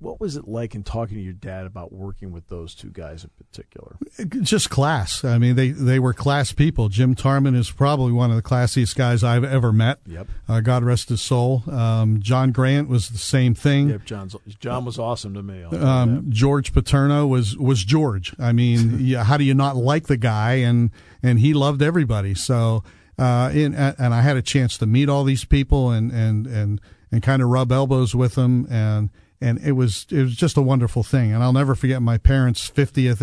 what 0.00 0.18
was 0.18 0.34
it 0.34 0.48
like 0.48 0.74
in 0.74 0.82
talking 0.82 1.16
to 1.18 1.22
your 1.22 1.34
dad 1.34 1.66
about 1.66 1.92
working 1.92 2.32
with 2.32 2.48
those 2.48 2.74
two 2.74 2.88
guys 2.88 3.22
in 3.22 3.30
particular? 3.36 3.98
just 4.40 4.70
class. 4.70 5.24
I 5.24 5.36
mean, 5.36 5.56
they, 5.56 5.68
they 5.70 5.98
were 5.98 6.14
class 6.14 6.52
people. 6.52 6.88
Jim 6.88 7.14
Tarman 7.14 7.54
is 7.54 7.70
probably 7.70 8.10
one 8.10 8.30
of 8.30 8.36
the 8.36 8.42
classiest 8.42 8.96
guys 8.96 9.22
I've 9.22 9.44
ever 9.44 9.72
met. 9.74 9.98
Yep. 10.06 10.28
Uh, 10.48 10.60
God 10.60 10.84
rest 10.84 11.10
his 11.10 11.20
soul. 11.20 11.62
Um, 11.70 12.20
John 12.22 12.50
Grant 12.50 12.88
was 12.88 13.10
the 13.10 13.18
same 13.18 13.54
thing. 13.54 13.90
Yep, 13.90 14.04
John's, 14.06 14.36
John 14.58 14.86
was 14.86 14.98
awesome 14.98 15.34
to 15.34 15.42
me. 15.42 15.62
I'll 15.64 15.70
tell 15.70 15.78
you 15.80 15.86
Um, 15.86 16.24
George 16.30 16.72
Paterno 16.72 17.26
was 17.26 17.56
was 17.58 17.84
George. 17.84 18.34
I 18.38 18.52
mean, 18.52 18.96
yeah, 19.00 19.22
how 19.24 19.36
do 19.36 19.44
you 19.44 19.54
not 19.54 19.76
like 19.76 20.06
the 20.06 20.16
guy? 20.16 20.54
And 20.54 20.90
and 21.22 21.38
he 21.40 21.52
loved 21.52 21.82
everybody. 21.82 22.34
So, 22.34 22.82
uh, 23.20 23.50
in, 23.52 23.74
and 23.74 24.12
I 24.14 24.22
had 24.22 24.36
a 24.36 24.42
chance 24.42 24.76
to 24.78 24.86
meet 24.86 25.08
all 25.08 25.22
these 25.24 25.44
people 25.44 25.90
and 25.90 26.10
and 26.10 26.46
and 26.46 26.80
and 27.12 27.22
kind 27.22 27.42
of 27.42 27.48
rub 27.48 27.70
elbows 27.72 28.14
with 28.14 28.34
them 28.34 28.66
and. 28.70 29.10
And 29.42 29.58
it 29.64 29.72
was 29.72 30.04
it 30.10 30.20
was 30.20 30.36
just 30.36 30.58
a 30.58 30.60
wonderful 30.60 31.02
thing, 31.02 31.32
and 31.32 31.42
I'll 31.42 31.54
never 31.54 31.74
forget 31.74 32.02
my 32.02 32.18
parents' 32.18 32.66
fiftieth 32.68 33.20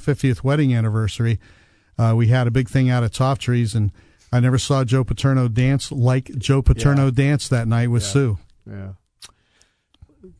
fiftieth 0.00 0.42
wedding 0.42 0.74
anniversary. 0.74 1.38
Uh, 1.98 2.14
we 2.16 2.28
had 2.28 2.46
a 2.46 2.50
big 2.50 2.70
thing 2.70 2.88
out 2.88 3.04
at 3.04 3.12
Toftrees, 3.12 3.74
and 3.74 3.92
I 4.32 4.40
never 4.40 4.56
saw 4.56 4.82
Joe 4.84 5.04
Paterno 5.04 5.46
dance 5.46 5.92
like 5.92 6.34
Joe 6.38 6.62
Paterno 6.62 7.04
Yeah. 7.04 7.10
danced 7.10 7.50
that 7.50 7.68
night 7.68 7.90
with 7.90 8.02
Yeah. 8.04 8.08
Sue. 8.08 8.38
Yeah. 8.66 8.88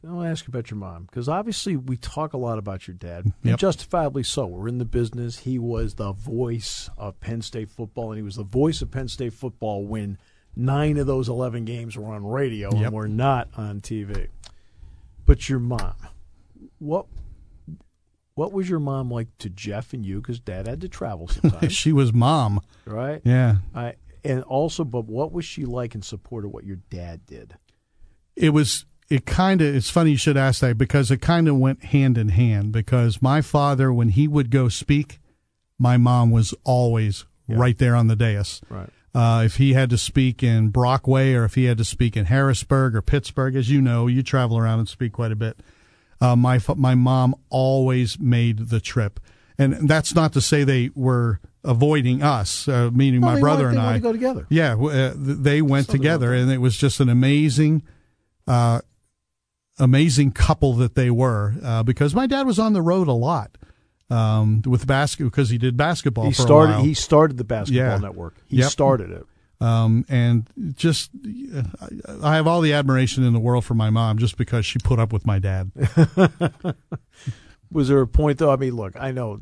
I'll 0.09 0.23
ask 0.25 0.47
you 0.47 0.51
about 0.51 0.71
your 0.71 0.79
mom 0.79 1.05
because 1.05 1.29
obviously 1.29 1.77
we 1.77 1.97
talk 1.97 2.33
a 2.33 2.37
lot 2.39 2.59
about 2.59 2.87
your 2.89 2.95
dad, 2.95 3.25
and 3.25 3.35
Yep. 3.43 3.59
justifiably 3.59 4.23
so. 4.23 4.47
We're 4.47 4.69
in 4.69 4.79
the 4.79 4.85
business. 4.85 5.41
He 5.41 5.59
was 5.59 5.95
the 5.95 6.13
voice 6.13 6.89
of 6.97 7.19
Penn 7.21 7.43
State 7.43 7.71
football, 7.71 8.11
and 8.11 8.19
he 8.19 8.23
was 8.23 8.37
the 8.37 8.45
voice 8.45 8.83
of 8.83 8.91
Penn 8.91 9.09
State 9.09 9.33
football 9.33 9.85
when 9.85 10.19
nine 10.57 10.97
of 10.97 11.07
those 11.07 11.29
eleven 11.29 11.65
games 11.65 11.97
were 11.97 12.13
on 12.13 12.25
radio 12.27 12.73
Yep. 12.75 12.85
and 12.85 12.93
were 12.95 13.09
not 13.09 13.49
on 13.57 13.81
TV. 13.81 14.29
But 15.27 15.49
your 15.49 15.59
mom, 15.61 15.95
what 16.79 17.07
what 18.35 18.53
was 18.53 18.69
your 18.69 18.79
mom 18.81 19.11
like 19.11 19.27
to 19.39 19.49
Jeff 19.51 19.93
and 19.93 20.07
you? 20.07 20.21
Because 20.21 20.39
Dad 20.39 20.67
had 20.69 20.81
to 20.83 20.89
travel 20.89 21.27
sometimes, 21.29 21.73
she 21.73 21.93
was 21.93 22.13
mom. 22.13 22.61
right? 22.87 23.21
Yeah, 23.25 23.57
I 23.75 23.95
and 24.25 24.43
also, 24.45 24.85
but 24.85 25.07
what 25.07 25.33
was 25.33 25.45
she 25.45 25.65
like 25.65 25.95
in 25.95 26.03
support 26.03 26.45
of 26.45 26.51
what 26.53 26.65
your 26.65 26.79
dad 26.91 27.27
did? 27.27 27.55
it 28.37 28.51
was 28.51 28.85
it 29.11 29.25
kind 29.27 29.61
of 29.63 29.75
it's 29.75 29.91
funny 29.91 30.11
you 30.13 30.17
should 30.17 30.37
ask 30.37 30.61
that 30.61 30.77
because 30.79 31.11
it 31.11 31.21
kind 31.21 31.49
of 31.49 31.57
went 31.57 31.85
hand 31.85 32.19
in 32.19 32.29
hand 32.31 32.73
because 32.73 33.23
my 33.23 33.41
father 33.41 33.93
when 33.93 34.11
he 34.11 34.29
would 34.29 34.51
go 34.51 34.69
speak 34.69 35.19
my 35.79 35.97
mom 35.97 36.31
was 36.31 36.55
always 36.65 37.25
right 37.47 37.79
there 37.79 37.95
on 37.97 38.09
the 38.09 38.17
dais. 38.17 38.61
Right. 38.69 38.91
uh, 39.15 39.43
if 39.45 39.57
he 39.57 39.73
had 39.73 39.89
to 39.91 39.97
speak 39.99 40.43
in 40.43 40.69
brockway 40.69 41.33
or 41.35 41.45
if 41.45 41.55
he 41.55 41.65
had 41.65 41.79
to 41.79 41.85
speak 41.85 42.17
in 42.17 42.27
harrisburg 42.27 42.95
or 42.95 43.01
pittsburgh 43.03 43.57
as 43.57 43.71
you 43.71 43.81
know 43.81 44.07
you 44.07 44.23
travel 44.23 44.59
around 44.59 44.81
and 44.81 44.89
speak 44.89 45.13
quite 45.13 45.33
a 45.33 45.37
bit 45.37 45.59
uh, 46.21 46.35
my 46.37 46.61
my 46.77 46.95
mom 46.97 47.35
always 47.49 48.19
made 48.19 48.71
the 48.71 48.81
trip. 48.81 49.21
And 49.57 49.89
that's 49.89 50.15
not 50.17 50.33
to 50.33 50.41
say 50.41 50.65
they 50.65 50.91
were 50.97 51.39
avoiding 51.65 52.23
us 52.23 52.67
uh, 52.69 52.91
meaning 52.93 53.21
No, 53.21 53.29
my 53.29 53.41
brother 53.41 53.69
and 53.69 53.77
they 53.77 53.83
i. 53.83 53.93
to 53.95 54.01
go 54.01 54.13
together. 54.13 54.45
yeah, 54.51 54.75
uh, 54.75 55.13
they 55.17 55.63
went 55.63 55.89
together, 55.89 56.33
and 56.35 56.51
it 56.51 56.59
was 56.59 56.77
just 56.77 56.99
an 56.99 57.09
amazing, 57.09 57.83
uh, 58.49 58.81
amazing 59.79 60.33
couple 60.33 60.75
that 60.75 60.95
they 60.95 61.11
were. 61.11 61.55
Uh, 61.63 61.83
because 61.83 62.15
my 62.15 62.27
dad 62.27 62.47
was 62.47 62.59
on 62.59 62.73
the 62.73 62.83
road 62.83 63.09
a 63.09 63.13
lot 63.13 63.57
um, 64.11 64.63
with 64.67 64.87
basketball 64.87 65.31
because 65.31 65.51
he 65.51 65.59
did 65.59 65.77
basketball. 65.77 66.25
He 66.25 66.33
for 66.33 66.43
started. 66.43 66.79
He 66.81 66.95
started 66.95 67.37
the 67.37 67.45
basketball 67.45 67.85
Yeah. 67.85 67.99
network. 67.99 68.37
He 68.47 68.57
Yep. 68.59 68.71
started 68.71 69.11
it. 69.11 69.27
um, 69.61 70.05
and 70.09 70.49
just 70.77 71.11
I 72.23 72.37
have 72.37 72.47
all 72.47 72.61
the 72.61 72.73
admiration 72.73 73.25
in 73.25 73.33
the 73.33 73.41
world 73.41 73.65
for 73.65 73.75
my 73.75 73.91
mom 73.91 74.19
just 74.19 74.37
because 74.37 74.65
she 74.65 74.79
put 74.79 74.99
up 75.01 75.13
with 75.13 75.27
my 75.27 75.39
dad. 75.41 75.73
Was 77.71 77.89
there 77.89 78.01
a 78.01 78.07
point 78.07 78.39
though? 78.39 78.51
I 78.53 78.57
mean, 78.57 78.75
look, 78.77 78.95
I 78.99 79.11
know 79.11 79.39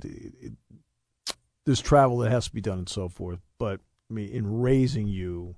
there's 1.64 1.81
travel 1.81 2.18
that 2.18 2.31
has 2.31 2.46
to 2.46 2.53
be 2.55 2.61
done 2.61 2.79
and 2.79 2.88
so 2.88 3.09
forth, 3.09 3.40
but 3.59 3.81
I 4.11 4.14
mean, 4.14 4.29
in 4.31 4.61
raising 4.61 5.07
you, 5.07 5.55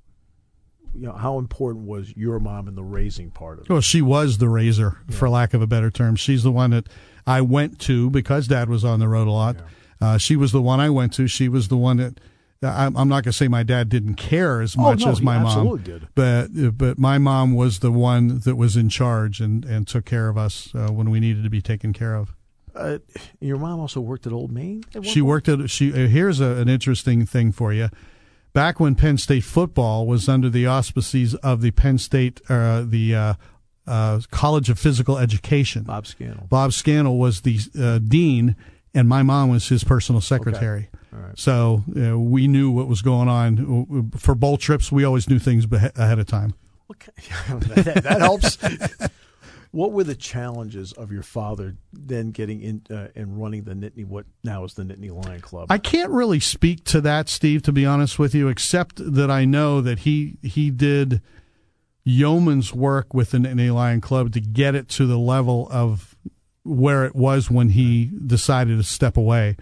you 0.94 1.06
know, 1.06 1.12
how 1.12 1.38
important 1.38 1.86
was 1.86 2.16
your 2.16 2.38
mom 2.40 2.68
in 2.68 2.74
the 2.74 2.82
raising 2.84 3.30
part 3.30 3.58
of 3.58 3.64
it? 3.66 3.70
Well, 3.70 3.80
she 3.80 4.02
was 4.02 4.38
the 4.38 4.48
raiser, 4.48 4.98
for 5.10 5.28
lack 5.28 5.54
of 5.54 5.62
a 5.62 5.66
better 5.66 5.90
term. 5.90 6.16
She's 6.16 6.42
the 6.42 6.52
one 6.52 6.70
that 6.70 6.88
I 7.26 7.40
went 7.40 7.78
to 7.80 8.10
because 8.10 8.46
Dad 8.48 8.68
was 8.68 8.84
on 8.84 9.00
the 9.00 9.08
road 9.08 9.28
a 9.28 9.32
lot. 9.32 9.56
Uh, 10.00 10.18
she 10.18 10.36
was 10.36 10.52
the 10.52 10.62
one 10.62 10.80
I 10.80 10.90
went 10.90 11.12
to. 11.14 11.26
She 11.26 11.48
was 11.48 11.68
the 11.68 11.76
one 11.76 11.96
that 11.98 12.18
I'm, 12.62 12.96
I'm 12.96 13.08
not 13.08 13.22
going 13.24 13.30
to 13.30 13.32
say 13.32 13.46
my 13.48 13.62
dad 13.62 13.88
didn't 13.88 14.14
care 14.16 14.60
as 14.60 14.74
Oh, 14.76 14.82
much 14.82 15.04
no, 15.04 15.10
as 15.12 15.20
my 15.22 15.38
mom, 15.38 15.76
did. 15.82 16.08
but 16.16 16.48
but 16.76 16.98
my 16.98 17.16
mom 17.18 17.54
was 17.54 17.78
the 17.78 17.92
one 17.92 18.40
that 18.40 18.56
was 18.56 18.76
in 18.76 18.88
charge 18.88 19.40
and 19.40 19.64
and 19.64 19.86
took 19.86 20.04
care 20.04 20.28
of 20.28 20.36
us 20.36 20.72
uh, 20.74 20.88
when 20.88 21.10
we 21.10 21.20
needed 21.20 21.44
to 21.44 21.50
be 21.50 21.60
taken 21.62 21.92
care 21.92 22.14
of. 22.16 22.34
Uh, 22.74 22.98
your 23.40 23.58
mom 23.58 23.78
also 23.80 24.00
worked 24.00 24.26
at 24.26 24.32
Old 24.32 24.50
Main. 24.52 24.82
at 24.94 25.04
She 25.04 25.20
point? 25.20 25.26
worked 25.26 25.48
at 25.48 25.70
she. 25.70 25.92
Uh, 25.92 26.08
here's 26.08 26.40
a, 26.40 26.46
an 26.56 26.68
interesting 26.68 27.26
thing 27.26 27.52
for 27.52 27.72
you. 27.72 27.88
Back 28.58 28.80
when 28.80 28.96
Penn 28.96 29.18
State 29.18 29.44
football 29.44 30.04
was 30.04 30.28
under 30.28 30.50
the 30.50 30.66
auspices 30.66 31.36
of 31.36 31.60
the 31.60 31.70
Penn 31.70 31.96
State, 31.96 32.40
uh, 32.48 32.82
the 32.84 33.14
uh, 33.14 33.34
uh, 33.86 34.20
College 34.32 34.68
of 34.68 34.80
Physical 34.80 35.16
Education, 35.16 35.84
Bob 35.84 36.08
Scannell. 36.08 36.48
Bob 36.48 36.72
Scannell 36.72 37.18
was 37.18 37.42
the 37.42 37.60
uh, 37.80 38.00
dean, 38.00 38.56
and 38.92 39.08
my 39.08 39.22
mom 39.22 39.50
was 39.50 39.68
his 39.68 39.84
personal 39.84 40.20
secretary. 40.20 40.88
Right. 41.12 41.38
So 41.38 41.84
uh, 41.96 42.18
we 42.18 42.48
knew 42.48 42.72
what 42.72 42.88
was 42.88 43.00
going 43.00 43.28
on 43.28 44.10
for 44.16 44.34
bowl 44.34 44.56
trips. 44.56 44.90
We 44.90 45.04
always 45.04 45.30
knew 45.30 45.38
things 45.38 45.64
ahead 45.72 46.18
of 46.18 46.26
time. 46.26 46.52
Kind- 46.98 47.62
that, 47.62 48.02
that 48.02 48.20
helps. 48.20 48.56
What 49.70 49.92
were 49.92 50.04
the 50.04 50.14
challenges 50.14 50.92
of 50.92 51.12
your 51.12 51.22
father 51.22 51.76
then 51.92 52.30
getting 52.30 52.60
in 52.60 52.82
uh, 52.90 53.08
and 53.14 53.40
running 53.40 53.64
the 53.64 53.74
Nittany, 53.74 54.06
what 54.06 54.26
now 54.42 54.64
is 54.64 54.74
the 54.74 54.82
Nittany 54.82 55.10
Lion 55.24 55.40
Club? 55.40 55.70
I 55.70 55.78
can't 55.78 56.10
really 56.10 56.40
speak 56.40 56.84
to 56.84 57.00
that, 57.02 57.28
Steve, 57.28 57.62
to 57.62 57.72
be 57.72 57.84
honest 57.84 58.18
with 58.18 58.34
you, 58.34 58.48
except 58.48 58.96
that 59.14 59.30
I 59.30 59.44
know 59.44 59.80
that 59.80 60.00
he 60.00 60.38
he 60.42 60.70
did 60.70 61.20
yeoman's 62.04 62.72
work 62.72 63.12
with 63.12 63.32
the 63.32 63.38
Nittany 63.38 63.72
Lion 63.72 64.00
Club 64.00 64.32
to 64.32 64.40
get 64.40 64.74
it 64.74 64.88
to 64.90 65.06
the 65.06 65.18
level 65.18 65.68
of 65.70 66.16
where 66.62 67.04
it 67.04 67.14
was 67.14 67.50
when 67.50 67.70
he 67.70 68.10
decided 68.26 68.78
to 68.78 68.84
step 68.84 69.16
away. 69.16 69.56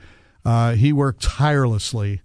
Uh, 0.45 0.75
he 0.75 0.93
worked 0.93 1.23
tirelessly 1.23 2.21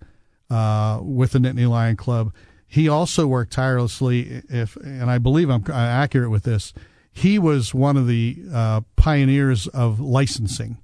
uh, 0.50 1.00
with 1.02 1.32
the 1.32 1.40
Nittany 1.40 1.68
Lion 1.68 1.96
Club. 1.96 2.34
He 2.68 2.88
also 2.88 3.28
worked 3.28 3.52
tirelessly, 3.52 4.44
if 4.48 4.76
and 4.78 5.10
I 5.10 5.18
believe 5.18 5.50
I'm 5.50 5.64
uh, 5.68 5.74
accurate 5.74 6.30
with 6.30 6.44
this. 6.44 6.74
He 7.14 7.38
was 7.40 7.74
one 7.74 7.98
of 7.98 8.08
the 8.08 8.38
uh, 8.54 8.82
pioneers 8.96 9.68
of 9.68 10.00
licensing 10.00 10.78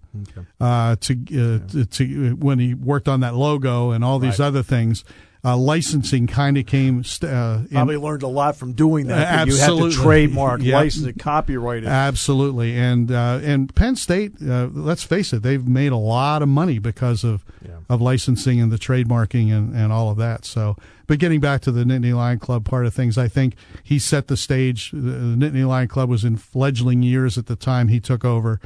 uh, 0.59 0.95
to, 0.99 1.13
uh, 1.13 1.67
to 1.71 1.85
to 1.85 2.35
when 2.35 2.59
he 2.59 2.73
worked 2.73 3.07
on 3.07 3.19
that 3.21 3.35
logo 3.35 3.91
and 3.91 4.03
all 4.03 4.19
these 4.19 4.39
Right. 4.39 4.47
other 4.47 4.63
things. 4.63 5.03
Uh, 5.47 5.55
licensing 5.55 6.27
kind 6.27 6.57
of 6.57 6.65
came. 6.65 7.03
St- 7.05 7.31
uh, 7.31 7.59
in- 7.61 7.67
Probably 7.69 7.95
learned 7.97 8.23
a 8.23 8.27
lot 8.27 8.57
from 8.57 8.73
doing 8.73 9.07
that. 9.07 9.13
Uh, 9.13 9.45
but 9.45 9.47
You 9.47 9.53
had 9.57 9.61
absolutely. 9.69 9.91
to 9.91 10.01
trademark, 10.01 10.61
Yep. 10.61 10.73
license 10.73 11.17
copyright 11.21 11.83
it. 11.83 11.87
Absolutely, 11.87 12.75
and 12.75 13.11
uh, 13.11 13.39
and 13.41 13.73
Penn 13.73 13.95
State. 13.95 14.33
Uh, 14.45 14.67
let's 14.73 15.03
face 15.03 15.31
it, 15.31 15.43
they've 15.43 15.65
made 15.65 15.91
a 15.93 15.97
lot 15.97 16.41
of 16.41 16.49
money 16.49 16.79
because 16.79 17.23
of 17.23 17.45
Yeah. 17.65 17.75
of 17.89 18.01
licensing 18.01 18.59
and 18.59 18.71
the 18.71 18.77
trademarking 18.77 19.51
and, 19.51 19.73
and 19.73 19.93
all 19.93 20.09
of 20.09 20.17
that. 20.17 20.43
So, 20.43 20.75
but 21.07 21.17
getting 21.19 21.39
back 21.39 21.61
to 21.61 21.71
the 21.71 21.83
Nittany 21.85 22.13
Lion 22.13 22.39
Club 22.39 22.65
part 22.65 22.85
of 22.85 22.93
things, 22.93 23.17
I 23.17 23.29
think 23.29 23.55
he 23.83 23.99
set 23.99 24.27
the 24.27 24.35
stage. 24.37 24.91
The, 24.91 24.99
the 24.99 25.35
Nittany 25.37 25.65
Lion 25.65 25.87
Club 25.87 26.09
was 26.09 26.25
in 26.25 26.35
fledgling 26.35 27.03
years 27.03 27.37
at 27.37 27.45
the 27.45 27.55
time 27.55 27.87
he 27.87 27.99
took 28.01 28.25
over, 28.25 28.59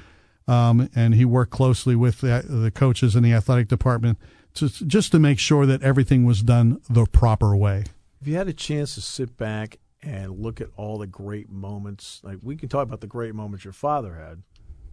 um, 0.48 0.90
and 0.96 1.14
he 1.14 1.26
worked 1.26 1.52
closely 1.52 1.96
with 1.96 2.22
the, 2.22 2.44
the 2.48 2.72
coaches 2.72 3.16
in 3.16 3.22
the 3.22 3.34
athletic 3.34 3.68
department 3.68 4.18
to 4.56 4.70
just 4.70 5.12
to 5.12 5.20
make 5.20 5.40
sure 5.40 5.66
that 5.66 5.82
everything 5.84 6.26
was 6.26 6.42
done 6.42 6.82
the 6.90 7.06
proper 7.06 7.56
way. 7.56 7.86
If 8.22 8.28
you 8.28 8.36
had 8.36 8.48
a 8.48 8.54
chance 8.54 8.96
to 8.96 9.02
sit 9.02 9.38
back 9.38 9.78
and 10.04 10.40
look 10.40 10.62
at 10.62 10.68
all 10.78 10.98
the 10.98 11.08
great 11.08 11.50
moments, 11.50 12.22
like 12.24 12.38
we 12.42 12.56
can 12.56 12.70
talk 12.70 12.84
about 12.84 13.02
the 13.02 13.08
great 13.08 13.34
moments 13.36 13.64
your 13.66 13.74
father 13.74 14.16
had, 14.16 14.42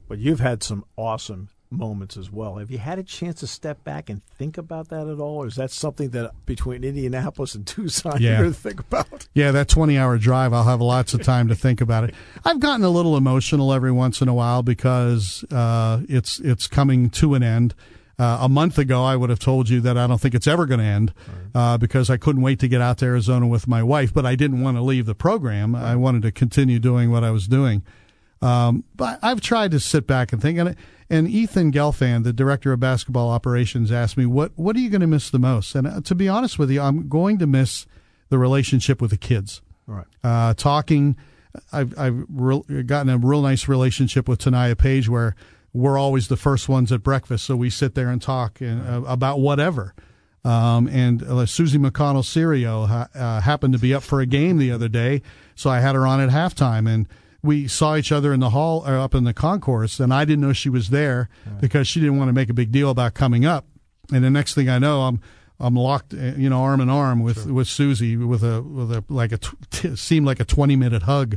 but 0.09 0.19
you've 0.19 0.41
had 0.41 0.63
some 0.63 0.85
awesome 0.97 1.49
moments 1.71 2.17
as 2.17 2.33
well. 2.33 2.57
Have 2.57 2.71
you 2.71 2.79
had 2.79 2.99
a 2.99 3.03
chance 3.03 3.41
to 3.41 3.47
step 3.47 3.85
back 3.85 4.09
and 4.09 4.23
think 4.25 4.57
about 4.57 4.89
that 4.89 5.07
at 5.07 5.19
all, 5.19 5.43
or 5.43 5.47
is 5.47 5.57
that 5.57 5.71
something 5.71 6.09
that 6.11 6.31
between 6.47 6.83
Indianapolis 6.83 7.55
and 7.55 7.67
Tucson 7.67 8.21
Yeah. 8.23 8.31
you're 8.31 8.39
going 8.41 8.53
to 8.55 8.59
think 8.59 8.81
about? 8.81 9.29
Yeah, 9.35 9.51
that 9.51 9.69
20 9.69 9.99
hour 9.99 10.17
drive, 10.17 10.55
I'll 10.55 10.65
have 10.65 10.81
lots 10.81 11.13
of 11.13 11.23
time 11.23 11.49
to 11.49 11.55
think 11.55 11.83
about 11.83 12.05
it. 12.05 12.15
I've 12.47 12.61
gotten 12.61 12.85
a 12.85 12.89
little 12.91 13.19
emotional 13.19 13.73
every 13.75 13.93
once 13.93 14.23
in 14.23 14.29
a 14.29 14.35
while 14.35 14.63
because 14.63 15.45
uh, 15.51 16.01
it's 16.09 16.39
it's 16.41 16.67
coming 16.69 17.11
to 17.11 17.35
an 17.35 17.43
end. 17.43 17.75
Uh, 18.19 18.39
a 18.41 18.49
month 18.49 18.79
ago, 18.79 19.05
I 19.05 19.15
would 19.15 19.31
have 19.31 19.39
told 19.39 19.69
you 19.69 19.81
that 19.83 19.97
I 19.97 20.07
don't 20.09 20.21
think 20.21 20.35
it's 20.35 20.49
ever 20.49 20.67
going 20.67 20.81
to 20.81 20.87
end 20.87 21.15
uh, 21.55 21.79
because 21.79 22.11
I 22.11 22.17
couldn't 22.17 22.43
wait 22.43 22.59
to 22.61 22.69
get 22.69 22.81
out 22.81 22.99
to 22.99 23.05
Arizona 23.07 23.47
with 23.47 23.69
my 23.69 23.81
wife, 23.83 24.13
but 24.13 24.27
I 24.27 24.35
didn't 24.35 24.61
want 24.61 24.77
to 24.77 24.83
leave 24.83 25.07
the 25.07 25.15
program. 25.15 25.77
I 25.77 25.95
wanted 25.95 26.23
to 26.23 26.33
continue 26.33 26.81
doing 26.81 27.13
what 27.13 27.23
I 27.23 27.31
was 27.31 27.47
doing. 27.47 27.85
Um, 28.43 28.83
but 28.97 29.19
I've 29.23 29.41
tried 29.41 29.71
to 29.71 29.81
sit 29.81 30.07
back 30.07 30.33
and 30.33 30.43
think, 30.43 30.59
and, 30.59 30.75
and 31.09 31.29
Ethan 31.29 31.71
Gelfand, 31.73 32.25
the 32.25 32.33
director 32.33 32.73
of 32.73 32.81
basketball 32.81 33.31
operations, 33.31 33.91
asked 33.93 34.17
me, 34.17 34.27
"What 34.27 34.53
what 34.57 34.77
are 34.77 34.81
you 34.81 34.91
going 34.91 35.01
to 35.01 35.07
miss 35.09 35.31
the 35.31 35.39
most?" 35.41 35.75
And 35.75 35.87
uh, 35.87 36.01
to 36.03 36.15
be 36.15 36.29
honest 36.29 36.59
with 36.59 36.71
you, 36.71 36.81
I'm 36.81 37.09
going 37.09 37.39
to 37.39 37.47
miss 37.47 37.87
the 38.29 38.39
relationship 38.39 39.01
with 39.01 39.11
the 39.11 39.17
kids 39.17 39.63
Right. 39.87 40.07
uh, 40.23 40.55
talking 40.55 41.17
I've 41.73 41.99
I've 41.99 42.25
real, 42.29 42.61
gotten 42.87 43.09
a 43.11 43.19
real 43.19 43.43
nice 43.43 43.69
relationship 43.69 44.29
with 44.29 44.39
Teniya 44.41 44.77
Page 44.77 45.09
where 45.09 45.35
we're 45.73 45.99
always 45.99 46.29
the 46.29 46.37
first 46.37 46.69
ones 46.69 46.91
at 46.93 47.03
breakfast, 47.03 47.45
so 47.45 47.57
we 47.57 47.71
sit 47.71 47.95
there 47.95 48.09
and 48.09 48.21
talk 48.21 48.61
and, 48.61 48.87
uh, 48.87 49.03
about 49.07 49.41
whatever. 49.41 49.95
Um, 50.45 50.89
and 50.89 51.23
uh, 51.23 51.45
Suzie 51.45 51.85
McConnell 51.85 52.25
Serio 52.25 52.85
uh, 52.85 53.41
happened 53.41 53.75
to 53.75 53.79
be 53.79 53.93
up 53.93 54.03
for 54.03 54.21
a 54.21 54.27
game 54.27 54.59
the 54.59 54.71
other 54.71 54.89
day, 54.89 55.23
so 55.55 55.69
I 55.69 55.81
had 55.81 55.95
her 55.95 56.07
on 56.07 56.21
at 56.21 56.31
halftime, 56.31 56.89
and 56.89 57.07
we 57.43 57.69
saw 57.69 57.97
each 57.97 58.13
other 58.13 58.33
in 58.33 58.41
the 58.41 58.51
hall 58.51 58.85
or 58.87 58.99
up 58.99 59.15
in 59.15 59.25
the 59.25 59.35
concourse, 59.35 60.01
and 60.01 60.13
I 60.13 60.25
didn't 60.25 60.41
know 60.41 60.53
she 60.53 60.71
was 60.71 60.91
there 60.91 61.29
because 61.61 61.87
she 61.87 62.01
didn't 62.01 62.19
want 62.19 62.29
to 62.29 62.33
make 62.33 62.51
a 62.51 62.55
big 62.55 62.73
deal 62.73 62.91
about 62.91 63.15
coming 63.15 63.45
up. 63.45 63.67
And 64.13 64.25
the 64.25 64.31
next 64.31 64.55
thing 64.55 64.69
I 64.69 64.79
know, 64.79 65.03
I'm 65.03 65.21
I'm 65.61 65.75
locked, 65.75 66.15
uh, 66.15 66.35
you 66.37 66.49
know, 66.49 66.63
arm 66.63 66.81
in 66.81 66.89
arm 66.89 67.21
with 67.21 67.47
with 67.47 67.67
Suzie 67.67 68.17
with 68.27 68.43
a 68.43 68.63
with 68.63 68.93
a 68.93 69.05
like 69.09 69.33
a 69.33 69.39
t- 69.39 69.97
seemed 69.97 70.27
like 70.27 70.41
a 70.41 70.45
20 70.45 70.77
minute 70.77 71.03
hug. 71.03 71.37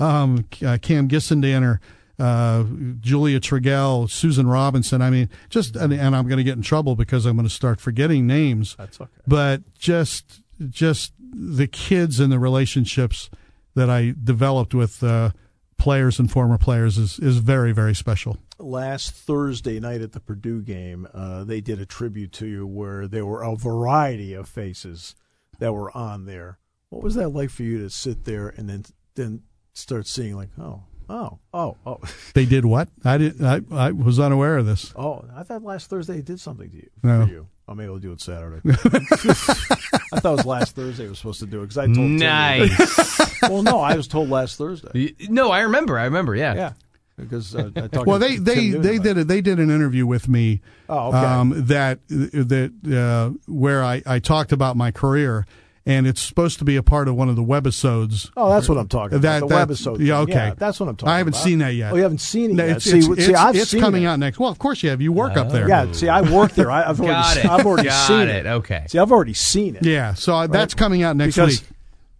Um, 0.00 0.46
uh, 0.64 0.78
Cam 0.80 1.08
Gissendaner, 1.08 1.80
uh, 2.18 2.64
Julia 3.00 3.40
Tregell, 3.40 4.10
Susan 4.10 4.46
Robinson. 4.48 5.00
I 5.02 5.10
mean, 5.10 5.28
just 5.48 5.76
and, 5.76 5.92
and 5.92 6.16
I'm 6.16 6.26
going 6.26 6.38
to 6.38 6.44
get 6.44 6.56
in 6.56 6.62
trouble 6.62 6.96
because 6.96 7.26
I'm 7.26 7.36
going 7.36 7.48
to 7.48 7.54
start 7.54 7.80
forgetting 7.80 8.26
names. 8.26 8.74
That's 8.76 9.00
okay. 9.00 9.10
But 9.26 9.62
just 9.78 10.40
just 10.68 11.12
the 11.20 11.66
kids 11.66 12.18
and 12.20 12.32
the 12.32 12.38
relationships 12.38 13.30
that 13.74 13.88
I 13.88 14.14
developed 14.24 14.74
with 14.74 15.02
uh, 15.02 15.30
players 15.76 16.18
and 16.18 16.30
former 16.30 16.58
players 16.58 16.98
is 16.98 17.18
is 17.20 17.38
very 17.38 17.72
very 17.72 17.94
special. 17.94 18.38
last 18.58 19.12
Thursday 19.12 19.78
night 19.78 20.00
at 20.00 20.12
the 20.12 20.20
Purdue 20.20 20.60
game, 20.62 21.06
uh, 21.14 21.44
they 21.44 21.60
did 21.60 21.80
a 21.80 21.86
tribute 21.86 22.32
to 22.32 22.46
you 22.46 22.66
where 22.66 23.06
there 23.06 23.24
were 23.24 23.42
a 23.42 23.54
variety 23.54 24.34
of 24.34 24.48
faces 24.48 25.14
that 25.60 25.72
were 25.72 25.96
on 25.96 26.26
there. 26.26 26.58
What 26.88 27.02
was 27.02 27.14
that 27.14 27.28
like 27.28 27.50
for 27.50 27.62
you 27.62 27.78
to 27.80 27.90
sit 27.90 28.24
there 28.24 28.48
and 28.48 28.68
then 28.68 28.84
then 29.14 29.42
start 29.74 30.08
seeing 30.08 30.34
like, 30.34 30.50
oh, 30.58 30.82
oh, 31.08 31.38
oh, 31.54 31.76
oh, 31.86 31.98
They 32.34 32.44
did 32.46 32.64
what? 32.64 32.88
I 33.04 33.18
did. 33.18 33.42
I, 33.42 33.60
I 33.70 33.90
was 33.92 34.18
unaware 34.20 34.58
of 34.58 34.66
this. 34.66 34.92
oh? 34.96 35.24
I 35.34 35.42
thought 35.42 35.62
last 35.62 35.88
Thursday 35.90 36.14
they 36.16 36.22
did 36.22 36.40
something 36.40 36.70
to 36.70 36.76
you. 36.76 36.90
No. 37.02 37.26
For 37.26 37.32
you. 37.32 37.46
Oh, 37.70 37.74
maybe 37.74 37.90
we'll 37.90 37.98
do 37.98 38.12
it 38.12 38.20
Saturday. 38.22 38.60
I 38.70 40.20
thought 40.20 40.32
it 40.32 40.36
was 40.36 40.46
last 40.46 40.74
Thursday 40.74 41.04
we 41.04 41.10
were 41.10 41.14
supposed 41.14 41.40
to 41.40 41.46
do 41.46 41.58
it 41.58 41.62
because 41.62 41.78
I 41.78 41.84
told 41.86 41.96
Tim- 41.96 42.16
Nice. 42.16 43.42
well, 43.42 43.62
no, 43.62 43.80
I 43.80 43.94
was 43.94 44.08
told 44.08 44.30
last 44.30 44.56
Thursday. 44.56 45.14
No, 45.28 45.50
I 45.50 45.60
remember. 45.60 45.98
I 45.98 46.04
remember. 46.04 46.34
Yeah. 46.34 46.54
Yeah, 46.54 46.72
because 47.18 47.54
uh, 47.54 47.70
I 47.76 47.88
talked. 47.88 48.06
Well, 48.06 48.18
to 48.18 48.26
they 48.26 48.36
Tim 48.36 48.44
they 48.44 48.70
they 48.70 48.98
did 48.98 49.18
it. 49.18 49.20
it. 49.22 49.28
They 49.28 49.40
did 49.42 49.58
an 49.58 49.70
interview 49.70 50.06
with 50.06 50.28
me. 50.28 50.62
Oh, 50.88 51.08
okay. 51.08 51.18
Um, 51.18 51.52
that 51.66 51.98
that 52.08 52.72
uh, 52.90 53.36
where 53.52 53.84
I 53.84 54.02
I 54.06 54.18
talked 54.18 54.52
about 54.52 54.76
my 54.78 54.90
career, 54.90 55.46
and 55.88 56.06
it's 56.06 56.20
supposed 56.20 56.58
to 56.60 56.64
be 56.64 56.76
a 56.76 56.82
part 56.82 57.08
of 57.08 57.16
one 57.16 57.28
of 57.28 57.34
the 57.36 57.42
webisodes. 57.42 58.30
Oh, 58.36 58.50
that's 58.50 58.68
what 58.68 58.78
I'm 58.78 58.86
talking 58.88 59.18
That- 59.20 59.38
about. 59.42 59.48
The 59.48 59.54
that- 59.56 59.68
webisode. 59.68 59.98
yeah, 60.06 60.24
thing. 60.24 60.34
okay. 60.36 60.52
that's 60.56 60.78
what 60.78 60.88
I'm 60.88 60.94
talking. 60.96 61.12
I 61.12 61.18
haven't 61.18 61.34
about. 61.34 61.42
seen 61.44 61.58
that 61.58 61.74
yet. 61.74 61.92
Oh, 61.92 61.96
you 61.96 62.02
haven't 62.02 62.20
seen 62.20 62.50
it 62.50 62.54
No, 62.54 62.64
yet. 62.66 62.76
It's, 62.76 62.84
see, 62.84 62.98
it's, 62.98 63.06
see, 63.06 63.12
it's, 63.12 63.28
I've 63.30 63.54
seen 63.54 63.62
it's 63.62 63.70
seen 63.72 63.80
coming 63.80 64.02
it. 64.04 64.06
out 64.06 64.18
next. 64.20 64.38
Well, 64.38 64.50
of 64.50 64.58
course 64.58 64.82
you 64.82 64.90
have. 64.90 65.00
You 65.00 65.10
work 65.12 65.36
up 65.36 65.50
there. 65.50 65.68
Yeah, 65.68 65.90
see, 65.92 66.08
I 66.08 66.20
work 66.20 66.52
there. 66.52 66.70
I, 66.70 66.84
I've 66.88 67.00
already, 67.00 67.12
Got 67.14 67.36
it. 67.38 67.44
I've 67.46 67.66
already 67.66 67.88
Got 67.88 68.06
seen 68.06 68.28
it. 68.28 68.46
Okay. 68.46 68.84
See, 68.88 68.98
I've 68.98 69.10
already 69.10 69.34
seen 69.34 69.76
it. 69.76 69.84
Yeah, 69.84 70.14
so 70.14 70.46
that's 70.46 70.74
Right? 70.74 70.78
coming 70.78 71.02
out 71.02 71.16
next 71.16 71.34
because, 71.36 71.60
week. 71.62 71.68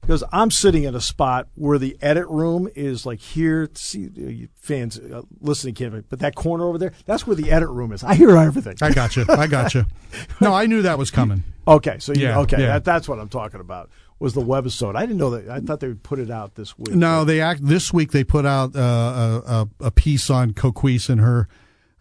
Because 0.09 0.24
I'm 0.32 0.50
sitting 0.50 0.84
in 0.84 0.94
a 0.94 1.02
spot 1.02 1.48
where 1.54 1.76
the 1.76 1.98
edit 2.00 2.26
room 2.28 2.66
is 2.74 3.04
like 3.04 3.20
here. 3.20 3.68
See, 3.74 4.06
uh, 4.06 4.46
fans 4.59 4.98
uh, 4.98 5.20
listening 5.42 5.74
can't, 5.74 6.09
but 6.09 6.20
that 6.20 6.34
corner 6.34 6.64
over 6.64 6.78
there, 6.78 6.94
that's 7.04 7.26
where 7.26 7.36
the 7.36 7.50
edit 7.52 7.68
room 7.68 7.92
is. 7.92 8.02
I 8.02 8.14
hear 8.14 8.34
everything. 8.34 8.78
I 8.80 8.90
got 8.90 9.16
you. 9.16 9.26
I 9.28 9.46
got 9.46 9.74
you. 9.74 9.84
No, 10.40 10.54
I 10.54 10.64
knew 10.64 10.80
that 10.82 10.96
was 10.96 11.11
coming. 11.11 11.44
Okay, 11.66 11.98
so 11.98 12.14
you, 12.14 12.22
Yeah, 12.22 12.38
okay, 12.40 12.59
yeah. 12.59 12.66
That, 12.68 12.84
that's 12.84 13.06
what 13.06 13.18
I'm 13.18 13.28
talking 13.28 13.61
about. 13.61 13.90
Was 14.18 14.32
the 14.32 14.40
webisode? 14.40 14.96
I 14.96 15.02
didn't 15.02 15.18
know 15.18 15.30
that. 15.30 15.50
I 15.50 15.61
thought 15.61 15.80
they 15.80 15.88
would 15.88 16.02
put 16.02 16.18
it 16.18 16.30
out 16.30 16.54
this 16.54 16.78
week. 16.78 16.94
No, 16.94 17.26
they 17.26 17.42
act 17.42 17.61
this 17.62 17.92
week. 17.92 18.12
They 18.12 18.24
put 18.24 18.46
out 18.46 18.74
uh, 18.74 18.80
a, 18.80 19.52
a 19.52 19.68
a 19.88 19.90
piece 19.90 20.30
on 20.30 20.54
Coquese 20.54 21.11
and 21.11 21.20
her, 21.20 21.48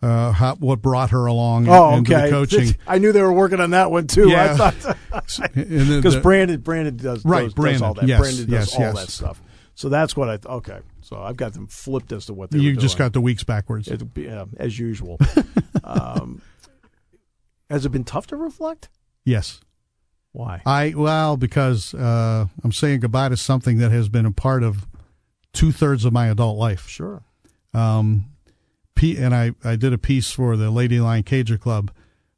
uh, 0.08 0.32
how, 0.32 0.56
what 0.56 0.82
brought 0.82 1.10
her 1.12 1.26
along 1.26 1.68
Oh, 1.70 1.96
into 1.98 2.14
okay. 2.16 2.26
the 2.26 2.30
coaching. 2.32 2.76
I 2.88 2.98
knew 2.98 3.12
they 3.12 3.22
were 3.22 3.34
working 3.34 3.60
on 3.60 3.72
that 3.72 3.92
one 3.92 4.08
too. 4.08 4.30
Yeah. 4.30 4.54
I 4.60 4.72
thought 4.72 4.98
because 5.54 6.16
Brandon 6.22 6.60
Brandon 6.62 6.96
does 6.96 7.26
Right, 7.26 7.44
does, 7.46 7.54
Brandon, 7.54 7.82
does 7.82 7.88
all 7.88 7.94
that. 7.96 8.08
yes, 8.08 8.20
Brandon 8.20 8.46
does 8.50 8.52
yes, 8.52 8.76
all 8.76 8.82
yes. 8.82 8.96
that 8.96 9.10
stuff. 9.12 9.42
So 9.76 9.90
that's 9.90 10.16
what 10.16 10.30
I 10.30 10.38
th- 10.38 10.46
okay. 10.48 10.80
So 11.02 11.22
I've 11.22 11.38
got 11.38 11.54
them 11.54 11.68
flipped 11.68 12.12
as 12.12 12.26
to 12.28 12.34
what 12.34 12.52
they 12.52 12.60
you 12.60 12.76
just 12.76 12.98
got 12.98 13.14
the 13.14 13.22
weeks 13.22 13.44
backwards. 13.44 13.88
It'll 13.88 14.08
be, 14.08 14.28
uh, 14.28 14.46
as 14.58 14.78
usual. 14.80 15.20
um, 15.84 16.42
has 17.70 17.86
it 17.86 17.90
been 17.90 18.04
tough 18.04 18.28
to 18.28 18.36
reflect? 18.38 18.90
yes. 19.26 19.60
Why? 20.34 20.62
I 20.68 20.94
well 20.96 21.36
because 21.36 21.96
uh, 21.96 22.46
I'm 22.64 22.72
saying 22.72 23.00
goodbye 23.00 23.30
to 23.30 23.38
something 23.38 23.80
that 23.80 23.92
has 23.92 24.08
been 24.08 24.26
a 24.28 24.32
part 24.32 24.62
of 24.62 24.86
two 25.52 25.72
thirds 25.72 26.06
of 26.06 26.14
my 26.14 26.28
adult 26.28 26.58
life. 26.60 26.88
Sure. 26.88 27.24
Um, 27.74 28.26
and 29.04 29.34
I, 29.34 29.52
I 29.64 29.76
did 29.76 29.94
a 29.94 29.98
piece 29.98 30.32
for 30.32 30.58
the 30.58 30.70
Lady 30.70 31.00
Lion 31.00 31.24
Cager 31.24 31.60
Club 31.60 31.92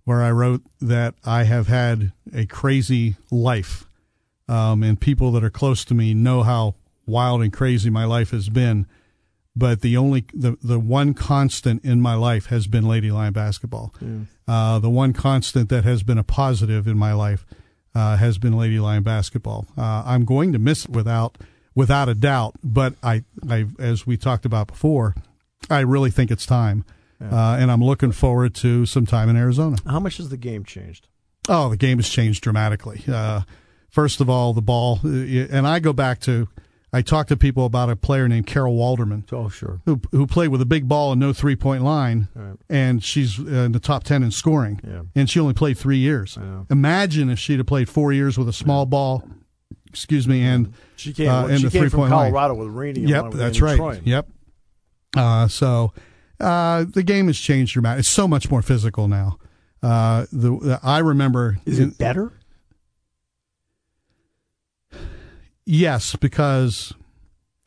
where 0.03 0.21
I 0.23 0.31
wrote 0.31 0.61
that 0.81 1.15
I 1.23 1.43
have 1.43 1.67
had 1.67 2.11
a 2.33 2.45
crazy 2.45 3.15
life. 3.31 3.85
Um, 4.47 4.81
and 4.81 4.99
people 4.99 5.31
that 5.33 5.43
are 5.43 5.51
close 5.51 5.85
to 5.85 5.93
me 5.93 6.13
know 6.15 6.41
how 6.41 6.75
wild 7.05 7.41
and 7.41 7.53
crazy 7.53 7.89
my 7.89 8.05
life 8.05 8.31
has 8.31 8.49
been. 8.49 8.87
But 9.55 9.81
the 9.81 9.97
only, 9.97 10.25
the, 10.33 10.57
the 10.63 10.79
one 10.79 11.13
constant 11.13 11.83
in 11.85 12.01
my 12.01 12.15
life 12.15 12.47
has 12.47 12.65
been 12.65 12.87
Lady 12.87 13.11
Lion 13.11 13.33
basketball. 13.33 13.93
Uh, 14.47 14.79
the 14.79 14.89
one 14.89 15.13
constant 15.13 15.69
that 15.69 15.83
has 15.83 16.01
been 16.01 16.17
a 16.17 16.23
positive 16.23 16.87
in 16.87 16.97
my 16.97 17.13
life 17.13 17.45
uh, 17.93 18.17
has 18.17 18.37
been 18.37 18.57
Lady 18.57 18.79
Lion 18.79 19.03
basketball. 19.03 19.67
Uh, 19.77 20.03
I'm 20.05 20.25
going 20.25 20.53
to 20.53 20.59
miss 20.59 20.85
it 20.85 20.91
without 20.91 21.37
without 21.75 22.09
a 22.09 22.15
doubt. 22.15 22.55
But 22.63 22.95
I, 23.03 23.23
I, 23.47 23.65
as 23.77 24.07
we 24.07 24.17
talked 24.17 24.45
about 24.45 24.67
before, 24.67 25.15
I 25.69 25.79
really 25.81 26.09
think 26.11 26.31
it's 26.31 26.45
time, 26.45 26.85
uh, 27.21 27.57
and 27.59 27.71
I'm 27.71 27.83
looking 27.83 28.11
forward 28.11 28.55
to 28.55 28.85
some 28.85 29.05
time 29.05 29.29
in 29.29 29.35
Arizona. 29.35 29.77
How 29.85 29.99
much 29.99 30.17
has 30.17 30.29
the 30.29 30.37
game 30.37 30.63
changed? 30.63 31.07
Oh, 31.47 31.69
the 31.69 31.77
game 31.77 31.97
has 31.97 32.07
changed 32.09 32.43
dramatically. 32.43 33.03
Uh, 33.07 33.41
first 33.89 34.21
of 34.21 34.29
all, 34.29 34.53
the 34.53 34.61
ball, 34.61 34.99
uh, 35.03 35.07
and 35.09 35.67
I 35.67 35.79
go 35.79 35.93
back 35.93 36.19
to. 36.21 36.47
I 36.91 37.03
talked 37.03 37.29
to 37.29 37.37
people 37.37 37.65
about 37.67 37.91
a 37.91 37.95
player 37.95 38.27
named 38.27 38.47
Carol 38.47 38.75
Walderman 38.75 39.31
Oh, 39.31 39.47
sure. 39.47 39.79
who 39.85 40.01
who 40.11 40.25
played 40.25 40.47
with 40.47 40.59
a 40.59 40.65
big 40.65 40.87
ball 40.87 41.11
and 41.11 41.19
no 41.19 41.33
three 41.33 41.55
point 41.55 41.83
line, 41.83 42.29
Right. 42.33 42.55
and 42.67 43.03
she's 43.03 43.37
in 43.37 43.73
the 43.73 43.79
top 43.79 44.03
ten 44.05 44.23
in 44.23 44.31
scoring, 44.31 44.79
Yeah. 44.83 45.01
and 45.15 45.29
she 45.29 45.39
only 45.39 45.53
played 45.53 45.77
three 45.77 45.99
years. 45.99 46.35
Yeah. 46.41 46.63
Imagine 46.71 47.29
if 47.29 47.37
she'd 47.37 47.59
have 47.59 47.67
played 47.67 47.89
four 47.89 48.11
years 48.11 48.39
with 48.39 48.49
a 48.49 48.53
small 48.53 48.87
ball, 48.87 49.23
excuse 49.87 50.27
me, 50.27 50.41
and 50.41 50.73
She 50.95 51.13
came. 51.13 51.29
uh, 51.29 51.45
and 51.45 51.59
she 51.59 51.65
the 51.65 51.69
came 51.71 51.81
from 51.83 51.89
three-point 51.91 52.11
line. 52.11 52.31
Colorado 52.31 52.55
with 52.55 52.69
Rene. 52.69 53.01
Yep, 53.01 53.31
that's 53.33 53.61
right. 53.61 53.77
Troy. 53.77 54.01
Yep. 54.03 54.27
Uh, 55.15 55.47
so 55.47 55.93
uh, 56.39 56.85
the 56.87 57.03
game 57.03 57.27
has 57.27 57.37
changed 57.37 57.73
dramatically. 57.73 58.01
It's 58.01 58.09
so 58.09 58.27
much 58.27 58.49
more 58.49 58.61
physical 58.61 59.07
now. 59.07 59.37
Uh, 59.81 60.25
the, 60.31 60.57
the 60.59 60.79
I 60.83 60.99
remember. 60.99 61.57
Is 61.65 61.79
it 61.79 61.97
better? 61.97 62.33
Yes, 65.65 66.15
because 66.15 66.93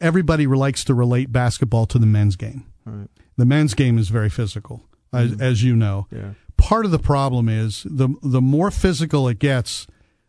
everybody 0.01 0.47
likes 0.47 0.85
to 0.85 0.95
relate 0.95 1.31
basketball 1.31 1.87
to 1.87 1.99
the 1.99 2.07
men's 2.07 2.37
game. 2.37 2.67
Right. 2.85 3.09
The 3.37 3.47
men's 3.47 3.75
game 3.75 3.97
is 3.97 4.09
very 4.09 4.29
physical, 4.29 4.83
as, 5.13 5.41
as 5.41 5.63
you 5.63 5.77
know. 5.77 6.09
Yeah. 6.11 6.33
Part 6.57 6.85
of 6.85 6.91
the 6.91 6.99
problem 6.99 7.49
is 7.49 7.87
the 7.89 8.09
the 8.23 8.41
more 8.41 8.71
physical 8.71 9.29
it 9.29 9.39
gets, 9.39 9.87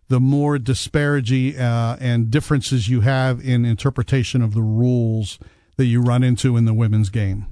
the 0.08 0.20
more 0.20 0.58
disparity 0.58 1.58
uh, 1.58 1.98
and 2.00 2.30
differences 2.30 2.90
you 2.90 3.02
have 3.02 3.40
in 3.44 3.66
interpretation 3.66 4.42
of 4.42 4.54
the 4.54 4.62
rules 4.62 5.40
that 5.78 5.86
you 5.86 6.02
run 6.02 6.24
into 6.24 6.58
in 6.58 6.66
the 6.66 6.74
women's 6.74 7.10
game. 7.10 7.48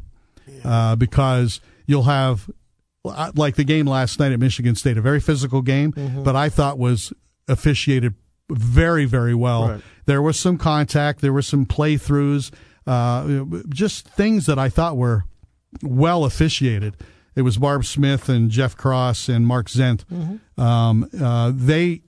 Uh, 0.63 0.95
because 0.95 1.59
you'll 1.87 2.03
have, 2.03 2.49
uh, 3.03 3.31
like 3.35 3.55
the 3.55 3.63
game 3.63 3.87
last 3.87 4.19
night 4.19 4.31
at 4.31 4.39
Michigan 4.39 4.75
State, 4.75 4.97
a 4.97 5.01
very 5.01 5.19
physical 5.19 5.61
game, 5.61 5.93
but 6.23 6.35
I 6.35 6.49
thought 6.49 6.77
was 6.77 7.13
officiated 7.47 8.13
very, 8.49 9.05
very 9.05 9.33
well. 9.33 9.69
Right. 9.69 9.81
There 10.05 10.21
was 10.21 10.37
some 10.39 10.57
contact, 10.57 11.21
there 11.21 11.33
were 11.33 11.41
some 11.41 11.65
playthroughs, 11.65 12.51
uh, 12.85 13.45
just 13.69 14.07
things 14.07 14.45
that 14.45 14.59
I 14.59 14.69
thought 14.69 14.97
were 14.97 15.23
well 15.81 16.25
officiated. 16.25 16.95
It 17.35 17.43
was 17.43 17.57
Barb 17.57 17.85
Smith 17.85 18.27
and 18.29 18.51
Jeff 18.51 18.75
Cross 18.75 19.29
and 19.29 19.47
Mark 19.47 19.67
Zent. 19.69 20.03
Um, 20.57 21.09
uh, 21.19 21.53
they 21.55 22.01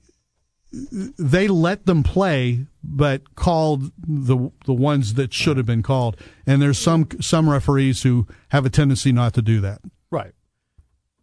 they 0.71 1.47
let 1.47 1.85
them 1.85 2.03
play, 2.03 2.65
but 2.83 3.35
called 3.35 3.91
the 4.05 4.51
the 4.65 4.73
ones 4.73 5.13
that 5.13 5.33
should 5.33 5.57
have 5.57 5.65
been 5.65 5.83
called. 5.83 6.17
And 6.45 6.61
there's 6.61 6.77
some 6.77 7.07
some 7.21 7.49
referees 7.49 8.03
who 8.03 8.27
have 8.49 8.65
a 8.65 8.69
tendency 8.69 9.11
not 9.11 9.33
to 9.35 9.41
do 9.41 9.61
that. 9.61 9.81
Right. 10.11 10.33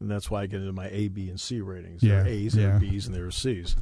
And 0.01 0.11
that's 0.11 0.31
why 0.31 0.43
I 0.43 0.47
get 0.47 0.61
into 0.61 0.73
my 0.73 0.89
A, 0.91 1.09
B, 1.09 1.29
and 1.29 1.39
C 1.39 1.61
ratings. 1.61 2.03
Yeah, 2.03 2.23
are 2.23 2.27
A's, 2.27 2.55
there 2.55 2.69
yeah. 2.69 2.77
are 2.77 2.81
B's, 2.81 3.07
and 3.07 3.15
there 3.15 3.27
are 3.27 3.31
C's. 3.31 3.77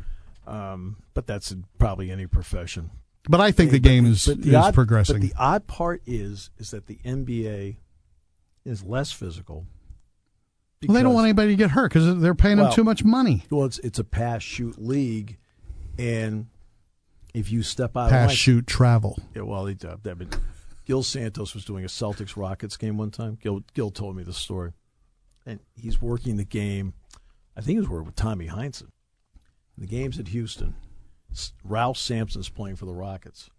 Um, 0.49 0.97
but 1.15 1.27
that's 1.27 1.55
probably 1.79 2.11
any 2.11 2.27
profession. 2.27 2.91
But 3.29 3.41
I 3.41 3.53
think 3.53 3.71
the 3.71 3.79
game 3.79 4.07
is 4.07 4.27
But 4.27 4.43
the 4.43 4.49
is 4.51 4.55
odd, 4.55 4.75
progressing. 4.75 5.21
But 5.21 5.23
the 5.23 5.35
odd 5.39 5.67
part 5.67 6.03
is 6.07 6.51
is 6.59 6.73
that 6.73 6.87
the 6.87 6.99
NBA 7.05 7.77
is 8.65 8.83
less 8.83 9.13
physical. 9.13 9.67
well, 10.87 10.95
they 10.97 11.03
don't 11.03 11.15
want 11.15 11.27
anybody 11.27 11.51
to 11.51 11.57
get 11.57 11.71
hurt 11.71 11.93
because 11.93 12.21
they're 12.21 12.35
paying 12.35 12.57
Well, 12.57 12.67
them 12.67 12.75
too 12.75 12.85
much 12.85 13.05
money. 13.05 13.45
Well, 13.51 13.67
it's 13.67 13.79
it's 13.81 13.99
a 13.99 14.05
pass 14.05 14.43
shoot 14.43 14.81
league, 14.83 15.37
and 15.99 16.47
if 17.35 17.51
you 17.51 17.63
step 17.63 17.97
out 17.97 18.11
Pass, 18.11 18.25
of 18.25 18.29
line, 18.29 18.37
shoot, 18.37 18.67
travel. 18.67 19.19
Yeah, 19.35 19.43
well, 19.43 19.67
he, 19.67 19.77
uh, 19.87 19.97
that, 20.03 20.19
but 20.19 20.39
Gil 20.87 21.03
Santos 21.03 21.55
was 21.55 21.65
doing 21.65 21.85
a 21.85 21.89
Celtics 21.89 22.37
Rockets 22.37 22.77
game 22.77 22.97
one 22.97 23.11
time. 23.11 23.39
Gil 23.41 23.63
Gil 23.75 23.91
told 23.91 24.17
me 24.17 24.23
the 24.23 24.33
story, 24.33 24.73
and 25.47 25.61
he's 25.77 26.01
working 26.01 26.37
the 26.37 26.45
game. 26.45 26.95
I 27.57 27.61
think 27.61 27.77
he 27.77 27.81
was 27.81 27.89
working 27.89 28.07
with 28.07 28.17
Tommy 28.17 28.49
Heinsohn. 28.49 28.91
The 29.77 29.87
game's 29.87 30.19
at 30.19 30.29
Houston. 30.29 30.75
Ralph 31.63 31.99
Sampson's 31.99 32.49
playing 32.49 32.77
for 32.77 32.87
the 32.87 32.95
Rockets. 32.95 33.51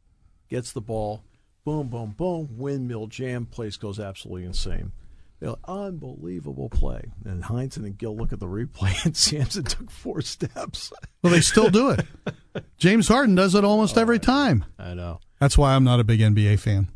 Gets 0.50 0.72
the 0.72 0.82
ball, 0.82 1.24
boom, 1.64 1.88
boom, 1.88 2.16
boom, 2.18 2.58
windmill 2.58 3.08
jam. 3.08 3.46
Place 3.46 3.78
goes 3.78 4.00
absolutely 4.00 4.46
insane. 4.46 4.92
They're 5.40 5.52
like, 5.52 5.60
unbelievable 5.66 6.70
play. 6.70 7.02
And 7.26 7.44
Heinsohn 7.44 7.86
and 7.86 7.98
Gil 7.98 8.16
look 8.18 8.34
at 8.34 8.40
the 8.40 8.46
replay, 8.48 8.94
and 9.06 9.16
Sampson 9.16 9.64
took 9.64 9.90
four 9.90 10.22
steps. 10.22 10.92
Well, 11.24 11.32
they 11.32 11.40
still 11.42 11.70
do 11.70 11.92
it. 11.92 12.06
James 12.78 13.08
Harden 13.08 13.36
does 13.36 13.56
it 13.56 13.64
almost 13.64 13.98
every 13.98 14.20
time. 14.20 14.66
I 14.78 14.94
know. 14.94 15.20
That's 15.40 15.58
why 15.58 15.76
I'm 15.76 15.84
not 15.86 16.00
a 16.02 16.04
big 16.04 16.20
NBA 16.20 16.60
fan. 16.60 16.90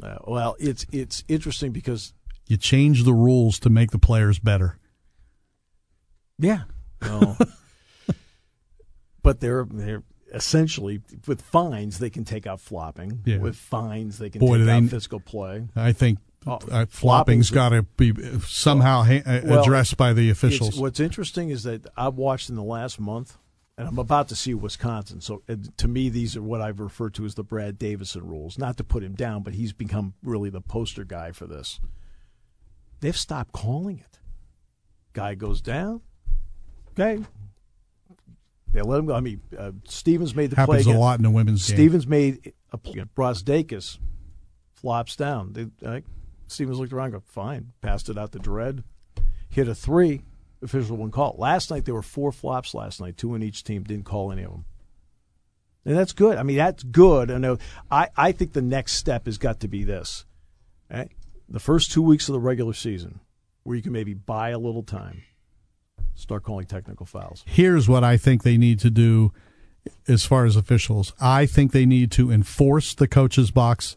Uh, 0.00 0.18
well, 0.26 0.54
it's 0.60 0.86
it's 0.92 1.24
interesting 1.26 1.72
because 1.72 2.12
You 2.46 2.56
change 2.56 3.02
the 3.02 3.12
rules 3.12 3.58
to 3.60 3.70
make 3.70 3.90
the 3.90 3.98
players 3.98 4.38
better. 4.38 4.78
Yeah. 6.38 6.62
No. 7.02 7.36
but 9.22 9.40
they're 9.40 9.66
they're 9.68 10.02
essentially 10.32 11.00
with 11.26 11.40
fines 11.42 11.98
they 11.98 12.10
can 12.10 12.24
take 12.24 12.46
out 12.46 12.60
flopping. 12.60 13.22
Yeah. 13.24 13.38
With 13.38 13.56
fines 13.56 14.18
they 14.18 14.30
can 14.30 14.38
Boy, 14.40 14.58
take 14.58 14.66
they- 14.66 14.72
out 14.72 14.84
physical 14.84 15.20
play. 15.20 15.66
I 15.74 15.92
think 15.92 16.18
Oh, 16.20 16.27
uh, 16.48 16.58
flopping's- 16.86 16.94
flopping's 16.98 17.50
got 17.50 17.68
to 17.70 17.82
be 17.82 18.12
somehow 18.40 19.02
ha- 19.02 19.22
uh, 19.24 19.40
Well, 19.44 19.62
addressed 19.62 19.96
by 19.96 20.12
the 20.12 20.30
officials. 20.30 20.78
what's 20.78 21.00
interesting 21.00 21.50
is 21.50 21.62
that 21.64 21.86
I've 21.96 22.14
watched 22.14 22.48
in 22.48 22.56
the 22.56 22.62
last 22.62 22.98
month, 23.00 23.36
and 23.76 23.86
I'm 23.88 23.98
about 23.98 24.28
to 24.28 24.36
see 24.36 24.54
Wisconsin. 24.54 25.20
So 25.20 25.42
uh, 25.48 25.56
to 25.76 25.88
me, 25.88 26.08
these 26.08 26.36
are 26.36 26.42
what 26.42 26.60
I've 26.60 26.80
referred 26.80 27.14
to 27.14 27.24
as 27.24 27.34
the 27.36 27.44
Brad 27.44 27.78
Davison 27.78 28.26
rules. 28.26 28.58
Not 28.58 28.76
to 28.78 28.84
put 28.84 29.02
him 29.02 29.14
down, 29.14 29.42
but 29.42 29.54
he's 29.54 29.72
become 29.72 30.14
really 30.22 30.50
the 30.50 30.60
poster 30.60 31.04
guy 31.04 31.32
for 31.32 31.46
this. 31.46 31.78
They've 33.00 33.16
stopped 33.16 33.52
calling 33.52 33.98
it. 34.00 34.18
Guy 35.12 35.34
goes 35.36 35.60
down. 35.60 36.00
Okay. 36.90 37.22
They 38.72 38.82
let 38.82 38.98
him 38.98 39.06
go. 39.06 39.14
I 39.14 39.20
mean, 39.20 39.40
uh, 39.56 39.72
Stevens 39.84 40.34
made 40.34 40.50
the 40.50 40.56
play. 40.56 40.78
Happens 40.78 40.86
a 40.86 40.98
lot 40.98 41.18
in 41.18 41.22
the 41.22 41.30
women's 41.30 41.66
game. 41.66 41.76
Stevens 41.76 42.06
made 42.06 42.52
a 42.72 42.76
play. 42.76 43.02
Brosdakis 43.16 43.98
flops 44.74 45.16
down. 45.16 45.52
They, 45.54 45.66
uh, 45.86 46.00
Stevens 46.48 46.78
looked 46.78 46.92
around, 46.92 47.12
go 47.12 47.20
fine, 47.20 47.72
passed 47.80 48.08
it 48.08 48.18
out 48.18 48.32
to 48.32 48.38
Dread, 48.38 48.82
hit 49.48 49.68
a 49.68 49.74
three. 49.74 50.22
Official 50.60 50.96
wouldn't 50.96 51.12
call. 51.12 51.36
Last 51.38 51.70
night 51.70 51.84
there 51.84 51.94
were 51.94 52.02
four 52.02 52.32
flops. 52.32 52.74
Last 52.74 53.00
night, 53.00 53.16
two 53.16 53.36
in 53.36 53.44
each 53.44 53.62
team 53.62 53.84
didn't 53.84 54.06
call 54.06 54.32
any 54.32 54.42
of 54.42 54.50
them, 54.50 54.64
and 55.84 55.96
that's 55.96 56.12
good. 56.12 56.36
I 56.36 56.42
mean, 56.42 56.56
that's 56.56 56.82
good. 56.82 57.30
I 57.30 57.38
know. 57.38 57.52
Uh, 57.52 57.58
I 57.92 58.08
I 58.16 58.32
think 58.32 58.54
the 58.54 58.62
next 58.62 58.94
step 58.94 59.26
has 59.26 59.38
got 59.38 59.60
to 59.60 59.68
be 59.68 59.84
this. 59.84 60.24
Right? 60.90 61.12
The 61.48 61.60
first 61.60 61.92
two 61.92 62.02
weeks 62.02 62.28
of 62.28 62.32
the 62.32 62.40
regular 62.40 62.72
season, 62.72 63.20
where 63.62 63.76
you 63.76 63.82
can 63.82 63.92
maybe 63.92 64.14
buy 64.14 64.50
a 64.50 64.58
little 64.58 64.82
time, 64.82 65.22
start 66.16 66.42
calling 66.42 66.66
technical 66.66 67.06
fouls. 67.06 67.44
Here's 67.46 67.88
what 67.88 68.02
I 68.02 68.16
think 68.16 68.42
they 68.42 68.56
need 68.56 68.80
to 68.80 68.90
do 68.90 69.32
as 70.08 70.24
far 70.24 70.44
as 70.44 70.56
officials. 70.56 71.12
I 71.20 71.46
think 71.46 71.70
they 71.70 71.86
need 71.86 72.10
to 72.12 72.32
enforce 72.32 72.94
the 72.94 73.06
coach's 73.06 73.52
box 73.52 73.96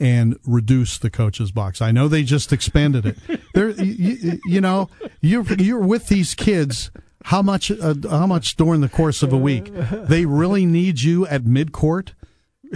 and 0.00 0.38
reduce 0.46 0.96
the 0.98 1.10
coach's 1.10 1.52
box. 1.52 1.80
I 1.82 1.92
know 1.92 2.08
they 2.08 2.22
just 2.22 2.52
expanded 2.52 3.06
it. 3.06 3.18
There, 3.52 3.70
you, 3.70 4.38
you 4.46 4.60
know, 4.60 4.88
you're 5.20 5.44
you're 5.54 5.80
with 5.80 6.06
these 6.06 6.34
kids. 6.34 6.90
How 7.24 7.42
much? 7.42 7.70
Uh, 7.70 7.94
how 8.08 8.26
much 8.26 8.56
during 8.56 8.80
the 8.80 8.88
course 8.88 9.22
of 9.24 9.32
a 9.32 9.36
week? 9.36 9.70
They 9.74 10.24
really 10.24 10.64
need 10.64 11.02
you 11.02 11.26
at 11.26 11.44
mid 11.44 11.72
court 11.72 12.14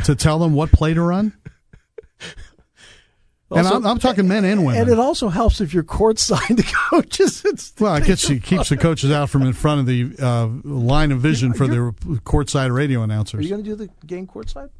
to 0.02 0.14
tell 0.16 0.38
them 0.40 0.52
what 0.52 0.72
play 0.72 0.92
to 0.92 1.00
run. 1.00 1.32
and 2.20 3.58
Also- 3.66 3.76
I'm, 3.76 3.86
I'm 3.86 3.98
talking 3.98 4.26
men 4.26 4.44
and 4.44 4.64
women. 4.66 4.82
And 4.82 4.90
it 4.90 4.98
also 4.98 5.28
helps 5.28 5.60
if 5.60 5.72
you're 5.72 5.84
courtside 5.84 6.56
the 6.56 6.64
coaches. 6.90 7.42
It's 7.46 7.72
Well, 7.78 7.94
it 7.96 8.04
gets, 8.04 8.28
it 8.28 8.42
keeps 8.42 8.68
the 8.68 8.76
coaches 8.76 9.10
out 9.12 9.30
from 9.30 9.42
in 9.42 9.52
front 9.52 9.80
of 9.80 9.86
the 9.86 10.10
uh, 10.20 10.48
line 10.64 11.12
of 11.12 11.20
vision 11.20 11.52
for 11.54 11.66
the 11.68 11.94
courtside 12.24 12.74
radio 12.74 13.02
announcers. 13.02 13.38
Are 13.40 13.42
you 13.42 13.48
going 13.50 13.62
to 13.62 13.70
do 13.70 13.76
the 13.76 13.88
game 14.06 14.26
courtside? 14.26 14.70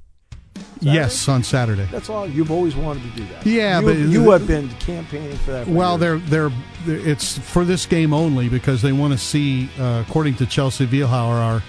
Yes, 0.80 1.28
on 1.28 1.42
Saturday. 1.42 1.88
That's 1.90 2.10
all. 2.10 2.28
You've 2.28 2.50
always 2.50 2.76
wanted 2.76 3.02
to 3.04 3.08
do 3.20 3.24
that. 3.32 3.46
Yeah, 3.46 3.80
you, 3.80 3.86
but- 3.86 3.96
you 3.96 4.30
have 4.30 4.46
been 4.46 4.68
campaigning 4.80 5.36
for 5.38 5.52
that. 5.52 5.66
for 5.66 5.72
Well, 5.72 5.98
years. 5.98 6.22
they're 6.30 6.50
they're 6.86 7.08
it's 7.08 7.38
for 7.38 7.64
this 7.64 7.86
game 7.86 8.12
only 8.12 8.48
because 8.50 8.82
they 8.82 8.92
want 8.92 9.12
to 9.12 9.18
see, 9.18 9.70
uh, 9.80 10.04
according 10.06 10.34
to 10.36 10.46
Chelsea 10.46 10.86
Vielhauer, 10.86 11.62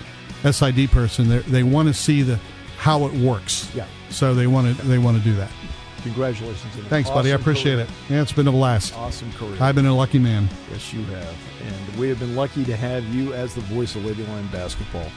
our 0.44 0.52
SID 0.52 0.92
person, 0.92 1.30
they 1.30 1.40
they 1.40 1.64
want 1.64 1.88
to 1.88 1.94
see 1.94 2.22
the 2.24 2.38
how 2.78 3.06
it 3.06 3.14
works. 3.14 3.72
Yeah. 3.74 3.86
So 4.10 4.34
they 4.34 4.48
want 4.48 4.76
to 4.78 4.86
they 4.88 4.98
want 4.98 5.18
to 5.18 5.24
do 5.24 5.36
that. 5.38 5.50
Congratulations. 6.04 6.62
on 6.76 6.82
an 6.82 6.86
Thanks, 6.90 7.10
buddy. 7.10 7.32
I 7.32 7.36
appreciate 7.36 7.76
career. 7.76 7.86
it. 7.86 8.12
Yeah, 8.14 8.22
it's 8.22 8.32
been 8.34 8.48
a 8.48 8.52
blast. 8.52 8.96
Awesome 8.96 9.32
career. 9.34 9.56
I've 9.62 9.74
been 9.76 9.88
a 9.88 9.96
lucky 9.96 10.20
man. 10.20 10.48
yes, 10.72 10.94
you 10.94 11.04
have. 11.06 11.36
And 11.66 11.98
we 12.00 12.10
have 12.10 12.20
been 12.20 12.36
lucky 12.36 12.64
to 12.66 12.76
have 12.76 13.04
you 13.06 13.34
as 13.34 13.56
the 13.56 13.62
voice 13.62 13.96
of 13.96 14.06
Lady 14.06 14.24
Lion 14.28 14.48
basketball. 14.52 15.10